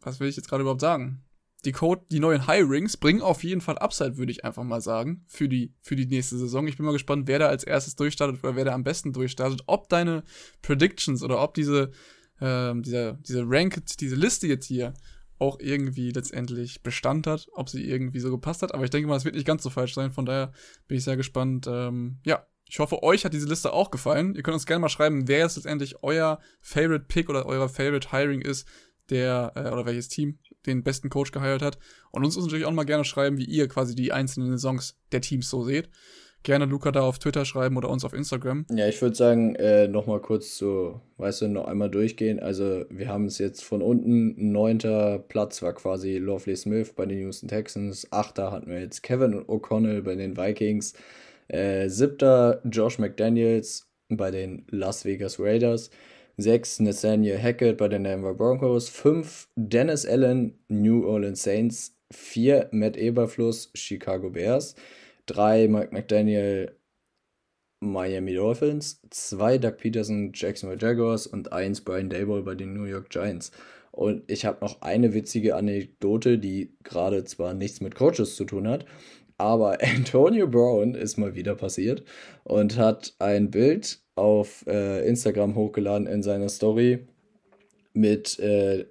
was 0.00 0.20
will 0.20 0.28
ich 0.28 0.36
jetzt 0.36 0.48
gerade 0.48 0.62
überhaupt 0.62 0.80
sagen? 0.80 1.22
Die, 1.64 1.72
Code, 1.72 2.04
die 2.10 2.20
neuen 2.20 2.46
Hirings 2.46 2.96
bringen 2.98 3.22
auf 3.22 3.42
jeden 3.42 3.62
Fall 3.62 3.78
Upside, 3.78 4.18
würde 4.18 4.32
ich 4.32 4.44
einfach 4.44 4.64
mal 4.64 4.82
sagen, 4.82 5.24
für 5.28 5.48
die, 5.48 5.74
für 5.80 5.96
die 5.96 6.06
nächste 6.06 6.36
Saison. 6.36 6.66
Ich 6.66 6.76
bin 6.76 6.84
mal 6.84 6.92
gespannt, 6.92 7.26
wer 7.26 7.38
da 7.38 7.48
als 7.48 7.64
erstes 7.64 7.96
durchstartet 7.96 8.44
oder 8.44 8.54
wer 8.54 8.66
da 8.66 8.72
am 8.72 8.84
besten 8.84 9.14
durchstartet. 9.14 9.62
Ob 9.66 9.88
deine 9.88 10.24
Predictions 10.60 11.22
oder 11.22 11.42
ob 11.42 11.54
diese, 11.54 11.90
ähm, 12.40 12.82
dieser, 12.82 13.14
diese 13.14 13.44
Ranked, 13.46 14.00
diese 14.00 14.14
Liste 14.14 14.46
jetzt 14.46 14.66
hier 14.66 14.92
auch 15.44 15.60
irgendwie 15.60 16.10
letztendlich 16.10 16.82
Bestand 16.82 17.26
hat, 17.26 17.48
ob 17.52 17.68
sie 17.68 17.84
irgendwie 17.84 18.20
so 18.20 18.30
gepasst 18.30 18.62
hat. 18.62 18.72
Aber 18.72 18.84
ich 18.84 18.90
denke 18.90 19.08
mal, 19.08 19.16
es 19.16 19.24
wird 19.24 19.34
nicht 19.34 19.46
ganz 19.46 19.62
so 19.62 19.70
falsch 19.70 19.94
sein. 19.94 20.10
Von 20.10 20.24
daher 20.24 20.52
bin 20.88 20.96
ich 20.96 21.04
sehr 21.04 21.16
gespannt. 21.16 21.66
Ähm, 21.68 22.18
ja, 22.24 22.46
ich 22.66 22.78
hoffe, 22.78 23.02
euch 23.02 23.24
hat 23.24 23.34
diese 23.34 23.48
Liste 23.48 23.72
auch 23.72 23.90
gefallen. 23.90 24.34
Ihr 24.34 24.42
könnt 24.42 24.54
uns 24.54 24.66
gerne 24.66 24.80
mal 24.80 24.88
schreiben, 24.88 25.28
wer 25.28 25.40
jetzt 25.40 25.56
letztendlich 25.56 26.02
euer 26.02 26.40
Favorite 26.60 27.04
Pick 27.06 27.28
oder 27.28 27.44
euer 27.46 27.68
Favorite 27.68 28.10
Hiring 28.10 28.40
ist, 28.40 28.66
der 29.10 29.52
äh, 29.54 29.68
oder 29.70 29.84
welches 29.84 30.08
Team 30.08 30.38
den 30.64 30.82
besten 30.82 31.10
Coach 31.10 31.30
geheiert 31.30 31.60
hat. 31.60 31.78
Und 32.10 32.24
uns 32.24 32.36
natürlich 32.36 32.64
auch 32.64 32.72
mal 32.72 32.84
gerne 32.84 33.04
schreiben, 33.04 33.36
wie 33.36 33.44
ihr 33.44 33.68
quasi 33.68 33.94
die 33.94 34.12
einzelnen 34.12 34.52
Saisons 34.52 34.96
der 35.12 35.20
Teams 35.20 35.50
so 35.50 35.62
seht 35.62 35.90
gerne 36.44 36.66
Luca 36.66 36.92
da 36.92 37.02
auf 37.02 37.18
Twitter 37.18 37.44
schreiben 37.44 37.76
oder 37.76 37.90
uns 37.90 38.04
auf 38.04 38.12
Instagram. 38.12 38.66
Ja, 38.70 38.86
ich 38.86 39.00
würde 39.02 39.16
sagen, 39.16 39.56
äh, 39.56 39.88
nochmal 39.88 40.20
kurz 40.20 40.56
so, 40.56 41.00
weißt 41.16 41.42
du, 41.42 41.48
noch 41.48 41.66
einmal 41.66 41.90
durchgehen. 41.90 42.38
Also, 42.38 42.84
wir 42.88 43.08
haben 43.08 43.26
es 43.26 43.38
jetzt 43.38 43.64
von 43.64 43.82
unten, 43.82 44.52
neunter 44.52 45.18
Platz 45.18 45.62
war 45.62 45.72
quasi 45.72 46.18
Lovely 46.18 46.56
Smith 46.56 46.92
bei 46.94 47.06
den 47.06 47.18
Houston 47.18 47.48
Texans, 47.48 48.06
achter 48.12 48.52
hatten 48.52 48.70
wir 48.70 48.80
jetzt 48.80 49.02
Kevin 49.02 49.34
O'Connell 49.34 50.02
bei 50.02 50.14
den 50.14 50.36
Vikings, 50.36 50.94
äh, 51.48 51.88
siebter 51.88 52.60
Josh 52.64 52.98
McDaniels, 52.98 53.88
bei 54.08 54.30
den 54.30 54.66
Las 54.70 55.04
Vegas 55.04 55.40
Raiders. 55.40 55.90
6 56.36 56.80
Nathaniel 56.80 57.40
Hackett 57.40 57.76
bei 57.76 57.88
den 57.88 58.04
Denver 58.04 58.34
Broncos. 58.34 58.88
5 58.88 59.48
Dennis 59.54 60.04
Allen, 60.04 60.58
New 60.68 61.06
Orleans 61.06 61.42
Saints. 61.42 61.96
4 62.12 62.68
Matt 62.72 62.96
Eberfluss, 62.96 63.70
Chicago 63.74 64.30
Bears. 64.30 64.74
3 65.26 65.68
Mike 65.68 65.92
McDaniel, 65.92 66.76
Miami 67.80 68.34
Dolphins. 68.34 69.00
2 69.10 69.58
Doug 69.58 69.76
Peterson, 69.78 70.32
Jacksonville 70.34 70.80
Jaguars. 70.80 71.26
Und 71.26 71.52
1 71.52 71.82
Brian 71.82 72.10
Dayball 72.10 72.42
bei 72.42 72.54
den 72.54 72.74
New 72.74 72.84
York 72.84 73.10
Giants. 73.10 73.50
Und 73.94 74.28
ich 74.28 74.44
habe 74.44 74.58
noch 74.60 74.82
eine 74.82 75.14
witzige 75.14 75.54
Anekdote, 75.54 76.38
die 76.38 76.76
gerade 76.82 77.22
zwar 77.22 77.54
nichts 77.54 77.80
mit 77.80 77.94
Coaches 77.94 78.34
zu 78.34 78.44
tun 78.44 78.66
hat, 78.66 78.86
aber 79.38 79.78
Antonio 79.96 80.48
Brown 80.48 80.96
ist 80.96 81.16
mal 81.16 81.36
wieder 81.36 81.54
passiert 81.54 82.02
und 82.42 82.76
hat 82.76 83.14
ein 83.20 83.52
Bild 83.52 84.00
auf 84.16 84.66
äh, 84.66 85.06
Instagram 85.06 85.54
hochgeladen 85.54 86.08
in 86.08 86.24
seiner 86.24 86.48
Story 86.48 87.06
mit 87.92 88.36
äh, 88.40 88.86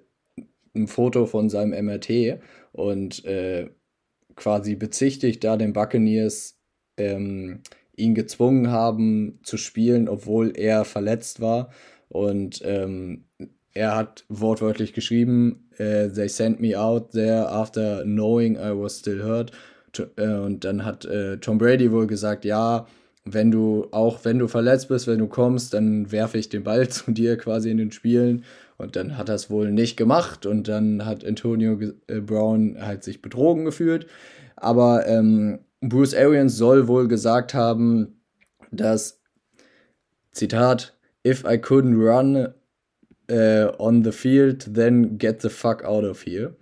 einem 0.74 0.88
Foto 0.88 1.26
von 1.26 1.50
seinem 1.50 1.84
MRT 1.84 2.40
und 2.72 3.26
äh, 3.26 3.68
quasi 4.36 4.74
bezichtigt 4.74 5.44
da 5.44 5.56
den 5.56 5.72
Buccaneers 5.72 6.58
ähm, 6.96 7.60
ihn 7.96 8.14
gezwungen 8.14 8.70
haben 8.70 9.38
zu 9.42 9.56
spielen, 9.56 10.08
obwohl 10.08 10.52
er 10.56 10.84
verletzt 10.84 11.40
war. 11.40 11.70
Und 12.08 12.60
ähm, 12.64 13.24
er 13.72 13.96
hat 13.96 14.24
wortwörtlich 14.28 14.92
geschrieben, 14.92 15.68
äh, 15.78 16.08
they 16.08 16.28
sent 16.28 16.60
me 16.60 16.78
out 16.78 17.10
there 17.10 17.48
after 17.48 18.02
knowing 18.04 18.56
I 18.56 18.70
was 18.70 19.00
still 19.00 19.22
hurt. 19.22 19.52
Äh, 20.16 20.28
und 20.28 20.64
dann 20.64 20.84
hat 20.84 21.04
äh, 21.04 21.38
Tom 21.38 21.58
Brady 21.58 21.90
wohl 21.90 22.06
gesagt, 22.06 22.44
ja, 22.44 22.86
wenn 23.24 23.50
du, 23.50 23.86
auch 23.90 24.24
wenn 24.24 24.38
du 24.38 24.48
verletzt 24.48 24.88
bist, 24.88 25.06
wenn 25.06 25.18
du 25.18 25.26
kommst, 25.26 25.74
dann 25.74 26.12
werfe 26.12 26.38
ich 26.38 26.48
den 26.48 26.62
Ball 26.62 26.88
zu 26.90 27.10
dir 27.10 27.36
quasi 27.36 27.70
in 27.70 27.78
den 27.78 27.92
Spielen. 27.92 28.44
Und 28.76 28.96
dann 28.96 29.16
hat 29.16 29.28
er 29.28 29.36
es 29.36 29.50
wohl 29.50 29.70
nicht 29.70 29.96
gemacht 29.96 30.46
und 30.46 30.68
dann 30.68 31.04
hat 31.06 31.24
Antonio 31.24 31.78
äh, 32.08 32.20
Brown 32.20 32.76
halt 32.80 33.04
sich 33.04 33.22
betrogen 33.22 33.64
gefühlt. 33.64 34.06
Aber 34.56 35.06
ähm, 35.06 35.60
Bruce 35.80 36.14
Arians 36.14 36.56
soll 36.56 36.88
wohl 36.88 37.08
gesagt 37.08 37.54
haben, 37.54 38.20
dass, 38.70 39.20
Zitat, 40.32 40.96
if 41.26 41.44
I 41.44 41.56
couldn't 41.56 41.96
run 41.96 42.54
uh, 43.30 43.72
on 43.78 44.02
the 44.02 44.12
field, 44.12 44.74
then 44.74 45.18
get 45.18 45.42
the 45.42 45.50
fuck 45.50 45.84
out 45.84 46.04
of 46.04 46.24
here. 46.24 46.56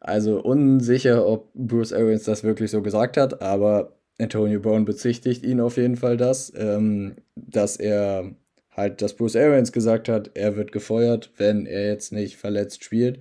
Also 0.00 0.40
unsicher, 0.40 1.26
ob 1.26 1.52
Bruce 1.54 1.92
Arians 1.92 2.24
das 2.24 2.44
wirklich 2.44 2.70
so 2.70 2.82
gesagt 2.82 3.16
hat, 3.16 3.42
aber 3.42 3.98
Antonio 4.20 4.60
Brown 4.60 4.84
bezichtigt 4.84 5.44
ihn 5.44 5.60
auf 5.60 5.76
jeden 5.76 5.96
Fall 5.96 6.16
das, 6.16 6.52
ähm, 6.56 7.16
dass 7.36 7.76
er 7.76 8.30
halt, 8.78 9.02
dass 9.02 9.14
Bruce 9.14 9.36
Arians 9.36 9.72
gesagt 9.72 10.08
hat, 10.08 10.30
er 10.34 10.56
wird 10.56 10.72
gefeuert, 10.72 11.30
wenn 11.36 11.66
er 11.66 11.88
jetzt 11.88 12.12
nicht 12.12 12.36
verletzt 12.36 12.84
spielt. 12.84 13.18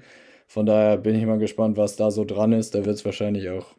Von 0.48 0.66
daher 0.66 0.98
bin 0.98 1.16
ich 1.16 1.26
mal 1.26 1.40
gespannt, 1.40 1.76
was 1.76 1.96
da 1.96 2.12
so 2.12 2.24
dran 2.24 2.54
ist. 2.54 2.76
Da 2.76 2.86
wird 2.86 2.96
es 2.96 3.06
wahrscheinlich 3.06 3.50
auch 3.50 3.76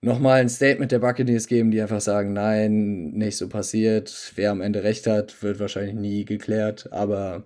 nochmal 0.00 0.40
ein 0.40 0.48
Statement 0.48 0.90
der 0.90 0.98
Buccaneers 0.98 1.46
geben, 1.46 1.70
die 1.70 1.80
einfach 1.80 2.00
sagen, 2.00 2.32
nein, 2.32 3.10
nicht 3.10 3.36
so 3.36 3.48
passiert. 3.48 4.32
Wer 4.34 4.50
am 4.50 4.60
Ende 4.60 4.82
recht 4.82 5.06
hat, 5.06 5.42
wird 5.42 5.60
wahrscheinlich 5.60 5.94
nie 5.94 6.24
geklärt. 6.24 6.88
Aber 6.92 7.44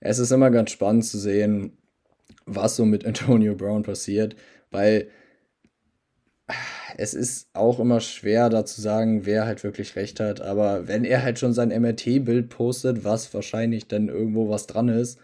es 0.00 0.18
ist 0.18 0.30
immer 0.30 0.50
ganz 0.50 0.70
spannend 0.70 1.04
zu 1.06 1.18
sehen, 1.18 1.78
was 2.46 2.76
so 2.76 2.84
mit 2.84 3.06
Antonio 3.06 3.54
Brown 3.54 3.82
passiert, 3.82 4.36
weil 4.70 5.08
es 6.96 7.14
ist 7.14 7.48
auch 7.54 7.80
immer 7.80 8.00
schwer 8.00 8.48
da 8.50 8.64
zu 8.64 8.80
sagen, 8.80 9.26
wer 9.26 9.46
halt 9.46 9.64
wirklich 9.64 9.96
recht 9.96 10.20
hat, 10.20 10.40
aber 10.40 10.88
wenn 10.88 11.04
er 11.04 11.22
halt 11.22 11.38
schon 11.38 11.52
sein 11.52 11.68
MRT-Bild 11.70 12.48
postet, 12.48 13.04
was 13.04 13.32
wahrscheinlich 13.34 13.88
dann 13.88 14.08
irgendwo 14.08 14.48
was 14.48 14.66
dran 14.66 14.88
ist, 14.88 15.18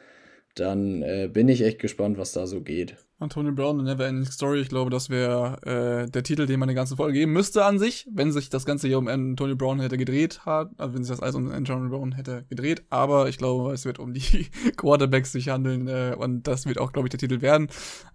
dann 0.54 1.02
äh, 1.02 1.28
bin 1.32 1.48
ich 1.48 1.62
echt 1.62 1.78
gespannt, 1.78 2.18
was 2.18 2.32
da 2.32 2.46
so 2.46 2.60
geht. 2.62 2.96
Antonio 3.20 3.52
Brown, 3.52 3.78
The 3.78 3.84
Never 3.84 4.06
Ending 4.06 4.30
Story. 4.30 4.60
Ich 4.60 4.70
glaube, 4.70 4.90
das 4.90 5.10
wäre 5.10 5.58
äh, 5.62 6.10
der 6.10 6.22
Titel, 6.22 6.46
den 6.46 6.58
man 6.58 6.68
der 6.68 6.74
ganzen 6.74 6.96
Folge 6.96 7.18
geben 7.18 7.32
müsste 7.32 7.64
an 7.64 7.78
sich, 7.78 8.08
wenn 8.10 8.32
sich 8.32 8.48
das 8.48 8.64
Ganze 8.64 8.88
hier 8.88 8.98
um 8.98 9.08
Antonio 9.08 9.56
Brown 9.56 9.78
hätte 9.78 9.98
gedreht 9.98 10.46
hat, 10.46 10.70
also 10.78 10.94
wenn 10.94 11.04
sich 11.04 11.10
das 11.10 11.20
alles 11.20 11.34
um 11.34 11.50
Antonio 11.50 11.90
Brown 11.90 12.12
hätte 12.12 12.44
gedreht. 12.48 12.82
Aber 12.88 13.28
ich 13.28 13.36
glaube, 13.36 13.72
es 13.72 13.84
wird 13.84 13.98
um 13.98 14.14
die 14.14 14.48
Quarterbacks 14.76 15.32
sich 15.32 15.50
handeln 15.50 15.86
äh, 15.86 16.16
und 16.18 16.44
das 16.44 16.66
wird 16.66 16.78
auch, 16.78 16.92
glaube 16.92 17.08
ich, 17.08 17.10
der 17.10 17.18
Titel 17.20 17.42
werden. 17.42 17.68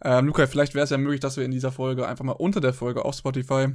Ähm, 0.04 0.26
Luca, 0.26 0.48
vielleicht 0.48 0.74
wäre 0.74 0.84
es 0.86 0.90
ja 0.90 0.98
möglich, 0.98 1.20
dass 1.20 1.38
wir 1.38 1.46
in 1.46 1.52
dieser 1.52 1.72
Folge 1.72 2.08
einfach 2.08 2.26
mal 2.26 2.32
unter 2.32 2.60
der 2.60 2.74
Folge 2.74 3.06
auf 3.06 3.16
Spotify 3.16 3.68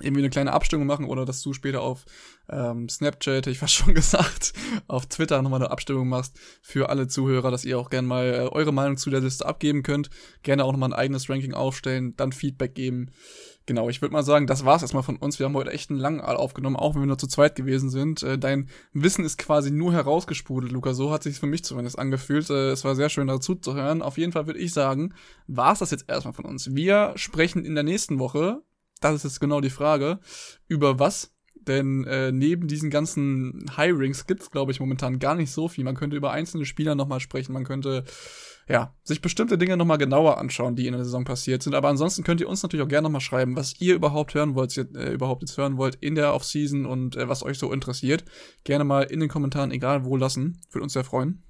irgendwie 0.00 0.22
eine 0.22 0.30
kleine 0.30 0.52
Abstimmung 0.52 0.86
machen 0.86 1.06
oder 1.06 1.24
dass 1.24 1.42
du 1.42 1.52
später 1.52 1.82
auf 1.82 2.04
ähm, 2.48 2.88
Snapchat, 2.88 3.46
ich 3.46 3.58
fast 3.58 3.74
schon 3.74 3.94
gesagt, 3.94 4.52
auf 4.86 5.06
Twitter 5.06 5.40
nochmal 5.42 5.60
eine 5.60 5.70
Abstimmung 5.70 6.08
machst 6.08 6.38
für 6.62 6.88
alle 6.88 7.08
Zuhörer, 7.08 7.50
dass 7.50 7.64
ihr 7.64 7.78
auch 7.78 7.90
gerne 7.90 8.08
mal 8.08 8.26
äh, 8.26 8.48
eure 8.48 8.72
Meinung 8.72 8.96
zu 8.96 9.10
der 9.10 9.20
Liste 9.20 9.46
abgeben 9.46 9.82
könnt. 9.82 10.10
Gerne 10.42 10.64
auch 10.64 10.72
nochmal 10.72 10.90
ein 10.90 10.98
eigenes 10.98 11.28
Ranking 11.28 11.54
aufstellen, 11.54 12.14
dann 12.16 12.32
Feedback 12.32 12.74
geben. 12.74 13.10
Genau, 13.66 13.88
ich 13.88 14.02
würde 14.02 14.12
mal 14.12 14.24
sagen, 14.24 14.48
das 14.48 14.64
war's 14.64 14.82
erstmal 14.82 15.04
von 15.04 15.16
uns. 15.16 15.38
Wir 15.38 15.46
haben 15.46 15.54
heute 15.54 15.70
echt 15.70 15.90
einen 15.90 16.00
langen 16.00 16.20
All 16.20 16.36
aufgenommen, 16.36 16.74
auch 16.74 16.94
wenn 16.94 17.02
wir 17.02 17.06
nur 17.06 17.18
zu 17.18 17.28
zweit 17.28 17.54
gewesen 17.54 17.88
sind. 17.88 18.20
Äh, 18.22 18.36
dein 18.36 18.68
Wissen 18.92 19.24
ist 19.24 19.38
quasi 19.38 19.70
nur 19.70 19.92
herausgesprudelt, 19.92 20.72
Luca. 20.72 20.92
So 20.92 21.12
hat 21.12 21.22
sich 21.22 21.38
für 21.38 21.46
mich 21.46 21.62
zumindest 21.62 21.96
angefühlt. 21.96 22.50
Äh, 22.50 22.70
es 22.70 22.84
war 22.84 22.96
sehr 22.96 23.10
schön 23.10 23.28
dazu 23.28 23.54
zu 23.54 23.74
hören. 23.74 24.02
Auf 24.02 24.18
jeden 24.18 24.32
Fall 24.32 24.46
würde 24.46 24.58
ich 24.58 24.72
sagen, 24.72 25.14
war's 25.46 25.78
das 25.78 25.92
jetzt 25.92 26.08
erstmal 26.08 26.34
von 26.34 26.46
uns. 26.46 26.74
Wir 26.74 27.12
sprechen 27.14 27.64
in 27.64 27.76
der 27.76 27.84
nächsten 27.84 28.18
Woche 28.18 28.62
das 29.00 29.16
ist 29.16 29.24
jetzt 29.24 29.40
genau 29.40 29.60
die 29.60 29.70
Frage, 29.70 30.20
über 30.68 30.98
was? 30.98 31.32
Denn 31.54 32.04
äh, 32.04 32.32
neben 32.32 32.68
diesen 32.68 32.88
ganzen 32.88 33.66
Hirings 33.76 34.26
gibt 34.26 34.42
es, 34.42 34.50
glaube 34.50 34.72
ich, 34.72 34.80
momentan 34.80 35.18
gar 35.18 35.34
nicht 35.34 35.50
so 35.52 35.68
viel. 35.68 35.84
Man 35.84 35.94
könnte 35.94 36.16
über 36.16 36.30
einzelne 36.30 36.64
Spieler 36.64 36.94
nochmal 36.94 37.20
sprechen, 37.20 37.52
man 37.52 37.64
könnte 37.64 38.04
ja, 38.70 38.94
sich 39.02 39.20
bestimmte 39.20 39.58
Dinge 39.58 39.76
nochmal 39.76 39.98
genauer 39.98 40.38
anschauen, 40.38 40.76
die 40.76 40.86
in 40.86 40.92
der 40.92 41.04
Saison 41.04 41.24
passiert 41.24 41.62
sind. 41.62 41.74
Aber 41.74 41.88
ansonsten 41.88 42.22
könnt 42.22 42.40
ihr 42.40 42.48
uns 42.48 42.62
natürlich 42.62 42.84
auch 42.84 42.88
gerne 42.88 43.06
nochmal 43.06 43.20
schreiben, 43.20 43.56
was 43.56 43.80
ihr 43.80 43.96
überhaupt 43.96 44.32
hören 44.34 44.54
wollt, 44.54 44.76
äh, 44.76 45.12
überhaupt 45.12 45.42
jetzt 45.42 45.58
hören 45.58 45.76
wollt 45.76 45.96
in 45.96 46.14
der 46.14 46.34
Offseason 46.34 46.86
und 46.86 47.16
äh, 47.16 47.28
was 47.28 47.42
euch 47.42 47.58
so 47.58 47.72
interessiert. 47.72 48.24
Gerne 48.62 48.84
mal 48.84 49.02
in 49.02 49.18
den 49.18 49.28
Kommentaren, 49.28 49.72
egal 49.72 50.04
wo, 50.04 50.16
lassen. 50.16 50.60
Würde 50.70 50.84
uns 50.84 50.92
sehr 50.92 51.04
freuen. 51.04 51.42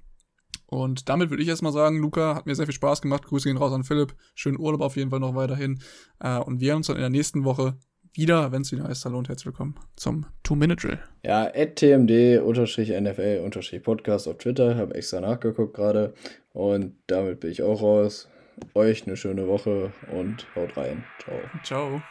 Und 0.73 1.09
damit 1.09 1.29
würde 1.29 1.43
ich 1.43 1.49
erstmal 1.49 1.73
sagen, 1.73 1.99
Luca, 1.99 2.33
hat 2.33 2.45
mir 2.45 2.55
sehr 2.55 2.65
viel 2.65 2.73
Spaß 2.73 3.01
gemacht. 3.01 3.25
Grüße 3.25 3.49
gehen 3.49 3.57
raus 3.57 3.73
an 3.73 3.83
Philipp. 3.83 4.15
Schönen 4.35 4.57
Urlaub 4.57 4.79
auf 4.79 4.95
jeden 4.95 5.09
Fall 5.09 5.19
noch 5.19 5.35
weiterhin. 5.35 5.81
Äh, 6.19 6.37
und 6.37 6.61
wir 6.61 6.69
hören 6.69 6.77
uns 6.77 6.87
dann 6.87 6.95
in 6.95 7.01
der 7.01 7.09
nächsten 7.09 7.43
Woche 7.43 7.75
wieder, 8.13 8.53
wenn 8.53 8.61
es 8.61 8.71
wieder 8.71 8.85
heißt. 8.85 9.03
Hallo 9.03 9.17
und 9.17 9.27
herzlich 9.27 9.47
willkommen 9.47 9.75
zum 9.97 10.27
Two-Minute-Drill. 10.43 10.99
Ja, 11.23 11.49
tmd-nfl-podcast 11.49 14.29
auf 14.29 14.37
Twitter. 14.37 14.77
Habe 14.77 14.95
extra 14.95 15.19
nachgeguckt 15.19 15.73
gerade. 15.73 16.13
Und 16.53 16.95
damit 17.07 17.41
bin 17.41 17.51
ich 17.51 17.63
auch 17.63 17.81
raus. 17.81 18.29
Euch 18.73 19.05
eine 19.05 19.17
schöne 19.17 19.49
Woche 19.49 19.91
und 20.13 20.47
haut 20.55 20.77
rein. 20.77 21.03
Ciao. 21.19 21.35
Ciao. 21.63 22.01